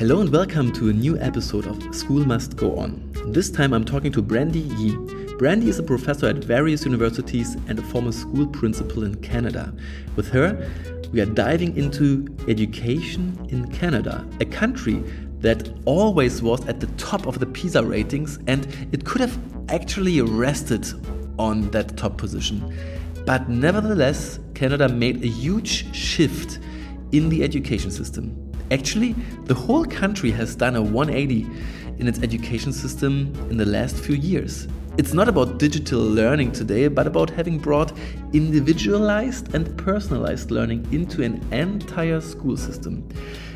Hello 0.00 0.22
and 0.22 0.32
welcome 0.32 0.72
to 0.72 0.88
a 0.88 0.94
new 0.94 1.18
episode 1.18 1.66
of 1.66 1.94
School 1.94 2.24
Must 2.24 2.56
Go 2.56 2.74
On. 2.78 3.12
This 3.26 3.50
time 3.50 3.74
I'm 3.74 3.84
talking 3.84 4.10
to 4.12 4.22
Brandy 4.22 4.60
Yee. 4.60 4.96
Brandy 5.36 5.68
is 5.68 5.78
a 5.78 5.82
professor 5.82 6.26
at 6.26 6.36
various 6.36 6.86
universities 6.86 7.58
and 7.68 7.78
a 7.78 7.82
former 7.82 8.10
school 8.10 8.46
principal 8.46 9.04
in 9.04 9.16
Canada. 9.16 9.74
With 10.16 10.30
her, 10.30 10.56
we 11.12 11.20
are 11.20 11.26
diving 11.26 11.76
into 11.76 12.34
education 12.48 13.46
in 13.50 13.70
Canada, 13.72 14.26
a 14.40 14.46
country 14.46 15.04
that 15.40 15.68
always 15.84 16.40
was 16.40 16.66
at 16.66 16.80
the 16.80 16.86
top 16.96 17.26
of 17.26 17.38
the 17.38 17.44
PISA 17.44 17.84
ratings 17.84 18.38
and 18.46 18.66
it 18.92 19.04
could 19.04 19.20
have 19.20 19.38
actually 19.68 20.18
rested 20.22 20.88
on 21.38 21.70
that 21.72 21.98
top 21.98 22.16
position. 22.16 22.74
But 23.26 23.50
nevertheless, 23.50 24.40
Canada 24.54 24.88
made 24.88 25.22
a 25.22 25.28
huge 25.28 25.94
shift 25.94 26.58
in 27.12 27.28
the 27.28 27.44
education 27.44 27.90
system. 27.90 28.49
Actually, 28.70 29.14
the 29.44 29.54
whole 29.54 29.84
country 29.84 30.30
has 30.30 30.54
done 30.54 30.76
a 30.76 30.82
180 30.82 31.44
in 31.98 32.06
its 32.06 32.22
education 32.22 32.72
system 32.72 33.32
in 33.50 33.56
the 33.56 33.66
last 33.66 33.96
few 33.96 34.14
years. 34.14 34.68
It's 34.96 35.12
not 35.12 35.28
about 35.28 35.58
digital 35.58 36.00
learning 36.00 36.52
today, 36.52 36.86
but 36.86 37.06
about 37.06 37.30
having 37.30 37.58
brought 37.58 37.92
individualized 38.32 39.54
and 39.54 39.76
personalized 39.76 40.50
learning 40.50 40.86
into 40.92 41.22
an 41.22 41.44
entire 41.52 42.20
school 42.20 42.56
system. 42.56 43.08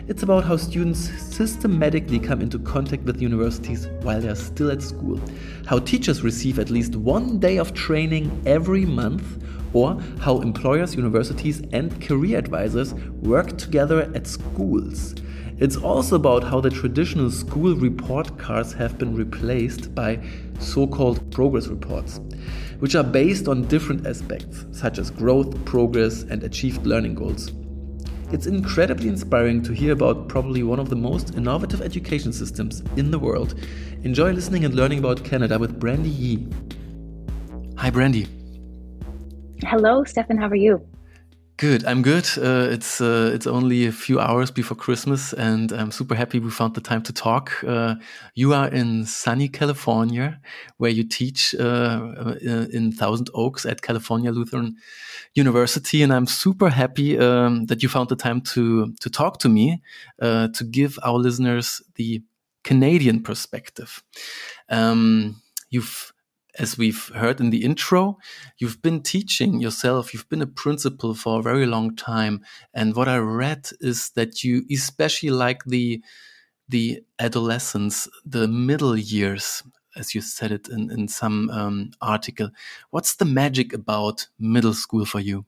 It's 0.09 0.23
about 0.23 0.45
how 0.45 0.57
students 0.57 0.99
systematically 0.99 2.19
come 2.19 2.41
into 2.41 2.59
contact 2.59 3.05
with 3.05 3.23
universities 3.23 3.87
while 4.03 4.21
they're 4.21 4.35
still 4.35 4.71
at 4.71 4.83
school, 4.83 5.21
how 5.65 5.79
teachers 5.79 6.23
receive 6.23 6.59
at 6.59 6.71
least 6.71 6.97
one 6.97 7.39
day 7.39 7.59
of 7.59 7.73
training 7.73 8.43
every 8.47 8.85
month, 8.85 9.25
or 9.75 10.01
how 10.21 10.41
employers, 10.41 10.95
universities, 10.95 11.61
and 11.73 12.01
career 12.01 12.39
advisors 12.39 12.95
work 12.95 13.59
together 13.59 14.11
at 14.15 14.27
schools. 14.27 15.15
It's 15.59 15.77
also 15.77 16.17
about 16.17 16.43
how 16.43 16.61
the 16.61 16.71
traditional 16.71 17.31
school 17.31 17.77
report 17.77 18.39
cards 18.39 18.73
have 18.73 18.99
been 18.99 19.15
replaced 19.15 19.95
by 19.95 20.21
so 20.59 20.87
called 20.87 21.31
progress 21.31 21.69
reports, 21.69 22.21
which 22.81 22.97
are 22.97 23.05
based 23.05 23.47
on 23.47 23.69
different 23.69 24.07
aspects, 24.07 24.67
such 24.73 24.99
as 24.99 25.11
growth, 25.11 25.65
progress, 25.65 26.23
and 26.23 26.43
achieved 26.43 26.87
learning 26.87 27.15
goals. 27.15 27.53
It's 28.33 28.47
incredibly 28.47 29.09
inspiring 29.09 29.63
to 29.63 29.73
hear 29.73 29.93
about 29.93 30.29
probably 30.29 30.65
one 30.65 30.81
of 30.81 30.89
the 30.89 30.97
most 30.97 31.37
innovative 31.37 31.83
education 31.83 32.33
systems 32.33 32.83
in 32.97 33.13
the 33.13 33.19
world. 33.19 33.55
Enjoy 34.03 34.33
listening 34.33 34.65
and 34.65 34.75
learning 34.75 34.99
about 34.99 35.25
Canada 35.25 35.57
with 35.57 35.79
Brandy 35.79 36.11
Yee. 36.11 36.49
Hi, 37.77 37.91
Brandy. 37.91 38.27
Hello, 39.65 40.05
Stefan. 40.05 40.37
How 40.37 40.49
are 40.49 40.55
you? 40.55 40.87
Good, 41.57 41.85
I'm 41.85 42.03
good. 42.03 42.27
Uh, 42.37 42.69
it's 42.73 43.01
uh, 43.01 43.31
it's 43.33 43.47
only 43.47 43.87
a 43.87 43.93
few 43.93 44.19
hours 44.19 44.51
before 44.51 44.77
Christmas, 44.77 45.33
and 45.33 45.71
I'm 45.71 45.93
super 45.93 46.17
happy 46.17 46.41
we 46.41 46.51
found 46.51 46.75
the 46.75 46.81
time 46.81 47.03
to 47.03 47.13
talk. 47.13 47.63
Uh, 47.65 47.95
you 48.35 48.53
are 48.53 48.69
in 48.69 49.07
sunny 49.07 49.49
California, 49.49 50.41
where 50.79 50.91
you 50.91 51.05
teach 51.05 51.55
uh, 51.55 51.63
uh, 51.63 52.35
in 52.73 52.91
Thousand 52.91 53.31
Oaks 53.35 53.65
at 53.65 53.83
California 53.83 54.33
Lutheran 54.33 54.77
University, 55.35 56.03
and 56.03 56.13
I'm 56.13 56.27
super 56.27 56.71
happy 56.71 57.17
um, 57.19 57.67
that 57.67 57.85
you 57.85 57.89
found 57.89 58.09
the 58.09 58.17
time 58.17 58.41
to 58.55 58.93
to 59.01 59.09
talk 59.09 59.39
to 59.39 59.49
me 59.49 59.81
uh, 60.21 60.49
to 60.49 60.65
give 60.65 60.99
our 61.05 61.19
listeners 61.19 61.81
the 61.95 62.21
Canadian 62.65 63.23
perspective. 63.23 64.03
Um, 64.69 65.41
you've 65.71 66.14
as 66.59 66.79
we've 66.79 67.09
heard 67.15 67.41
in 67.41 67.51
the 67.51 67.65
intro, 67.65 68.19
you've 68.59 68.81
been 68.83 69.03
teaching 69.03 69.61
yourself, 69.61 70.13
you've 70.15 70.29
been 70.29 70.43
a 70.43 70.47
principal 70.47 71.15
for 71.15 71.41
a 71.41 71.43
very 71.43 71.67
long 71.67 71.97
time. 71.97 72.45
And 72.73 72.95
what 72.95 73.09
I 73.09 73.19
read 73.19 73.71
is 73.81 74.11
that 74.11 74.45
you 74.45 74.65
especially 74.71 75.31
like 75.31 75.65
the 75.65 76.03
the 76.69 77.03
adolescence, 77.19 78.09
the 78.25 78.49
middle 78.49 78.97
years, 78.97 79.63
as 79.97 80.15
you 80.15 80.21
said 80.23 80.51
it 80.51 80.69
in, 80.69 80.91
in 80.91 81.09
some 81.09 81.51
um, 81.51 81.91
article. 82.01 82.51
What's 82.91 83.17
the 83.17 83.27
magic 83.27 83.73
about 83.73 84.29
middle 84.39 84.73
school 84.73 85.05
for 85.05 85.21
you? 85.21 85.45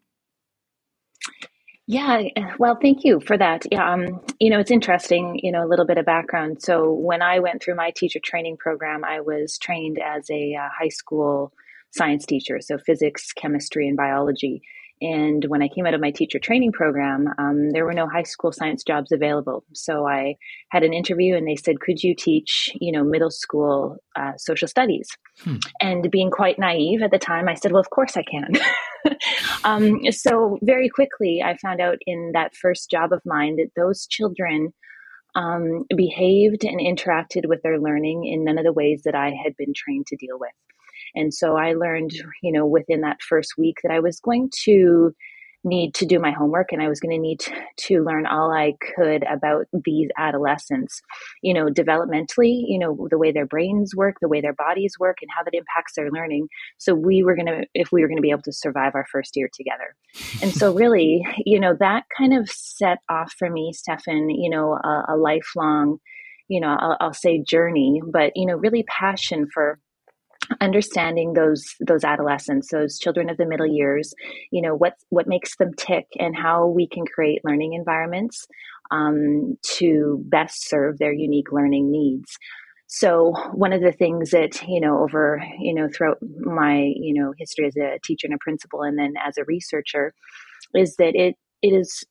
Yeah, 1.88 2.22
well, 2.58 2.76
thank 2.82 3.04
you 3.04 3.20
for 3.20 3.38
that. 3.38 3.62
Yeah, 3.70 3.92
um, 3.92 4.20
you 4.40 4.50
know, 4.50 4.58
it's 4.58 4.72
interesting, 4.72 5.38
you 5.42 5.52
know, 5.52 5.64
a 5.64 5.68
little 5.68 5.86
bit 5.86 5.98
of 5.98 6.04
background. 6.06 6.60
So, 6.60 6.92
when 6.92 7.22
I 7.22 7.38
went 7.38 7.62
through 7.62 7.76
my 7.76 7.92
teacher 7.94 8.18
training 8.24 8.56
program, 8.56 9.04
I 9.04 9.20
was 9.20 9.56
trained 9.56 9.98
as 9.98 10.28
a 10.28 10.56
uh, 10.56 10.68
high 10.76 10.88
school 10.88 11.52
science 11.92 12.26
teacher, 12.26 12.58
so 12.60 12.76
physics, 12.78 13.32
chemistry, 13.32 13.86
and 13.86 13.96
biology. 13.96 14.62
And 15.00 15.44
when 15.48 15.62
I 15.62 15.68
came 15.68 15.84
out 15.84 15.92
of 15.92 16.00
my 16.00 16.10
teacher 16.10 16.38
training 16.38 16.72
program, 16.72 17.28
um, 17.36 17.72
there 17.72 17.84
were 17.84 17.92
no 17.92 18.08
high 18.08 18.22
school 18.22 18.50
science 18.50 18.82
jobs 18.82 19.12
available. 19.12 19.62
So 19.74 20.06
I 20.06 20.36
had 20.70 20.82
an 20.84 20.94
interview, 20.94 21.36
and 21.36 21.46
they 21.46 21.56
said, 21.56 21.80
"Could 21.80 22.02
you 22.02 22.14
teach, 22.14 22.70
you 22.80 22.92
know, 22.92 23.04
middle 23.04 23.30
school 23.30 23.96
uh, 24.16 24.32
social 24.38 24.68
studies?" 24.68 25.08
Hmm. 25.40 25.56
And 25.82 26.10
being 26.10 26.30
quite 26.30 26.58
naive 26.58 27.02
at 27.02 27.10
the 27.10 27.18
time, 27.18 27.46
I 27.48 27.54
said, 27.54 27.72
"Well, 27.72 27.80
of 27.80 27.90
course 27.90 28.16
I 28.16 28.22
can." 28.22 28.52
um, 29.64 30.00
so 30.10 30.58
very 30.62 30.88
quickly, 30.88 31.42
I 31.44 31.58
found 31.58 31.80
out 31.80 31.98
in 32.06 32.30
that 32.32 32.56
first 32.56 32.90
job 32.90 33.12
of 33.12 33.20
mine 33.24 33.56
that 33.56 33.70
those 33.76 34.06
children. 34.06 34.72
Um, 35.34 35.84
behaved 35.94 36.64
and 36.64 36.80
interacted 36.80 37.46
with 37.46 37.60
their 37.60 37.78
learning 37.78 38.24
in 38.24 38.42
none 38.42 38.56
of 38.56 38.64
the 38.64 38.72
ways 38.72 39.02
that 39.04 39.14
I 39.14 39.32
had 39.44 39.54
been 39.58 39.74
trained 39.76 40.06
to 40.06 40.16
deal 40.16 40.38
with. 40.38 40.48
And 41.16 41.34
so 41.34 41.56
I 41.56 41.72
learned, 41.74 42.12
you 42.42 42.52
know, 42.52 42.66
within 42.66 43.00
that 43.00 43.22
first 43.22 43.54
week 43.58 43.78
that 43.82 43.92
I 43.92 44.00
was 44.00 44.20
going 44.20 44.50
to 44.64 45.14
need 45.66 45.94
to 45.94 46.06
do 46.06 46.18
my 46.18 46.30
homework 46.30 46.68
and 46.70 46.80
I 46.80 46.88
was 46.88 47.00
going 47.00 47.14
to 47.14 47.20
need 47.20 47.40
to 47.76 48.04
learn 48.04 48.26
all 48.26 48.52
I 48.52 48.74
could 48.94 49.24
about 49.24 49.66
these 49.84 50.08
adolescents, 50.16 51.02
you 51.42 51.52
know, 51.52 51.66
developmentally, 51.66 52.62
you 52.66 52.78
know, 52.78 53.08
the 53.10 53.18
way 53.18 53.32
their 53.32 53.46
brains 53.46 53.94
work, 53.94 54.16
the 54.20 54.28
way 54.28 54.40
their 54.40 54.54
bodies 54.54 54.94
work, 54.98 55.18
and 55.20 55.30
how 55.36 55.42
that 55.42 55.54
impacts 55.54 55.94
their 55.96 56.10
learning. 56.10 56.48
So 56.78 56.94
we 56.94 57.22
were 57.22 57.34
going 57.34 57.46
to, 57.46 57.66
if 57.74 57.90
we 57.92 58.00
were 58.00 58.08
going 58.08 58.18
to 58.18 58.22
be 58.22 58.30
able 58.30 58.42
to 58.42 58.52
survive 58.52 58.94
our 58.94 59.06
first 59.10 59.36
year 59.36 59.50
together. 59.52 59.94
And 60.40 60.52
so, 60.52 60.72
really, 60.86 61.26
you 61.44 61.58
know, 61.58 61.74
that 61.80 62.04
kind 62.16 62.32
of 62.32 62.48
set 62.48 62.98
off 63.10 63.34
for 63.36 63.50
me, 63.50 63.72
Stefan, 63.72 64.30
you 64.30 64.48
know, 64.48 64.74
a, 64.74 65.04
a 65.10 65.16
lifelong, 65.16 65.98
you 66.48 66.60
know, 66.60 66.76
I'll, 66.78 66.96
I'll 67.00 67.14
say 67.14 67.42
journey, 67.42 68.00
but, 68.06 68.32
you 68.36 68.46
know, 68.46 68.54
really 68.54 68.84
passion 68.84 69.48
for 69.52 69.80
understanding 70.60 71.32
those 71.32 71.64
those 71.80 72.04
adolescents 72.04 72.68
those 72.70 72.98
children 72.98 73.28
of 73.28 73.36
the 73.36 73.46
middle 73.46 73.66
years 73.66 74.14
you 74.52 74.62
know 74.62 74.74
what 74.74 74.94
what 75.08 75.26
makes 75.26 75.56
them 75.56 75.72
tick 75.76 76.06
and 76.18 76.36
how 76.36 76.66
we 76.66 76.86
can 76.86 77.04
create 77.04 77.40
learning 77.44 77.72
environments 77.72 78.46
um, 78.90 79.56
to 79.62 80.22
best 80.26 80.68
serve 80.68 80.98
their 80.98 81.12
unique 81.12 81.52
learning 81.52 81.90
needs. 81.90 82.36
So 82.88 83.32
one 83.52 83.72
of 83.72 83.82
the 83.82 83.92
things 83.92 84.30
that 84.30 84.62
you 84.66 84.80
know 84.80 85.02
over 85.02 85.42
you 85.58 85.74
know 85.74 85.88
throughout 85.92 86.18
my 86.38 86.92
you 86.94 87.20
know 87.20 87.32
history 87.36 87.66
as 87.66 87.76
a 87.76 87.98
teacher 88.04 88.26
and 88.26 88.34
a 88.34 88.38
principal 88.38 88.82
and 88.82 88.96
then 88.96 89.14
as 89.24 89.36
a 89.36 89.44
researcher 89.44 90.14
is 90.72 90.94
that 90.96 91.16
it 91.16 91.34
it 91.62 91.70
is 91.70 92.04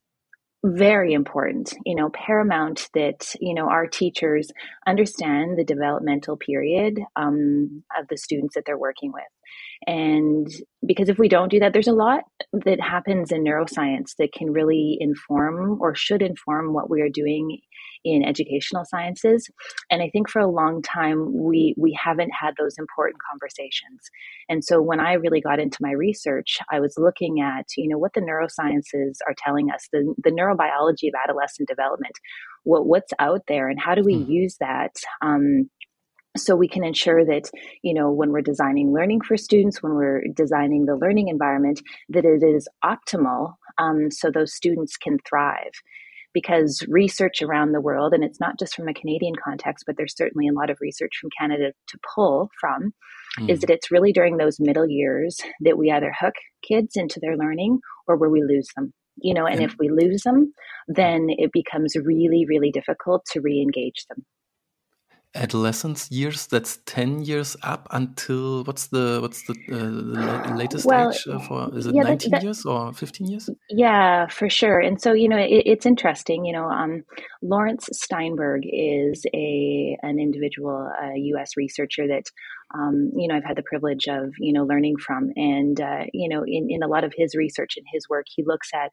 very 0.66 1.14
important, 1.14 1.74
you 1.86 1.96
know, 1.96 2.10
paramount 2.10 2.90
that, 2.94 3.34
you 3.40 3.54
know, 3.54 3.70
our 3.70 3.86
teachers 3.88 4.52
understand 4.88 5.58
the 5.58 5.64
developmental 5.64 6.38
period 6.38 7.00
um, 7.16 7.84
of 7.98 8.08
the 8.10 8.18
students 8.18 8.56
that 8.56 8.64
they're 8.66 8.78
working 8.78 9.12
with. 9.14 9.24
And 9.88 10.48
because 10.86 11.10
if 11.10 11.20
we 11.20 11.30
don't 11.30 11.52
do 11.52 11.60
that, 11.60 11.74
there's 11.74 11.88
a 11.88 11.94
lot 11.94 12.24
that 12.54 12.82
happens 12.82 13.32
in 13.32 13.44
neuroscience 13.44 14.16
that 14.18 14.34
can 14.34 14.52
really 14.52 14.98
inform 15.00 15.80
or 15.82 15.94
should 15.94 16.22
inform 16.22 16.74
what 16.74 16.90
we 16.90 17.02
are 17.02 17.10
doing 17.10 17.60
in 18.06 18.24
educational 18.24 18.86
sciences. 18.86 19.50
And 19.92 20.02
I 20.02 20.10
think 20.10 20.30
for 20.30 20.40
a 20.40 20.50
long 20.50 20.82
time 20.82 21.34
we 21.34 21.74
we 21.78 21.98
haven't 22.02 22.32
had 22.40 22.54
those 22.58 22.78
important 22.78 23.18
conversations. 23.30 24.00
And 24.48 24.64
so 24.64 24.82
when 24.82 25.00
I 25.00 25.14
really 25.14 25.42
got 25.42 25.60
into 25.60 25.80
my 25.82 25.92
research, 25.92 26.60
I 26.72 26.80
was 26.80 26.94
looking 26.98 27.42
at, 27.42 27.66
you 27.76 27.90
know, 27.90 27.98
what 27.98 28.14
the 28.14 28.22
neurosciences 28.22 29.18
are 29.28 29.36
telling 29.38 29.72
us, 29.72 29.88
the, 29.92 30.14
the 30.24 30.30
neurobiology 30.30 31.08
of 31.08 31.16
adolescent 31.22 31.68
development, 31.68 32.14
what 32.64 32.86
what's 32.86 33.14
out 33.20 33.42
there 33.48 33.70
and 33.70 33.80
how 33.80 33.96
do 33.96 34.04
we 34.04 34.16
mm. 34.16 34.30
use 34.30 34.58
that 34.60 34.96
um, 35.22 35.70
so 36.38 36.56
we 36.56 36.68
can 36.68 36.84
ensure 36.84 37.26
that 37.26 37.50
you 37.82 37.94
know 37.94 38.12
when 38.12 38.32
we're 38.32 38.42
designing 38.42 38.94
learning 38.94 39.22
for 39.22 39.38
students 39.38 39.82
when 39.82 39.94
we're 39.94 40.22
designing 40.34 40.86
the 40.86 40.96
learning 40.96 41.30
environment 41.30 41.82
that 42.10 42.26
it 42.26 42.44
is 42.44 42.68
optimal 42.84 43.54
um, 43.78 44.12
so 44.12 44.30
those 44.30 44.54
students 44.54 44.98
can 44.98 45.18
thrive 45.28 45.72
because 46.36 46.84
research 46.90 47.42
around 47.42 47.72
the 47.72 47.82
world 47.82 48.14
and 48.14 48.24
it's 48.24 48.40
not 48.40 48.60
just 48.60 48.76
from 48.76 48.88
a 48.88 48.94
canadian 48.94 49.34
context 49.44 49.86
but 49.88 49.96
there's 49.98 50.16
certainly 50.16 50.48
a 50.48 50.54
lot 50.54 50.70
of 50.70 50.78
research 50.82 51.14
from 51.20 51.30
canada 51.40 51.72
to 51.88 51.98
pull 52.14 52.52
from 52.60 52.94
mm. 53.40 53.50
is 53.50 53.62
that 53.62 53.72
it's 53.72 53.90
really 53.90 54.12
during 54.12 54.38
those 54.38 54.60
middle 54.60 54.88
years 54.88 55.40
that 55.62 55.78
we 55.78 55.90
either 55.90 56.14
hook 56.20 56.36
kids 56.62 56.92
into 56.96 57.20
their 57.20 57.38
learning 57.38 57.80
or 58.08 58.18
where 58.18 58.30
we 58.30 58.44
lose 58.44 58.68
them 58.76 58.94
you 59.18 59.34
know 59.34 59.48
and 59.48 59.64
if 59.64 59.74
we 59.80 59.90
lose 59.90 60.22
them 60.24 60.54
then 60.88 61.28
it 61.30 61.52
becomes 61.54 61.96
really 61.96 62.46
really 62.48 62.70
difficult 62.70 63.24
to 63.32 63.40
re-engage 63.40 64.06
them 64.10 64.24
adolescence 65.36 66.10
years 66.12 66.48
that's 66.48 66.80
10 66.86 67.24
years 67.24 67.56
up 67.64 67.88
until 67.92 68.64
what's 68.64 68.88
the 68.88 69.20
what's 69.22 69.44
the, 69.44 69.54
uh, 69.72 70.50
the 70.50 70.56
latest 70.56 70.86
well, 70.86 71.12
age 71.12 71.28
uh, 71.28 71.40
for 71.40 71.70
is 71.78 71.86
it 71.86 71.96
yeah, 71.96 72.04
19 72.04 72.32
that, 72.32 72.38
that, 72.38 72.44
years 72.44 72.66
or 72.66 72.94
15 72.94 73.28
years? 73.28 73.50
Yeah 73.70 74.28
for 74.28 74.50
sure. 74.50 74.80
And 74.80 75.02
so 75.02 75.14
you 75.14 75.30
know 75.30 75.38
it, 75.38 75.64
it's 75.66 75.86
interesting 75.86 76.46
you 76.46 76.54
know 76.54 76.66
um, 76.66 77.04
Laurence 77.42 77.90
Steinberg 77.92 78.64
is 78.66 79.26
a 79.34 79.98
an 80.02 80.20
individual 80.20 80.90
us 81.40 81.58
researcher 81.58 82.08
that 82.08 82.24
um, 82.74 83.12
you 83.16 83.28
know 83.28 83.36
i've 83.36 83.44
had 83.44 83.58
the 83.58 83.64
privilege 83.64 84.08
of 84.08 84.34
you 84.40 84.54
know 84.54 84.64
learning 84.64 84.98
from. 84.98 85.32
And 85.36 85.80
uh, 85.80 86.06
you 86.14 86.30
know 86.30 86.44
in, 86.46 86.68
in 86.70 86.84
a 86.84 86.88
lot 86.88 87.04
of 87.04 87.14
his 87.16 87.36
research 87.36 87.76
and 87.78 87.86
his 87.92 88.08
work 88.10 88.26
he 88.34 88.44
looks 88.44 88.70
at 88.74 88.92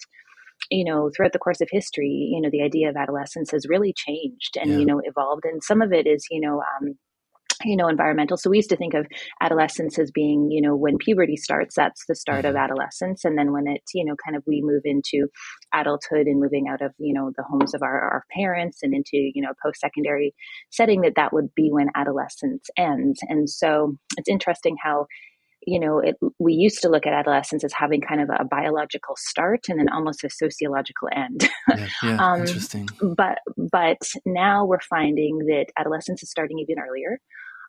you 0.71 0.85
know, 0.85 1.11
throughout 1.15 1.33
the 1.33 1.39
course 1.39 1.61
of 1.61 1.69
history, 1.71 2.31
you 2.33 2.41
know, 2.41 2.51
the 2.51 2.63
idea 2.63 2.89
of 2.89 2.97
adolescence 2.97 3.51
has 3.51 3.67
really 3.69 3.93
changed 3.97 4.57
and, 4.61 4.71
yeah. 4.71 4.79
you 4.79 4.87
know, 4.87 5.01
evolved. 5.05 5.45
And 5.45 5.63
some 5.63 5.83
of 5.83 5.93
it 5.93 6.07
is, 6.07 6.25
you 6.31 6.41
know, 6.41 6.61
um, 6.61 6.95
you 7.65 7.77
know 7.77 7.89
environmental 7.89 8.37
so 8.37 8.51
we 8.51 8.57
used 8.57 8.71
to 8.71 8.77
think 8.77 8.95
of 8.95 9.07
adolescence 9.41 9.99
as 9.99 10.11
being 10.11 10.51
you 10.51 10.61
know 10.61 10.75
when 10.75 10.97
puberty 10.99 11.37
starts 11.37 11.75
that's 11.77 12.05
the 12.09 12.15
start 12.15 12.45
of 12.45 12.55
mm-hmm. 12.55 12.65
adolescence 12.65 13.25
and 13.25 13.39
then 13.39 13.53
when 13.53 13.67
it 13.67 13.83
you 13.95 14.05
know 14.05 14.15
kind 14.25 14.37
of 14.37 14.43
we 14.47 14.61
move 14.63 14.83
into 14.85 15.29
adulthood 15.73 16.27
and 16.27 16.41
moving 16.41 16.67
out 16.69 16.83
of 16.83 16.93
you 16.99 17.15
know 17.15 17.31
the 17.37 17.45
homes 17.49 17.75
of 17.75 17.83
our, 17.83 18.01
our 18.01 18.25
parents 18.35 18.79
and 18.83 18.95
into 18.95 19.31
you 19.35 19.43
know 19.43 19.53
post-secondary 19.63 20.35
setting 20.71 21.03
that 21.03 21.15
that 21.17 21.33
would 21.33 21.55
be 21.55 21.69
when 21.71 21.89
adolescence 21.95 22.69
ends 22.77 23.21
and 23.29 23.49
so 23.49 23.97
it's 24.17 24.29
interesting 24.29 24.77
how 24.83 25.07
you 25.67 25.79
know, 25.79 25.99
it, 25.99 26.17
we 26.39 26.55
used 26.55 26.81
to 26.83 26.89
look 26.89 27.07
at 27.07 27.13
adolescence 27.13 27.65
as 27.65 27.73
having 27.73 28.01
kind 28.01 28.21
of 28.21 28.29
a 28.31 28.45
biological 28.45 29.17
start 29.17 29.67
and 29.69 29.79
then 29.79 29.89
almost 29.89 30.25
a 30.25 30.31
sociological 30.31 31.09
end. 31.15 31.49
Yeah, 31.69 31.89
yeah 32.03 32.17
um, 32.17 32.41
interesting. 32.41 32.89
But 33.01 33.39
but 33.57 33.99
now 34.25 34.65
we're 34.65 34.81
finding 34.81 35.39
that 35.47 35.67
adolescence 35.79 36.23
is 36.23 36.31
starting 36.31 36.59
even 36.59 36.79
earlier, 36.79 37.21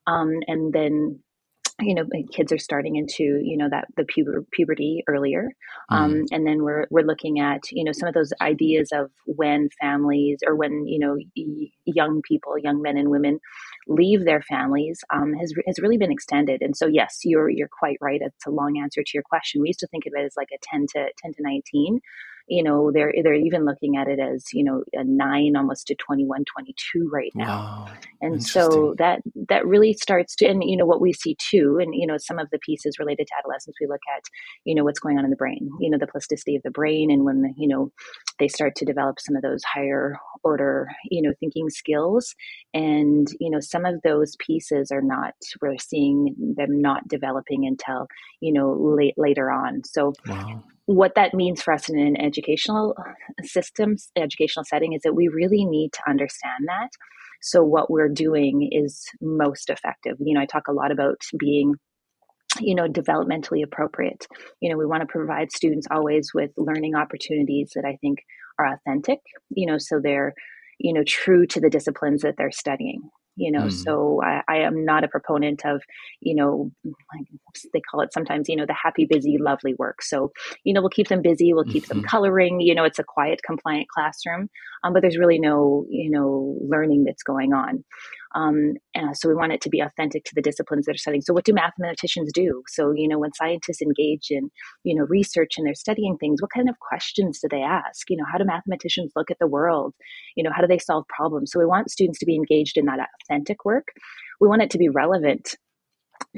um, 0.07 0.39
and 0.47 0.73
then 0.73 1.19
you 1.83 1.93
know 1.93 2.05
kids 2.31 2.51
are 2.51 2.57
starting 2.57 2.95
into 2.95 3.39
you 3.43 3.57
know 3.57 3.69
that 3.69 3.85
the 3.97 4.03
puber- 4.03 4.45
puberty 4.51 5.03
earlier 5.07 5.49
um, 5.89 6.13
mm. 6.13 6.23
and 6.31 6.47
then 6.47 6.63
we're 6.63 6.85
we're 6.89 7.05
looking 7.05 7.39
at 7.39 7.61
you 7.71 7.83
know 7.83 7.91
some 7.91 8.07
of 8.07 8.13
those 8.13 8.31
ideas 8.41 8.89
of 8.93 9.11
when 9.25 9.69
families 9.81 10.39
or 10.45 10.55
when 10.55 10.85
you 10.87 10.99
know 10.99 11.17
y- 11.35 11.67
young 11.85 12.21
people 12.27 12.57
young 12.57 12.81
men 12.81 12.97
and 12.97 13.09
women 13.09 13.39
leave 13.87 14.25
their 14.25 14.41
families 14.41 14.99
um, 15.13 15.33
has 15.33 15.53
has 15.67 15.79
really 15.79 15.97
been 15.97 16.11
extended 16.11 16.61
and 16.61 16.75
so 16.75 16.87
yes 16.87 17.19
you're 17.23 17.49
you're 17.49 17.69
quite 17.79 17.97
right 18.01 18.21
it's 18.23 18.47
a 18.47 18.51
long 18.51 18.77
answer 18.77 19.01
to 19.03 19.11
your 19.13 19.23
question 19.23 19.61
we 19.61 19.69
used 19.69 19.79
to 19.79 19.87
think 19.87 20.05
of 20.05 20.13
it 20.15 20.25
as 20.25 20.33
like 20.37 20.49
a 20.53 20.57
10 20.71 20.85
to 20.93 21.07
10 21.21 21.33
to 21.33 21.41
19 21.41 21.99
you 22.47 22.63
know 22.63 22.91
they're 22.91 23.13
they're 23.23 23.33
even 23.33 23.65
looking 23.65 23.95
at 23.95 24.07
it 24.07 24.19
as 24.19 24.45
you 24.53 24.63
know 24.63 24.83
a 24.93 25.03
9 25.03 25.55
almost 25.55 25.87
to 25.87 25.95
21 25.95 26.43
22 26.45 27.09
right 27.11 27.31
now 27.35 27.45
wow. 27.45 27.87
and 28.21 28.43
so 28.43 28.95
that 28.97 29.21
that 29.49 29.65
really 29.65 29.93
starts 29.93 30.35
to 30.35 30.45
and 30.45 30.63
you 30.63 30.75
know 30.75 30.85
what 30.85 31.01
we 31.01 31.13
see 31.13 31.35
too 31.39 31.77
and 31.81 31.95
you 31.95 32.05
know 32.05 32.17
some 32.17 32.39
of 32.39 32.49
the 32.51 32.59
pieces 32.59 32.99
related 32.99 33.25
to 33.27 33.33
adolescence 33.39 33.75
we 33.79 33.87
look 33.87 34.01
at 34.15 34.23
you 34.65 34.75
know 34.75 34.83
what's 34.83 34.99
going 34.99 35.17
on 35.17 35.23
in 35.23 35.29
the 35.29 35.37
brain 35.37 35.69
you 35.79 35.89
know 35.89 35.97
the 35.97 36.07
plasticity 36.07 36.55
of 36.55 36.63
the 36.63 36.71
brain 36.71 37.09
and 37.09 37.23
when 37.23 37.53
you 37.57 37.67
know 37.67 37.91
they 38.39 38.47
start 38.47 38.75
to 38.75 38.85
develop 38.85 39.19
some 39.19 39.35
of 39.35 39.41
those 39.41 39.63
higher 39.63 40.17
order 40.43 40.87
you 41.09 41.21
know 41.21 41.33
thinking 41.39 41.69
skills 41.69 42.35
and 42.73 43.27
you 43.39 43.49
know 43.49 43.59
some 43.61 43.85
of 43.85 44.01
those 44.03 44.35
pieces 44.37 44.91
are 44.91 45.01
not 45.01 45.33
we're 45.61 45.77
seeing 45.77 46.35
them 46.57 46.81
not 46.81 47.07
developing 47.07 47.65
until 47.65 48.07
you 48.41 48.51
know 48.51 48.73
late 48.73 49.13
later 49.17 49.49
on 49.49 49.81
so 49.85 50.13
wow 50.27 50.61
what 50.85 51.15
that 51.15 51.33
means 51.33 51.61
for 51.61 51.73
us 51.73 51.89
in 51.89 51.97
an 51.97 52.19
educational 52.19 52.95
systems 53.43 54.11
educational 54.15 54.65
setting 54.65 54.93
is 54.93 55.01
that 55.03 55.15
we 55.15 55.27
really 55.27 55.65
need 55.65 55.93
to 55.93 56.01
understand 56.09 56.67
that. 56.67 56.89
So 57.41 57.63
what 57.63 57.89
we're 57.89 58.09
doing 58.09 58.69
is 58.71 59.05
most 59.21 59.69
effective. 59.69 60.17
You 60.19 60.35
know 60.35 60.41
i 60.41 60.45
talk 60.45 60.67
a 60.67 60.73
lot 60.73 60.91
about 60.91 61.21
being 61.37 61.75
you 62.59 62.75
know 62.75 62.87
developmentally 62.87 63.63
appropriate. 63.63 64.27
You 64.61 64.69
know 64.71 64.77
we 64.77 64.85
want 64.85 65.01
to 65.01 65.07
provide 65.07 65.51
students 65.51 65.87
always 65.89 66.31
with 66.33 66.51
learning 66.57 66.95
opportunities 66.95 67.71
that 67.75 67.85
i 67.85 67.97
think 68.01 68.19
are 68.59 68.73
authentic 68.73 69.19
you 69.49 69.65
know 69.65 69.77
so 69.79 69.99
they're 70.01 70.33
you 70.79 70.93
know 70.93 71.03
true 71.03 71.47
to 71.47 71.59
the 71.59 71.69
disciplines 71.69 72.21
that 72.21 72.35
they're 72.37 72.51
studying 72.51 73.01
you 73.35 73.51
know 73.51 73.63
mm. 73.63 73.71
so 73.71 74.21
I, 74.23 74.41
I, 74.47 74.57
am 74.57 74.85
not 74.85 75.03
a 75.03 75.07
proponent 75.07 75.65
of 75.65 75.81
you 76.19 76.35
know 76.35 76.71
like 76.83 77.27
they 77.73 77.81
call 77.81 78.01
it 78.01 78.13
sometimes 78.13 78.49
you 78.49 78.55
know 78.55 78.65
the 78.65 78.73
happy 78.73 79.05
busy 79.05 79.37
lovely 79.39 79.73
work 79.75 80.01
so 80.01 80.31
you 80.63 80.73
know 80.73 80.81
we'll 80.81 80.89
keep 80.89 81.07
them 81.07 81.21
busy 81.21 81.53
we'll 81.53 81.63
keep 81.63 81.83
mm-hmm. 81.85 81.99
them 81.99 82.07
coloring 82.07 82.61
you 82.61 82.75
know 82.75 82.83
it's 82.83 82.99
a 82.99 83.03
quiet 83.03 83.41
compliant 83.45 83.87
classroom 83.89 84.49
um, 84.83 84.93
but 84.93 85.01
there's 85.01 85.17
really 85.17 85.39
no 85.39 85.85
you 85.89 86.09
know 86.09 86.57
learning 86.67 87.03
that's 87.03 87.23
going 87.23 87.53
on 87.53 87.83
um, 88.35 88.73
so 89.13 89.29
we 89.29 89.35
want 89.35 89.51
it 89.51 89.61
to 89.61 89.69
be 89.69 89.79
authentic 89.79 90.23
to 90.25 90.35
the 90.35 90.41
disciplines 90.41 90.85
that 90.85 90.95
are 90.95 90.97
studying. 90.97 91.21
So 91.21 91.33
what 91.33 91.45
do 91.45 91.53
mathematicians 91.53 92.31
do? 92.33 92.63
So, 92.67 92.91
you 92.91 93.07
know, 93.07 93.19
when 93.19 93.33
scientists 93.33 93.81
engage 93.81 94.27
in, 94.29 94.49
you 94.83 94.95
know, 94.95 95.05
research 95.05 95.53
and 95.57 95.65
they're 95.65 95.75
studying 95.75 96.17
things, 96.17 96.41
what 96.41 96.51
kind 96.51 96.69
of 96.69 96.79
questions 96.79 97.39
do 97.39 97.47
they 97.49 97.61
ask? 97.61 98.09
You 98.09 98.17
know, 98.17 98.25
how 98.31 98.37
do 98.37 98.45
mathematicians 98.45 99.11
look 99.15 99.29
at 99.29 99.37
the 99.39 99.47
world? 99.47 99.93
You 100.35 100.43
know, 100.43 100.51
how 100.53 100.61
do 100.61 100.67
they 100.67 100.79
solve 100.79 101.05
problems? 101.07 101.51
So 101.51 101.59
we 101.59 101.65
want 101.65 101.91
students 101.91 102.19
to 102.19 102.25
be 102.25 102.35
engaged 102.35 102.77
in 102.77 102.85
that 102.85 103.07
authentic 103.21 103.65
work. 103.65 103.87
We 104.39 104.47
want 104.47 104.63
it 104.63 104.71
to 104.71 104.77
be 104.77 104.89
relevant 104.89 105.55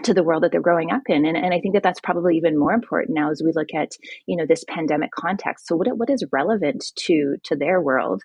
to 0.04 0.14
the 0.14 0.24
world 0.24 0.44
that 0.44 0.52
they're 0.52 0.62
growing 0.62 0.92
up 0.92 1.04
in 1.08 1.26
and, 1.26 1.38
and 1.38 1.54
i 1.54 1.60
think 1.60 1.74
that 1.74 1.84
that's 1.84 2.02
probably 2.02 2.36
even 2.36 2.60
more 2.60 2.74
important 2.74 3.16
now 3.16 3.32
as 3.32 3.42
we 3.44 3.52
look 3.54 3.74
at 3.74 3.92
you 4.28 4.36
know 4.36 4.46
this 4.46 4.64
pandemic 4.68 5.12
context 5.12 5.68
so 5.68 5.76
what, 5.76 5.88
what 5.98 6.10
is 6.10 6.24
relevant 6.32 6.84
to 6.96 7.36
to 7.44 7.56
their 7.56 7.82
world 7.82 8.22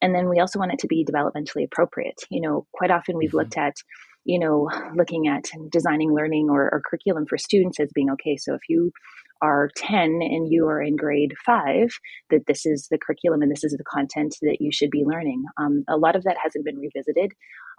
and 0.00 0.14
then 0.14 0.28
we 0.28 0.40
also 0.40 0.58
want 0.58 0.72
it 0.72 0.78
to 0.80 0.88
be 0.88 1.04
developmentally 1.04 1.64
appropriate. 1.64 2.22
You 2.30 2.40
know, 2.40 2.66
quite 2.72 2.90
often 2.90 3.16
we've 3.16 3.30
mm-hmm. 3.30 3.38
looked 3.38 3.56
at, 3.56 3.74
you 4.24 4.38
know, 4.38 4.68
looking 4.96 5.28
at 5.28 5.50
designing 5.70 6.12
learning 6.12 6.48
or, 6.50 6.62
or 6.72 6.82
curriculum 6.84 7.26
for 7.26 7.36
students 7.36 7.78
as 7.80 7.92
being 7.94 8.10
okay. 8.10 8.36
So 8.36 8.54
if 8.54 8.62
you 8.68 8.92
are 9.42 9.70
10 9.76 10.20
and 10.22 10.52
you 10.52 10.66
are 10.68 10.80
in 10.80 10.96
grade 10.96 11.34
five, 11.44 11.88
that 12.30 12.46
this 12.46 12.64
is 12.64 12.88
the 12.90 12.98
curriculum 12.98 13.42
and 13.42 13.50
this 13.50 13.64
is 13.64 13.72
the 13.72 13.84
content 13.84 14.36
that 14.42 14.58
you 14.60 14.70
should 14.70 14.90
be 14.90 15.04
learning. 15.04 15.44
Um, 15.58 15.84
a 15.88 15.96
lot 15.96 16.14
of 16.14 16.22
that 16.24 16.36
hasn't 16.42 16.64
been 16.64 16.78
revisited 16.78 17.32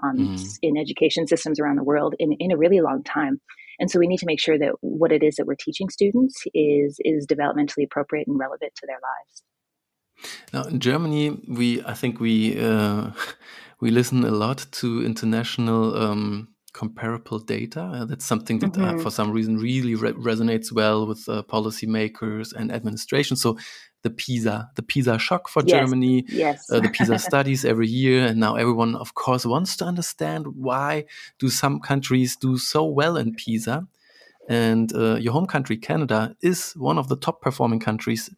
um, 0.03 0.17
mm-hmm. 0.17 0.45
in 0.61 0.77
education 0.77 1.27
systems 1.27 1.59
around 1.59 1.77
the 1.77 1.83
world 1.83 2.15
in, 2.19 2.33
in 2.39 2.51
a 2.51 2.57
really 2.57 2.81
long 2.81 3.03
time. 3.03 3.41
And 3.79 3.89
so 3.89 3.99
we 3.99 4.07
need 4.07 4.19
to 4.19 4.25
make 4.25 4.39
sure 4.39 4.57
that 4.59 4.73
what 4.81 5.11
it 5.11 5.23
is 5.23 5.35
that 5.35 5.47
we're 5.47 5.55
teaching 5.55 5.89
students 5.89 6.43
is 6.53 6.97
is 7.03 7.25
developmentally 7.25 7.85
appropriate 7.85 8.27
and 8.27 8.37
relevant 8.39 8.73
to 8.75 8.87
their 8.87 8.99
lives. 9.11 9.43
Now 10.53 10.63
in 10.63 10.79
Germany, 10.79 11.41
we 11.47 11.83
I 11.83 11.93
think 11.93 12.19
we 12.19 12.59
uh, 12.59 13.11
we 13.81 13.91
listen 13.91 14.23
a 14.23 14.31
lot 14.31 14.65
to 14.73 15.03
international 15.03 15.97
um, 15.97 16.53
comparable 16.73 17.39
data. 17.39 17.81
Uh, 17.81 18.05
that's 18.05 18.25
something 18.25 18.59
that, 18.59 18.73
mm 18.73 18.83
uh, 18.83 18.91
mm-hmm. 18.91 19.01
for 19.01 19.11
some 19.11 19.31
reason, 19.31 19.57
really 19.57 19.95
re 19.95 20.11
resonates 20.13 20.71
well 20.71 21.07
with 21.07 21.27
uh, 21.29 21.43
policymakers 21.43 22.53
and 22.53 22.71
administration. 22.71 23.37
So 23.37 23.57
the 24.03 24.09
PISA, 24.09 24.69
the 24.75 24.83
PISA 24.83 25.17
shock 25.17 25.49
for 25.49 25.63
yes. 25.65 25.79
Germany, 25.79 26.25
yes. 26.27 26.69
Uh, 26.69 26.79
the 26.79 26.89
PISA 26.89 27.19
studies 27.19 27.65
every 27.65 27.87
year, 27.87 28.25
and 28.25 28.39
now 28.39 28.55
everyone, 28.55 28.95
of 28.95 29.15
course, 29.15 29.45
wants 29.45 29.75
to 29.77 29.85
understand 29.85 30.47
why 30.55 31.05
do 31.39 31.49
some 31.49 31.79
countries 31.79 32.35
do 32.35 32.57
so 32.57 32.83
well 32.85 33.17
in 33.17 33.33
PISA. 33.33 33.87
And 34.49 34.93
uh, 34.93 35.15
your 35.15 35.33
home 35.33 35.47
country, 35.47 35.77
Canada, 35.77 36.35
is 36.41 36.73
one 36.73 36.97
of 36.97 37.07
the 37.07 37.15
top 37.15 37.41
performing 37.41 37.79
countries 37.79 38.29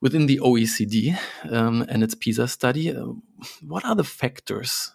within 0.00 0.26
the 0.26 0.38
OECD 0.38 1.16
um, 1.50 1.86
and 1.88 2.02
its 2.02 2.14
PISA 2.14 2.48
study, 2.48 2.94
uh, 2.94 3.06
what 3.62 3.84
are 3.84 3.94
the 3.94 4.04
factors 4.04 4.92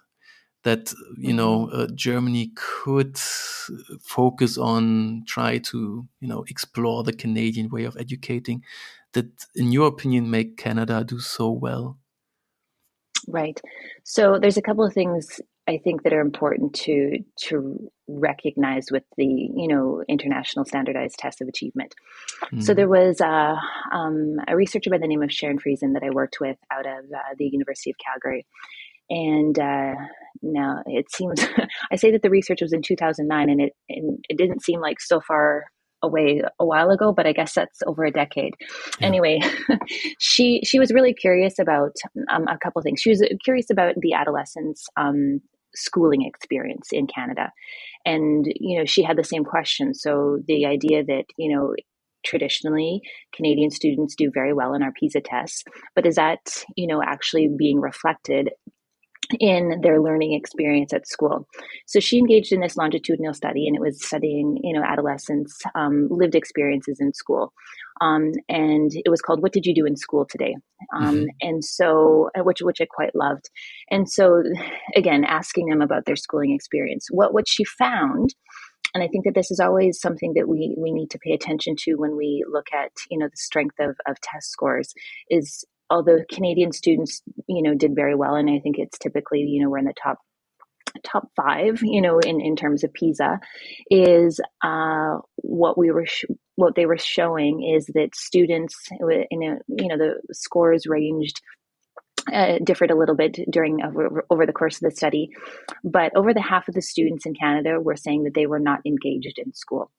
that 0.63 0.93
you 1.17 1.33
know 1.33 1.67
mm-hmm. 1.67 1.81
uh, 1.81 1.87
Germany 1.95 2.51
could 2.55 3.17
focus 3.99 4.57
on, 4.57 5.23
try 5.27 5.57
to 5.57 6.07
you 6.19 6.27
know 6.27 6.43
explore 6.47 7.03
the 7.03 7.13
Canadian 7.13 7.69
way 7.69 7.83
of 7.83 7.97
educating, 7.97 8.63
that 9.13 9.45
in 9.55 9.71
your 9.71 9.87
opinion 9.87 10.29
make 10.29 10.57
Canada 10.57 11.03
do 11.03 11.19
so 11.19 11.49
well? 11.51 11.97
Right. 13.27 13.59
So 14.03 14.39
there's 14.39 14.57
a 14.57 14.61
couple 14.61 14.85
of 14.85 14.93
things 14.93 15.39
I 15.67 15.77
think 15.77 16.03
that 16.03 16.13
are 16.13 16.21
important 16.21 16.73
to 16.85 17.19
to 17.47 17.91
recognize 18.07 18.87
with 18.91 19.03
the 19.15 19.25
you 19.25 19.67
know 19.67 20.03
international 20.09 20.65
standardized 20.65 21.17
test 21.19 21.39
of 21.41 21.47
achievement. 21.47 21.93
Mm. 22.51 22.63
So 22.63 22.73
there 22.73 22.89
was 22.89 23.21
a, 23.21 23.55
um, 23.93 24.37
a 24.47 24.55
researcher 24.55 24.89
by 24.89 24.97
the 24.97 25.07
name 25.07 25.21
of 25.21 25.31
Sharon 25.31 25.59
Friesen 25.59 25.93
that 25.93 26.03
I 26.03 26.09
worked 26.09 26.39
with 26.41 26.57
out 26.71 26.85
of 26.85 27.05
uh, 27.05 27.35
the 27.37 27.47
University 27.47 27.91
of 27.91 27.95
Calgary, 28.03 28.45
and 29.09 29.57
uh, 29.59 29.93
now 30.41 30.81
it 30.87 31.11
seems 31.11 31.45
I 31.91 31.95
say 31.95 32.11
that 32.11 32.23
the 32.23 32.31
research 32.31 32.61
was 32.61 32.73
in 32.73 32.81
2009, 32.81 33.49
and 33.49 33.61
it 33.61 33.73
and 33.87 34.25
it 34.29 34.37
didn't 34.37 34.63
seem 34.63 34.81
like 34.81 34.99
so 34.99 35.21
far 35.21 35.65
away 36.03 36.41
a 36.59 36.65
while 36.65 36.89
ago, 36.89 37.11
but 37.11 37.27
I 37.27 37.33
guess 37.33 37.53
that's 37.53 37.81
over 37.87 38.03
a 38.05 38.11
decade. 38.11 38.53
Yeah. 38.99 39.07
Anyway, 39.07 39.39
she 40.19 40.61
she 40.63 40.79
was 40.79 40.91
really 40.91 41.13
curious 41.13 41.59
about 41.59 41.95
um, 42.29 42.47
a 42.47 42.57
couple 42.57 42.81
things. 42.81 43.01
She 43.01 43.09
was 43.09 43.23
curious 43.43 43.69
about 43.69 43.95
the 43.99 44.13
adolescents' 44.13 44.87
um, 44.97 45.41
schooling 45.75 46.23
experience 46.23 46.89
in 46.91 47.07
Canada, 47.07 47.51
and 48.05 48.45
you 48.55 48.79
know 48.79 48.85
she 48.85 49.03
had 49.03 49.17
the 49.17 49.23
same 49.23 49.43
question. 49.43 49.93
So 49.93 50.39
the 50.47 50.65
idea 50.65 51.03
that 51.03 51.25
you 51.37 51.55
know 51.55 51.73
traditionally 52.23 53.01
Canadian 53.35 53.71
students 53.71 54.15
do 54.15 54.29
very 54.33 54.53
well 54.53 54.73
in 54.73 54.83
our 54.83 54.91
PISA 54.91 55.21
tests, 55.21 55.63
but 55.95 56.05
is 56.05 56.15
that 56.15 56.63
you 56.75 56.87
know 56.87 57.01
actually 57.03 57.49
being 57.57 57.79
reflected 57.79 58.49
in 59.39 59.81
their 59.81 60.01
learning 60.01 60.33
experience 60.33 60.93
at 60.93 61.07
school. 61.07 61.47
So 61.87 61.99
she 61.99 62.17
engaged 62.17 62.51
in 62.51 62.59
this 62.59 62.77
longitudinal 62.77 63.33
study, 63.33 63.67
and 63.67 63.75
it 63.75 63.81
was 63.81 64.03
studying, 64.03 64.57
you 64.63 64.73
know, 64.73 64.83
adolescents' 64.85 65.59
um, 65.75 66.07
lived 66.09 66.35
experiences 66.35 66.97
in 66.99 67.13
school. 67.13 67.53
Um, 68.01 68.31
and 68.49 68.91
it 68.93 69.09
was 69.09 69.21
called 69.21 69.41
"What 69.41 69.53
Did 69.53 69.65
You 69.65 69.75
Do 69.75 69.85
in 69.85 69.95
School 69.95 70.25
Today?" 70.25 70.55
Um, 70.95 71.15
mm-hmm. 71.15 71.25
And 71.41 71.63
so, 71.63 72.29
uh, 72.37 72.43
which 72.43 72.61
which 72.61 72.81
I 72.81 72.87
quite 72.89 73.15
loved. 73.15 73.49
And 73.89 74.09
so, 74.09 74.43
again, 74.95 75.23
asking 75.23 75.67
them 75.67 75.81
about 75.81 76.05
their 76.05 76.15
schooling 76.15 76.53
experience. 76.53 77.07
What 77.11 77.33
what 77.33 77.47
she 77.47 77.63
found 77.63 78.33
and 78.93 79.03
I 79.03 79.07
think 79.07 79.25
that 79.25 79.35
this 79.35 79.51
is 79.51 79.59
always 79.59 79.99
something 79.99 80.33
that 80.35 80.47
we 80.47 80.75
we 80.77 80.91
need 80.91 81.09
to 81.11 81.19
pay 81.19 81.31
attention 81.31 81.75
to 81.79 81.95
when 81.95 82.17
we 82.17 82.43
look 82.51 82.67
at 82.73 82.91
you 83.09 83.17
know 83.17 83.27
the 83.27 83.37
strength 83.37 83.75
of 83.79 83.95
of 84.07 84.19
test 84.21 84.51
scores 84.51 84.93
is 85.29 85.63
although 85.91 86.19
Canadian 86.31 86.71
students, 86.71 87.21
you 87.47 87.61
know, 87.61 87.75
did 87.75 87.93
very 87.95 88.15
well, 88.15 88.35
and 88.35 88.49
I 88.49 88.59
think 88.59 88.77
it's 88.79 88.97
typically, 88.97 89.41
you 89.41 89.61
know, 89.61 89.69
we're 89.69 89.77
in 89.79 89.85
the 89.85 89.93
top 90.01 90.17
top 91.05 91.29
five, 91.35 91.79
you 91.83 92.01
know, 92.01 92.19
in, 92.19 92.41
in 92.41 92.55
terms 92.55 92.83
of 92.83 92.93
PISA, 92.93 93.39
is 93.89 94.41
uh, 94.63 95.17
what 95.35 95.77
we 95.77 95.91
were 95.91 96.05
sh- 96.05 96.25
what 96.55 96.75
they 96.75 96.85
were 96.85 96.97
showing 96.97 97.63
is 97.75 97.85
that 97.93 98.15
students, 98.15 98.75
in 99.29 99.43
a, 99.43 99.57
you 99.67 99.87
know, 99.87 99.97
the 99.97 100.15
scores 100.33 100.87
ranged. 100.87 101.41
Uh, 102.31 102.59
differed 102.63 102.91
a 102.91 102.95
little 102.95 103.15
bit 103.15 103.39
during 103.49 103.81
over, 103.83 104.23
over 104.29 104.45
the 104.45 104.53
course 104.53 104.75
of 104.75 104.87
the 104.87 104.95
study, 104.95 105.31
but 105.83 106.15
over 106.15 106.35
the 106.35 106.41
half 106.41 106.67
of 106.67 106.75
the 106.75 106.81
students 106.81 107.25
in 107.25 107.33
Canada 107.33 107.79
were 107.81 107.95
saying 107.95 108.25
that 108.25 108.35
they 108.35 108.45
were 108.45 108.59
not 108.59 108.79
engaged 108.85 109.39
in 109.39 109.51
school. 109.55 109.89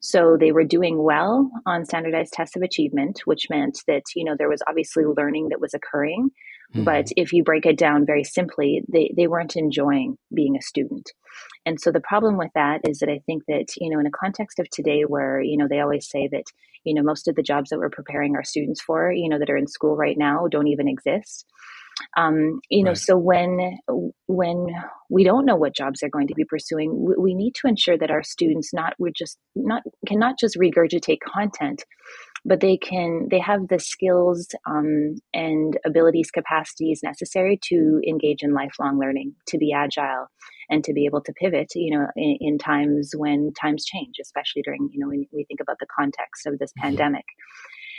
So 0.00 0.36
they 0.38 0.52
were 0.52 0.64
doing 0.64 1.02
well 1.02 1.50
on 1.66 1.84
standardized 1.84 2.32
tests 2.32 2.56
of 2.56 2.62
achievement, 2.62 3.22
which 3.24 3.48
meant 3.50 3.80
that, 3.88 4.02
you 4.14 4.24
know, 4.24 4.34
there 4.38 4.48
was 4.48 4.62
obviously 4.68 5.04
learning 5.04 5.48
that 5.48 5.60
was 5.60 5.74
occurring. 5.74 6.30
Mm-hmm. 6.74 6.84
But 6.84 7.08
if 7.16 7.32
you 7.32 7.42
break 7.42 7.64
it 7.64 7.78
down 7.78 8.06
very 8.06 8.24
simply, 8.24 8.82
they, 8.92 9.12
they 9.16 9.26
weren't 9.26 9.56
enjoying 9.56 10.16
being 10.34 10.56
a 10.56 10.62
student. 10.62 11.10
And 11.64 11.80
so 11.80 11.92
the 11.92 12.00
problem 12.00 12.36
with 12.36 12.50
that 12.54 12.80
is 12.88 12.98
that 12.98 13.08
I 13.08 13.20
think 13.26 13.44
that, 13.48 13.66
you 13.78 13.90
know, 13.90 14.00
in 14.00 14.06
a 14.06 14.10
context 14.10 14.58
of 14.58 14.68
today 14.70 15.02
where, 15.02 15.40
you 15.40 15.56
know, 15.56 15.66
they 15.68 15.80
always 15.80 16.08
say 16.08 16.28
that, 16.32 16.44
you 16.84 16.94
know, 16.94 17.02
most 17.02 17.28
of 17.28 17.34
the 17.34 17.42
jobs 17.42 17.70
that 17.70 17.78
we're 17.78 17.90
preparing 17.90 18.36
our 18.36 18.44
students 18.44 18.80
for, 18.80 19.10
you 19.10 19.28
know, 19.28 19.38
that 19.38 19.50
are 19.50 19.56
in 19.56 19.66
school 19.66 19.96
right 19.96 20.18
now 20.18 20.46
don't 20.48 20.68
even 20.68 20.88
exist. 20.88 21.46
Um, 22.16 22.60
you 22.70 22.82
know, 22.82 22.90
right. 22.90 22.98
so 22.98 23.16
when 23.16 23.78
when 24.26 24.66
we 25.08 25.24
don't 25.24 25.46
know 25.46 25.56
what 25.56 25.74
jobs 25.74 26.00
they're 26.00 26.10
going 26.10 26.28
to 26.28 26.34
be 26.34 26.44
pursuing, 26.44 27.04
we, 27.04 27.14
we 27.18 27.34
need 27.34 27.54
to 27.56 27.68
ensure 27.68 27.96
that 27.96 28.10
our 28.10 28.22
students 28.22 28.72
not 28.74 28.94
we 28.98 29.12
just 29.16 29.38
not 29.54 29.82
cannot 30.06 30.38
just 30.38 30.56
regurgitate 30.58 31.18
content, 31.20 31.84
but 32.44 32.60
they 32.60 32.76
can 32.76 33.28
they 33.30 33.38
have 33.38 33.68
the 33.68 33.78
skills 33.78 34.48
um, 34.66 35.16
and 35.32 35.78
abilities 35.86 36.30
capacities 36.30 37.00
necessary 37.02 37.58
to 37.68 38.00
engage 38.06 38.42
in 38.42 38.52
lifelong 38.52 38.98
learning, 38.98 39.34
to 39.46 39.58
be 39.58 39.72
agile, 39.72 40.26
and 40.68 40.84
to 40.84 40.92
be 40.92 41.06
able 41.06 41.22
to 41.22 41.32
pivot. 41.32 41.72
You 41.74 41.98
know, 41.98 42.06
in, 42.16 42.36
in 42.40 42.58
times 42.58 43.12
when 43.16 43.52
times 43.58 43.84
change, 43.84 44.16
especially 44.20 44.62
during 44.62 44.90
you 44.92 45.00
know 45.00 45.08
when 45.08 45.26
we 45.32 45.44
think 45.44 45.60
about 45.60 45.78
the 45.80 45.86
context 45.98 46.46
of 46.46 46.58
this 46.58 46.72
mm-hmm. 46.72 46.88
pandemic. 46.88 47.24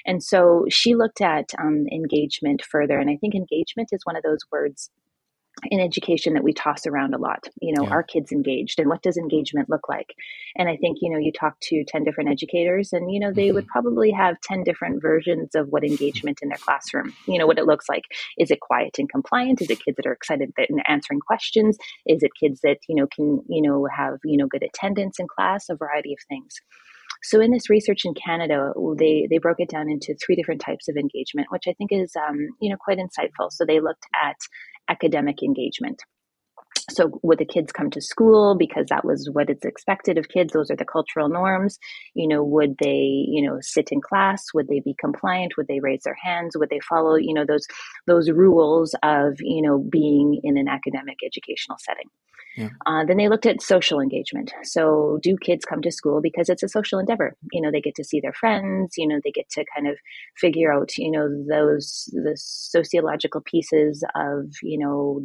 And 0.08 0.24
so 0.24 0.66
she 0.70 0.96
looked 0.96 1.22
at 1.22 1.52
um, 1.60 1.86
engagement 1.92 2.64
further. 2.64 2.98
And 2.98 3.10
I 3.10 3.18
think 3.18 3.36
engagement 3.36 3.90
is 3.92 4.02
one 4.06 4.16
of 4.16 4.24
those 4.24 4.40
words 4.52 4.90
in 5.72 5.80
education 5.80 6.34
that 6.34 6.44
we 6.44 6.54
toss 6.54 6.86
around 6.86 7.16
a 7.16 7.18
lot 7.18 7.48
you 7.62 7.74
know 7.74 7.84
yeah. 7.84 7.90
are 7.90 8.04
kids 8.04 8.32
engaged 8.32 8.80
and 8.80 8.90
what 8.90 9.02
does 9.02 9.18
engagement 9.18 9.70
look 9.70 9.90
like 9.90 10.14
and 10.56 10.70
i 10.70 10.78
think 10.78 11.00
you 11.02 11.10
know 11.10 11.18
you 11.18 11.32
talk 11.32 11.60
to 11.62 11.84
10 11.88 12.04
different 12.04 12.30
educators 12.30 12.94
and 12.94 13.12
you 13.12 13.20
know 13.20 13.34
they 13.34 13.48
mm-hmm. 13.48 13.56
would 13.56 13.68
probably 13.68 14.12
have 14.12 14.40
10 14.42 14.64
different 14.64 15.02
versions 15.02 15.56
of 15.56 15.68
what 15.70 15.84
engagement 15.84 16.40
in 16.42 16.50
their 16.50 16.58
classroom 16.60 17.14
you 17.28 17.40
know 17.40 17.48
what 17.48 17.58
it 17.58 17.66
looks 17.66 17.90
like 17.90 18.04
is 18.38 18.52
it 18.52 18.60
quiet 18.60 18.96
and 19.00 19.10
compliant 19.10 19.62
is 19.62 19.70
it 19.70 19.84
kids 19.84 19.98
that 19.98 20.06
are 20.06 20.14
excited 20.14 20.52
and 20.58 20.84
answering 20.88 21.20
questions 21.20 21.78
is 22.06 22.22
it 22.22 22.32
kids 22.40 22.62
that 22.62 22.78
you 22.88 22.96
know 22.96 23.08
can 23.08 23.42
you 23.50 23.62
know 23.62 23.88
have 23.94 24.20
you 24.24 24.38
know 24.38 24.48
good 24.48 24.64
attendance 24.64 25.20
in 25.20 25.28
class 25.28 25.70
a 25.70 25.76
variety 25.76 26.14
of 26.14 26.20
things 26.30 26.62
so 27.24 27.42
in 27.42 27.52
this 27.52 27.70
research 27.70 28.02
in 28.06 28.14
Canada, 28.14 28.72
they 28.98 29.28
they 29.30 29.38
broke 29.38 29.60
it 29.60 29.70
down 29.70 29.90
into 29.90 30.16
three 30.16 30.36
different 30.36 30.62
types 30.62 30.88
of 30.88 30.96
engagement, 30.96 31.48
which 31.50 31.64
I 31.68 31.74
think 31.74 31.92
is 31.92 32.14
um, 32.16 32.38
you 32.62 32.70
know 32.70 32.78
quite 32.78 33.00
insightful. 33.00 33.52
So 33.52 33.66
they 33.66 33.80
looked 33.80 34.06
at 34.24 34.38
academic 34.90 35.44
engagement. 35.44 36.02
So 36.90 37.20
would 37.22 37.38
the 37.38 37.46
kids 37.46 37.74
come 37.74 37.90
to 37.92 38.02
school 38.02 38.56
because 38.58 38.86
that 38.90 39.04
was 39.04 39.30
what 39.34 39.50
is 39.50 39.58
expected 39.64 40.18
of 40.18 40.30
kids? 40.30 40.54
Those 40.54 40.72
are 40.72 40.76
the 40.76 40.86
cultural 40.86 41.28
norms. 41.28 41.78
You 42.14 42.30
know, 42.30 42.44
would 42.44 42.78
they, 42.80 43.26
you 43.28 43.46
know, 43.46 43.58
sit 43.60 43.90
in 43.92 44.00
class? 44.00 44.46
Would 44.54 44.70
they 44.70 44.80
be 44.80 44.96
compliant? 44.98 45.58
Would 45.58 45.68
they 45.68 45.82
raise 45.82 46.04
their 46.04 46.18
hands? 46.22 46.56
Would 46.58 46.70
they 46.70 46.80
follow, 46.80 47.16
you 47.16 47.34
know, 47.34 47.46
those 47.46 47.68
those 48.06 48.32
rules 48.32 48.96
of, 49.04 49.34
you 49.40 49.62
know, 49.62 49.80
being 49.80 50.40
in 50.44 50.58
an 50.58 50.70
academic 50.70 51.18
educational 51.26 51.78
setting? 51.80 52.10
Yeah. 52.58 52.70
Uh, 52.88 53.06
then 53.06 53.18
they 53.18 53.30
looked 53.30 53.46
at 53.46 53.62
social 53.62 54.00
engagement. 54.02 54.52
So, 54.64 55.20
do 55.22 55.38
kids 55.38 55.64
come 55.64 55.82
to 55.84 55.92
school 55.92 56.22
because 56.22 56.50
it's 56.50 56.64
a 56.64 56.68
social 56.68 56.98
endeavor? 57.00 57.36
You 57.52 57.62
know, 57.62 57.72
they 57.72 57.82
get 57.82 57.96
to 57.96 58.04
see 58.04 58.20
their 58.20 58.34
friends. 58.34 58.96
You 58.98 59.08
know, 59.08 59.20
they 59.24 59.32
get 59.32 59.48
to 59.52 59.64
kind 59.76 59.88
of 59.88 59.96
figure 60.38 60.74
out, 60.74 60.90
you 60.98 61.12
know, 61.12 61.30
those 61.48 62.10
the 62.14 62.34
sociological 62.36 63.42
pieces 63.42 64.04
of, 64.16 64.46
you 64.64 64.80
know, 64.80 65.22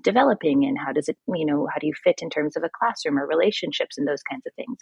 developing 0.00 0.64
and 0.64 0.78
how 0.78 0.92
does 0.92 1.08
it, 1.08 1.18
you 1.34 1.44
know, 1.44 1.68
how 1.72 1.78
do 1.78 1.86
you 1.86 1.94
fit 2.02 2.20
in 2.22 2.30
terms 2.30 2.56
of 2.56 2.62
a 2.64 2.70
classroom 2.78 3.18
or 3.18 3.26
relationships 3.26 3.98
and 3.98 4.08
those 4.08 4.22
kinds 4.30 4.42
of 4.46 4.54
things. 4.54 4.78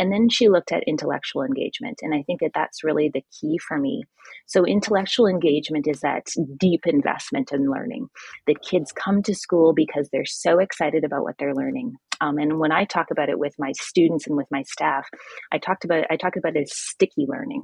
And 0.00 0.10
then 0.10 0.30
she 0.30 0.48
looked 0.48 0.72
at 0.72 0.82
intellectual 0.86 1.42
engagement. 1.42 1.98
And 2.00 2.14
I 2.14 2.22
think 2.22 2.40
that 2.40 2.52
that's 2.54 2.82
really 2.82 3.10
the 3.12 3.22
key 3.38 3.58
for 3.58 3.78
me. 3.78 4.04
So, 4.46 4.64
intellectual 4.64 5.26
engagement 5.26 5.86
is 5.86 6.00
that 6.00 6.26
deep 6.58 6.86
investment 6.86 7.52
in 7.52 7.70
learning. 7.70 8.08
That 8.46 8.62
kids 8.62 8.92
come 8.92 9.22
to 9.24 9.34
school 9.34 9.74
because 9.74 10.08
they're 10.10 10.24
so 10.24 10.58
excited 10.58 11.04
about 11.04 11.22
what 11.22 11.34
they're 11.38 11.54
learning. 11.54 11.96
Um, 12.22 12.38
and 12.38 12.58
when 12.58 12.72
I 12.72 12.86
talk 12.86 13.10
about 13.10 13.28
it 13.28 13.38
with 13.38 13.54
my 13.58 13.72
students 13.78 14.26
and 14.26 14.38
with 14.38 14.46
my 14.50 14.62
staff, 14.62 15.06
I 15.52 15.58
talked 15.58 15.84
about 15.84 16.06
I 16.10 16.16
talk 16.16 16.36
about 16.36 16.56
it 16.56 16.62
as 16.62 16.74
sticky 16.74 17.26
learning, 17.28 17.62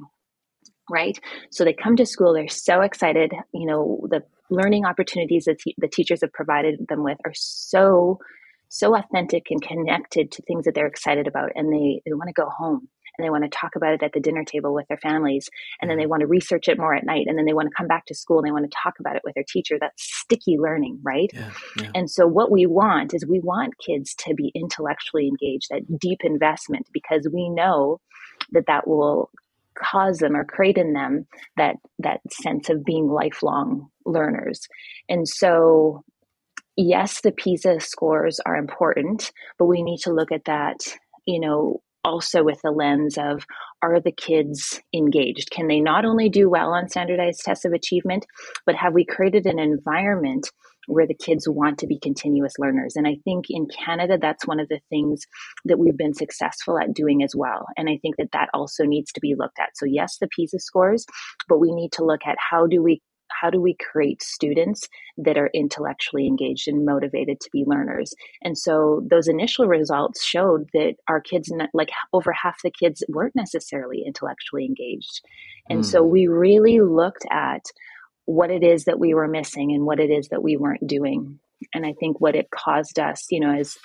right? 0.91 1.17
So 1.49 1.63
they 1.63 1.73
come 1.73 1.95
to 1.95 2.05
school, 2.05 2.35
they're 2.35 2.47
so 2.47 2.81
excited. 2.81 3.33
You 3.51 3.65
know, 3.65 4.07
the 4.11 4.21
learning 4.51 4.85
opportunities 4.85 5.45
that 5.45 5.57
te- 5.57 5.75
the 5.79 5.87
teachers 5.87 6.21
have 6.21 6.33
provided 6.33 6.85
them 6.87 7.03
with 7.03 7.17
are 7.25 7.33
so 7.33 8.19
so 8.69 8.95
authentic 8.95 9.47
and 9.49 9.61
connected 9.61 10.31
to 10.31 10.41
things 10.43 10.65
that 10.65 10.75
they're 10.75 10.87
excited 10.87 11.27
about 11.27 11.51
and 11.55 11.71
they, 11.71 12.01
they 12.05 12.13
want 12.13 12.27
to 12.27 12.33
go 12.33 12.49
home 12.49 12.87
and 13.17 13.25
they 13.25 13.29
want 13.29 13.43
to 13.43 13.49
talk 13.49 13.75
about 13.75 13.93
it 13.93 14.03
at 14.03 14.13
the 14.13 14.19
dinner 14.19 14.43
table 14.43 14.73
with 14.73 14.87
their 14.87 14.97
families 14.97 15.49
and 15.81 15.89
then 15.89 15.97
they 15.97 16.03
mm-hmm. 16.03 16.11
want 16.11 16.21
to 16.21 16.27
research 16.27 16.67
it 16.67 16.77
more 16.77 16.93
at 16.93 17.05
night 17.05 17.25
and 17.27 17.37
then 17.37 17.45
they 17.45 17.53
want 17.53 17.67
to 17.67 17.75
come 17.75 17.87
back 17.87 18.05
to 18.05 18.15
school 18.15 18.37
and 18.37 18.47
they 18.47 18.51
want 18.51 18.69
to 18.69 18.77
talk 18.83 18.99
about 18.99 19.15
it 19.15 19.21
with 19.23 19.35
their 19.35 19.45
teacher. 19.47 19.77
That's 19.79 20.03
sticky 20.03 20.57
learning 20.57 20.99
right? 21.03 21.29
Yeah, 21.33 21.51
yeah. 21.79 21.91
and 21.95 22.09
so 22.09 22.27
what 22.27 22.51
we 22.51 22.65
want 22.65 23.13
is 23.13 23.25
we 23.25 23.39
want 23.39 23.77
kids 23.79 24.13
to 24.19 24.33
be 24.33 24.51
intellectually 24.53 25.27
engaged 25.27 25.67
that 25.69 25.99
deep 25.99 26.19
investment 26.23 26.87
because 26.91 27.27
we 27.31 27.49
know 27.49 27.99
that 28.51 28.67
that 28.67 28.87
will 28.87 29.31
cause 29.75 30.17
them 30.17 30.35
or 30.35 30.43
create 30.43 30.77
in 30.77 30.93
them 30.93 31.27
that 31.55 31.75
that 31.99 32.19
sense 32.31 32.69
of 32.69 32.83
being 32.83 33.07
lifelong 33.07 33.87
learners. 34.05 34.67
And 35.07 35.27
so 35.27 36.03
yes, 36.77 37.21
the 37.21 37.31
PISA 37.31 37.81
scores 37.81 38.39
are 38.45 38.55
important, 38.55 39.31
but 39.59 39.65
we 39.65 39.81
need 39.81 39.99
to 40.03 40.13
look 40.13 40.31
at 40.31 40.45
that, 40.45 40.77
you 41.25 41.39
know, 41.39 41.81
also 42.05 42.43
with 42.43 42.61
the 42.63 42.71
lens 42.71 43.17
of 43.17 43.45
are 43.83 43.99
the 43.99 44.11
kids 44.11 44.81
engaged? 44.93 45.51
Can 45.51 45.67
they 45.67 45.79
not 45.79 46.05
only 46.05 46.29
do 46.29 46.49
well 46.49 46.71
on 46.71 46.87
standardized 46.87 47.41
tests 47.43 47.65
of 47.65 47.73
achievement, 47.73 48.25
but 48.65 48.75
have 48.75 48.93
we 48.93 49.05
created 49.05 49.45
an 49.45 49.59
environment 49.59 50.49
where 50.87 51.05
the 51.05 51.13
kids 51.13 51.49
want 51.49 51.79
to 51.79 51.87
be 51.87 51.99
continuous 51.99 52.53
learners? 52.57 52.95
And 52.95 53.05
I 53.07 53.17
think 53.25 53.45
in 53.49 53.67
Canada, 53.67 54.17
that's 54.19 54.47
one 54.47 54.59
of 54.59 54.69
the 54.69 54.79
things 54.89 55.25
that 55.65 55.77
we've 55.77 55.97
been 55.97 56.13
successful 56.13 56.79
at 56.79 56.93
doing 56.93 57.23
as 57.23 57.33
well. 57.35 57.65
And 57.75 57.89
I 57.89 57.99
think 58.01 58.15
that 58.17 58.31
that 58.31 58.49
also 58.53 58.85
needs 58.85 59.11
to 59.11 59.19
be 59.19 59.35
looked 59.37 59.59
at. 59.59 59.75
So, 59.75 59.85
yes, 59.85 60.17
the 60.19 60.29
PISA 60.29 60.59
scores, 60.59 61.05
but 61.49 61.59
we 61.59 61.73
need 61.73 61.91
to 61.93 62.05
look 62.05 62.21
at 62.25 62.37
how 62.51 62.67
do 62.67 62.81
we 62.81 63.01
how 63.39 63.49
do 63.49 63.61
we 63.61 63.75
create 63.75 64.21
students 64.21 64.87
that 65.17 65.37
are 65.37 65.49
intellectually 65.53 66.27
engaged 66.27 66.67
and 66.67 66.85
motivated 66.85 67.39
to 67.39 67.49
be 67.51 67.63
learners 67.65 68.13
and 68.41 68.57
so 68.57 69.03
those 69.09 69.27
initial 69.27 69.67
results 69.67 70.23
showed 70.23 70.69
that 70.73 70.95
our 71.07 71.21
kids 71.21 71.51
like 71.73 71.89
over 72.13 72.31
half 72.31 72.57
the 72.63 72.71
kids 72.71 73.03
weren't 73.09 73.35
necessarily 73.35 74.03
intellectually 74.05 74.65
engaged 74.65 75.21
and 75.69 75.81
mm. 75.81 75.85
so 75.85 76.03
hmm. 76.03 76.11
we 76.11 76.27
really 76.27 76.79
looked 76.81 77.25
at 77.31 77.63
what 78.25 78.51
it 78.51 78.63
is 78.63 78.85
that 78.85 78.99
we 78.99 79.13
were 79.13 79.27
missing 79.27 79.71
and 79.71 79.85
what 79.85 79.99
it 79.99 80.09
is 80.09 80.27
that 80.29 80.43
we 80.43 80.57
weren't 80.57 80.85
doing 80.87 81.39
and 81.73 81.85
i 81.85 81.93
think 81.99 82.19
what 82.19 82.35
it 82.35 82.49
caused 82.51 82.99
us 82.99 83.25
you 83.29 83.39
know 83.39 83.53
is 83.53 83.77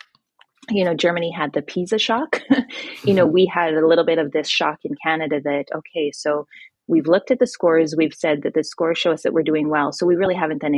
you 0.70 0.84
know, 0.84 0.94
Germany 0.94 1.30
had 1.30 1.52
the 1.52 1.62
PISA 1.62 1.98
shock. 1.98 2.40
you 3.04 3.14
know, 3.14 3.24
mm-hmm. 3.24 3.34
we 3.34 3.46
had 3.46 3.74
a 3.74 3.86
little 3.86 4.04
bit 4.04 4.18
of 4.18 4.32
this 4.32 4.48
shock 4.48 4.78
in 4.84 4.94
Canada 5.02 5.40
that, 5.42 5.64
okay, 5.74 6.12
so 6.12 6.46
we've 6.88 7.06
looked 7.06 7.30
at 7.30 7.38
the 7.38 7.46
scores 7.46 7.94
we've 7.96 8.14
said 8.14 8.42
that 8.42 8.54
the 8.54 8.64
scores 8.64 8.98
show 8.98 9.12
us 9.12 9.22
that 9.22 9.32
we're 9.32 9.42
doing 9.42 9.68
well. 9.68 9.92
So 9.92 10.06
we 10.06 10.16
really 10.16 10.34
haven't 10.34 10.62
then 10.62 10.74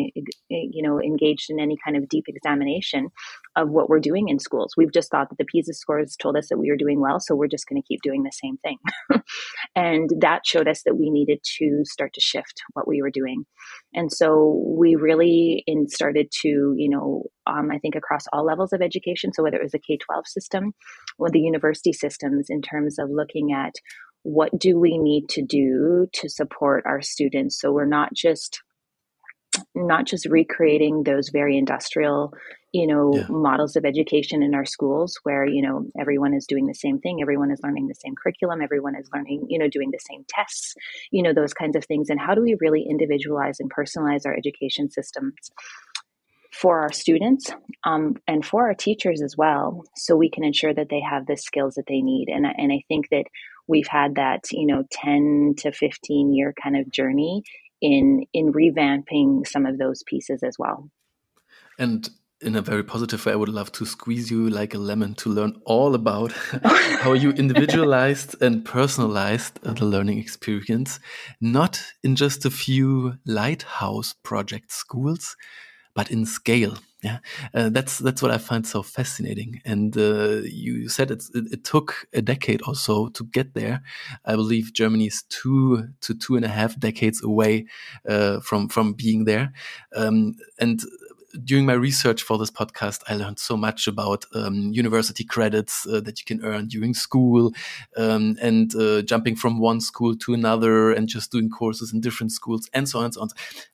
you 0.49 0.83
know 0.83 1.01
engaged 1.01 1.51
in 1.51 1.61
any 1.61 1.77
kind 1.85 1.97
of 1.97 2.09
deep 2.09 2.25
examination 2.29 3.09
of 3.57 3.71
what 3.71 3.89
we're 3.89 4.01
doing 4.01 4.29
in 4.29 4.39
schools. 4.39 4.75
We've 4.77 4.93
just 4.93 5.11
thought 5.11 5.29
that 5.31 5.39
the 5.39 5.45
pisa 5.45 5.73
scores 5.73 6.17
told 6.17 6.37
us 6.37 6.49
that 6.49 6.59
we 6.59 6.71
were 6.71 6.77
doing 6.77 7.01
well 7.01 7.21
so 7.21 7.35
we're 7.35 7.49
just 7.49 7.69
going 7.69 7.81
to 7.81 7.87
keep 7.87 8.01
doing 8.03 8.23
the 8.23 8.33
same 8.33 8.57
thing. 8.59 8.79
And 9.77 10.09
that 10.21 10.43
showed 10.47 10.69
us 10.69 10.83
that 10.85 10.97
we 10.97 11.11
needed 11.11 11.41
to 11.59 11.81
start 11.85 12.13
to 12.15 12.21
shift 12.21 12.63
what 12.75 12.87
we 12.87 13.03
were 13.03 13.11
doing. 13.11 13.45
And 13.93 14.13
so 14.13 14.63
we 14.67 14.95
really 14.95 15.65
in 15.67 15.89
started 15.89 16.31
to 16.43 16.75
you 16.77 16.89
know 16.89 17.25
um, 17.47 17.71
i 17.71 17.79
think 17.79 17.95
across 17.95 18.25
all 18.33 18.45
levels 18.45 18.73
of 18.73 18.83
education 18.83 19.33
so 19.33 19.43
whether 19.43 19.57
it 19.57 19.63
was 19.63 19.75
a 19.75 19.79
k-12 19.79 20.27
system 20.27 20.73
or 21.19 21.31
the 21.31 21.41
university 21.41 21.93
systems 21.93 22.47
in 22.49 22.63
terms 22.63 22.99
of 22.99 23.11
looking 23.11 23.53
at 23.53 23.75
what 24.25 24.59
do 24.59 24.79
we 24.79 24.99
need 24.99 25.29
to 25.31 25.43
do 25.43 26.09
to 26.13 26.29
support 26.29 26.85
our 26.87 27.01
students? 27.01 27.61
So 27.61 27.73
we're 27.73 27.87
not 27.87 28.13
just 28.13 28.61
not 29.75 30.05
just 30.05 30.27
recreating 30.27 31.05
those 31.05 31.29
very 31.29 31.57
industrial 31.57 32.33
you 32.73 32.89
know 32.89 33.15
yeah. 33.15 33.25
models 33.29 33.77
of 33.77 33.85
education 33.85 34.43
in 34.43 34.53
our 34.53 34.65
schools 34.65 35.17
where 35.23 35.47
you 35.47 35.63
know 35.63 35.87
everyone 35.97 36.35
is 36.35 36.45
doing 36.45 36.67
the 36.67 36.75
same 36.75 36.99
thing 36.99 37.23
everyone 37.23 37.53
is 37.53 37.61
learning 37.63 37.87
the 37.87 37.95
same 37.95 38.15
curriculum 38.21 38.61
everyone 38.61 38.97
is 38.97 39.09
learning 39.15 39.47
you 39.49 39.57
know 39.57 39.69
doing 39.69 39.93
the 39.93 40.01
same 40.11 40.25
tests 40.29 40.75
you 41.13 41.23
know 41.23 41.33
those 41.33 41.55
kinds 41.55 41.77
of 41.77 41.85
things. 41.85 42.11
And 42.11 42.21
how 42.21 42.35
do 42.35 42.43
we 42.43 42.57
really 42.61 42.85
individualize 42.89 43.61
and 43.61 43.71
personalize 43.73 44.27
our 44.27 44.35
education 44.35 44.91
systems 44.91 45.35
for 46.53 46.81
our 46.81 46.93
students 46.93 47.51
um, 47.85 48.15
and 48.29 48.45
for 48.45 48.67
our 48.69 48.75
teachers 48.75 49.23
as 49.23 49.37
well 49.37 49.85
so 49.97 50.17
we 50.17 50.31
can 50.31 50.45
ensure 50.45 50.73
that 50.73 50.89
they 50.89 51.01
have 51.01 51.27
the 51.27 51.37
skills 51.37 51.75
that 51.75 51.87
they 51.89 52.01
need? 52.01 52.29
And, 52.29 52.47
and 52.47 52.73
i 52.73 52.83
think 52.89 53.09
that 53.11 53.25
we've 53.67 53.89
had 53.89 54.17
that 54.17 54.45
you 54.51 54.67
know 54.67 54.85
10 54.91 55.55
to 55.59 55.73
15 55.73 56.35
year 56.35 56.55
kind 56.63 56.77
of 56.77 56.91
journey 56.91 57.43
in 57.81 58.25
in 58.33 58.53
revamping 58.53 59.47
some 59.47 59.67
of 59.67 59.79
those 59.79 60.03
pieces 60.07 60.43
as 60.43 60.57
well 60.59 60.89
and 61.79 62.11
in 62.45 62.57
a 62.57 62.61
very 62.61 62.85
positive 62.85 63.25
way, 63.25 63.33
I 63.33 63.37
would 63.37 63.49
love 63.49 63.73
to 63.73 63.87
squeeze 63.87 64.31
you 64.31 64.51
like 64.51 64.75
a 64.75 64.79
lemon 64.79 65.15
to 65.17 65.31
learn 65.31 65.61
all 65.65 65.95
about 65.95 66.33
how 67.01 67.15
you 67.15 67.31
individualized 67.31 68.41
and 68.43 68.65
personalized 68.65 69.63
the 69.63 69.85
learning 69.85 70.19
experience, 70.19 71.01
not 71.41 71.83
in 72.03 72.17
just 72.17 72.45
a 72.45 72.51
few 72.51 73.15
lighthouse 73.25 74.15
project 74.23 74.73
schools, 74.73 75.37
but 75.95 76.11
in 76.11 76.27
scale. 76.27 76.77
Yeah, 77.05 77.19
uh, 77.53 77.69
that's 77.69 77.99
that's 77.99 78.23
what 78.23 78.31
I 78.31 78.39
find 78.39 78.67
so 78.67 78.83
fascinating. 78.83 79.61
And 79.67 79.95
uh, 79.95 80.41
you 80.45 80.89
said 80.89 81.11
it, 81.11 81.23
it 81.35 81.63
took 81.63 82.07
a 82.15 82.23
decade 82.23 82.63
or 82.67 82.75
so 82.75 83.09
to 83.11 83.25
get 83.25 83.53
there. 83.53 83.83
I 84.25 84.37
believe 84.37 84.73
Germany 84.73 85.09
is 85.09 85.23
two 85.29 85.89
to 86.01 86.15
two 86.15 86.37
and 86.37 86.47
a 86.47 86.49
half 86.49 86.79
decades 86.81 87.23
away 87.23 87.67
uh, 88.09 88.41
from 88.41 88.71
from 88.71 88.95
being 88.95 89.25
there. 89.27 89.53
Um, 89.95 90.37
and 90.59 90.81
during 91.45 91.67
my 91.67 91.73
research 91.75 92.23
for 92.23 92.39
this 92.39 92.51
podcast, 92.51 93.03
I 93.09 93.17
learned 93.17 93.41
so 93.41 93.57
much 93.57 93.89
about 93.89 94.25
um, 94.35 94.73
university 94.73 95.25
credits 95.25 95.87
uh, 95.87 96.01
that 96.03 96.21
you 96.21 96.25
can 96.25 96.45
earn 96.45 96.69
during 96.69 96.95
school 96.95 97.53
um, 97.97 98.37
and 98.41 98.75
uh, 98.77 99.03
jumping 99.03 99.37
from 99.37 99.59
one 99.59 99.81
school 99.81 100.17
to 100.17 100.33
another 100.35 100.93
and 100.93 101.09
just 101.09 101.33
doing 101.33 101.51
courses 101.51 101.93
in 101.93 102.01
different 102.01 102.33
schools 102.33 102.71
and 102.73 102.89
so 102.89 103.01
on 103.01 103.07
and 103.07 103.15
so 103.15 103.23
on. 103.23 103.29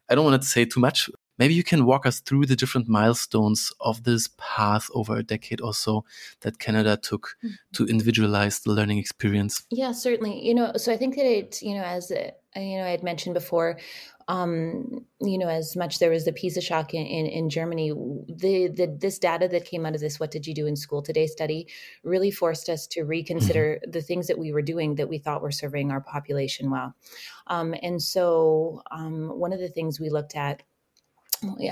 I 0.09 0.15
don't 0.15 0.25
want 0.25 0.43
to 0.43 0.49
say 0.49 0.65
too 0.65 0.81
much 0.81 1.09
Maybe 1.41 1.55
you 1.55 1.65
can 1.65 1.87
walk 1.87 2.05
us 2.05 2.21
through 2.21 2.45
the 2.45 2.55
different 2.55 2.87
milestones 2.87 3.73
of 3.81 4.05
this 4.05 4.29
path 4.37 4.91
over 4.93 5.17
a 5.17 5.23
decade 5.23 5.63
or 5.63 5.73
so 5.73 6.05
that 6.43 6.59
Canada 6.59 6.99
took 6.99 7.39
mm-hmm. 7.43 7.55
to 7.73 7.87
individualize 7.87 8.61
the 8.61 8.73
learning 8.73 8.99
experience. 8.99 9.65
Yeah, 9.71 9.93
certainly. 9.93 10.47
You 10.47 10.55
know, 10.55 10.73
so 10.77 10.93
I 10.93 10.99
think 10.99 11.17
that 11.17 11.25
it, 11.25 11.63
you 11.63 11.75
know, 11.75 11.83
as 11.83 12.11
you 12.11 12.77
know, 12.77 12.85
I 12.85 12.91
had 12.91 13.03
mentioned 13.03 13.33
before, 13.33 13.79
um, 14.29 15.07
you 15.21 15.39
know, 15.39 15.49
as 15.49 15.77
much 15.77 15.99
there 15.99 16.11
was 16.11 16.27
the 16.27 16.33
PISA 16.33 16.61
shock 16.61 16.93
in, 16.93 17.07
in, 17.07 17.25
in, 17.27 17.49
Germany, 17.49 17.91
the, 17.91 18.69
the 18.69 18.97
this 19.01 19.19
data 19.19 19.49
that 19.49 19.65
came 19.65 19.87
out 19.87 19.95
of 19.95 20.01
this 20.01 20.21
"What 20.21 20.31
did 20.31 20.47
you 20.47 20.55
do 20.55 20.67
in 20.67 20.77
school 20.77 21.01
today?" 21.03 21.27
study 21.27 21.69
really 22.05 22.31
forced 22.31 22.69
us 22.69 22.87
to 22.89 23.03
reconsider 23.03 23.81
mm-hmm. 23.81 23.91
the 23.91 24.03
things 24.03 24.27
that 24.27 24.39
we 24.39 24.53
were 24.53 24.63
doing 24.63 24.97
that 24.97 25.09
we 25.09 25.19
thought 25.19 25.43
were 25.43 25.51
serving 25.51 25.91
our 25.91 26.01
population 26.01 26.71
well. 26.71 26.95
Um, 27.47 27.75
and 27.83 28.01
so, 28.01 28.83
um, 28.91 29.31
one 29.39 29.53
of 29.53 29.59
the 29.59 29.69
things 29.71 29.99
we 29.99 30.11
looked 30.11 30.37
at 30.37 30.63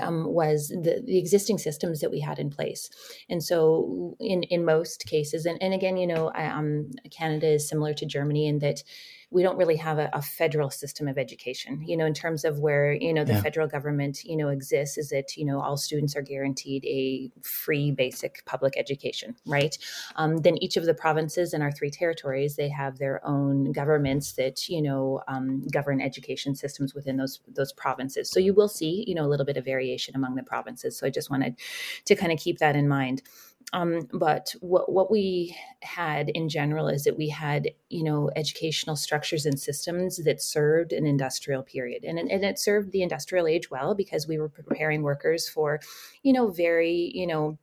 um, 0.01 0.25
was 0.25 0.69
the, 0.69 1.01
the 1.05 1.17
existing 1.17 1.57
systems 1.57 1.99
that 1.99 2.11
we 2.11 2.19
had 2.19 2.39
in 2.39 2.49
place. 2.49 2.89
And 3.29 3.43
so, 3.43 4.15
in 4.19 4.43
in 4.43 4.65
most 4.65 5.05
cases, 5.05 5.45
and, 5.45 5.61
and 5.61 5.73
again, 5.73 5.97
you 5.97 6.07
know, 6.07 6.31
um, 6.35 6.91
Canada 7.11 7.47
is 7.47 7.67
similar 7.67 7.93
to 7.95 8.05
Germany 8.05 8.47
in 8.47 8.59
that 8.59 8.83
we 9.31 9.43
don't 9.43 9.57
really 9.57 9.75
have 9.75 9.99
a, 9.99 10.09
a, 10.13 10.21
federal 10.21 10.69
system 10.69 11.07
of 11.07 11.17
education 11.17 11.83
you 11.85 11.97
know 11.97 12.05
in 12.05 12.13
terms 12.13 12.43
of 12.43 12.59
where 12.59 12.93
you 12.93 13.13
know 13.13 13.23
the 13.23 13.33
yeah. 13.33 13.41
federal 13.41 13.67
government 13.67 14.23
you 14.23 14.35
know 14.35 14.49
exists 14.49 14.97
is 14.97 15.09
that 15.09 15.35
you 15.35 15.45
know 15.45 15.59
all 15.61 15.77
students 15.77 16.15
are 16.15 16.21
guaranteed 16.21 16.85
a 16.85 17.31
free 17.41 17.91
basic 17.91 18.43
public 18.45 18.77
education 18.77 19.35
right? 19.45 19.77
Um, 20.15 20.37
then 20.37 20.61
each 20.61 20.77
of 20.77 20.85
the 20.85 20.93
provinces 20.93 21.53
in 21.53 21.61
our 21.61 21.71
three 21.71 21.89
territories 21.89 22.55
they 22.55 22.69
have 22.69 22.97
their 22.97 23.25
own 23.25 23.71
governments 23.71 24.33
that 24.33 24.69
you 24.69 24.81
know 24.81 25.21
um, 25.27 25.65
govern 25.71 26.01
education 26.01 26.55
systems 26.55 26.93
within 26.93 27.17
those 27.17 27.39
those 27.47 27.73
provinces. 27.73 28.29
So 28.29 28.39
you 28.39 28.53
will 28.53 28.67
see 28.67 29.03
you 29.07 29.15
know 29.15 29.25
a 29.25 29.29
little 29.29 29.45
bit 29.45 29.57
of 29.57 29.65
variation 29.65 30.15
among 30.15 30.35
the 30.35 30.43
provinces. 30.43 30.97
So 30.97 31.07
i 31.07 31.09
just 31.09 31.29
wanted 31.29 31.55
to 32.05 32.15
kind 32.15 32.31
of 32.31 32.39
keep 32.39 32.59
that 32.59 32.75
in 32.75 32.87
mind 32.87 33.21
um, 33.73 34.07
but 34.13 34.53
what 34.61 34.91
what 34.91 35.11
we 35.11 35.55
had 35.81 36.29
in 36.29 36.49
general 36.49 36.87
is 36.87 37.03
that 37.03 37.17
we 37.17 37.29
had 37.29 37.69
you 37.89 38.03
know 38.03 38.31
educational 38.35 38.95
structures 38.95 39.45
and 39.45 39.59
systems 39.59 40.17
that 40.23 40.41
served 40.41 40.91
an 40.91 41.05
industrial 41.05 41.63
period, 41.63 42.03
and 42.03 42.17
and 42.17 42.43
it 42.43 42.59
served 42.59 42.91
the 42.91 43.03
industrial 43.03 43.47
age 43.47 43.69
well 43.69 43.93
because 43.93 44.27
we 44.27 44.39
were 44.39 44.49
preparing 44.49 45.03
workers 45.03 45.47
for 45.47 45.79
you 46.23 46.33
know 46.33 46.47
very 46.49 47.11
you 47.13 47.27
know 47.27 47.57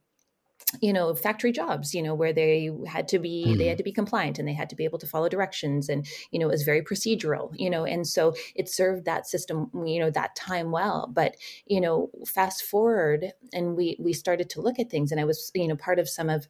you 0.80 0.92
know 0.92 1.14
factory 1.14 1.52
jobs 1.52 1.94
you 1.94 2.02
know 2.02 2.14
where 2.14 2.32
they 2.32 2.70
had 2.86 3.06
to 3.06 3.18
be 3.18 3.44
mm. 3.46 3.58
they 3.58 3.66
had 3.66 3.72
mm-hmm. 3.72 3.78
to 3.78 3.82
be 3.84 3.92
compliant 3.92 4.38
and 4.38 4.48
they 4.48 4.52
had 4.52 4.68
to 4.68 4.76
be 4.76 4.84
able 4.84 4.98
to 4.98 5.06
follow 5.06 5.28
directions 5.28 5.88
and 5.88 6.06
you 6.32 6.38
know 6.38 6.48
it 6.48 6.52
was 6.52 6.64
very 6.64 6.82
procedural 6.82 7.50
you 7.54 7.70
know 7.70 7.84
and 7.84 8.06
so 8.06 8.34
it 8.54 8.68
served 8.68 9.04
that 9.04 9.26
system 9.26 9.70
you 9.86 10.00
know 10.00 10.10
that 10.10 10.34
time 10.34 10.72
well 10.72 11.08
but 11.12 11.36
you 11.66 11.80
know 11.80 12.10
fast 12.26 12.64
forward 12.64 13.32
and 13.52 13.76
we 13.76 13.96
we 14.00 14.12
started 14.12 14.50
to 14.50 14.60
look 14.60 14.78
at 14.78 14.90
things 14.90 15.12
and 15.12 15.20
i 15.20 15.24
was 15.24 15.52
you 15.54 15.68
know 15.68 15.76
part 15.76 15.98
of 15.98 16.08
some 16.08 16.28
of 16.28 16.46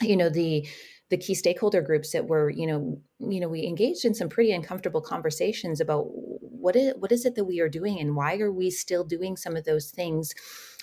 you 0.00 0.16
know 0.16 0.28
the 0.28 0.66
the 1.10 1.16
key 1.16 1.34
stakeholder 1.34 1.80
groups 1.80 2.12
that 2.12 2.26
were 2.26 2.50
you 2.50 2.66
know 2.66 3.00
you 3.20 3.40
know 3.40 3.48
we 3.48 3.64
engaged 3.64 4.04
in 4.04 4.14
some 4.14 4.28
pretty 4.28 4.52
uncomfortable 4.52 5.00
conversations 5.00 5.80
about 5.80 6.06
what 6.10 6.74
is 6.76 6.92
what 6.98 7.12
is 7.12 7.24
it 7.24 7.34
that 7.34 7.44
we 7.44 7.60
are 7.60 7.68
doing 7.68 8.00
and 8.00 8.16
why 8.16 8.36
are 8.38 8.52
we 8.52 8.70
still 8.70 9.04
doing 9.04 9.36
some 9.36 9.56
of 9.56 9.64
those 9.64 9.90
things 9.90 10.34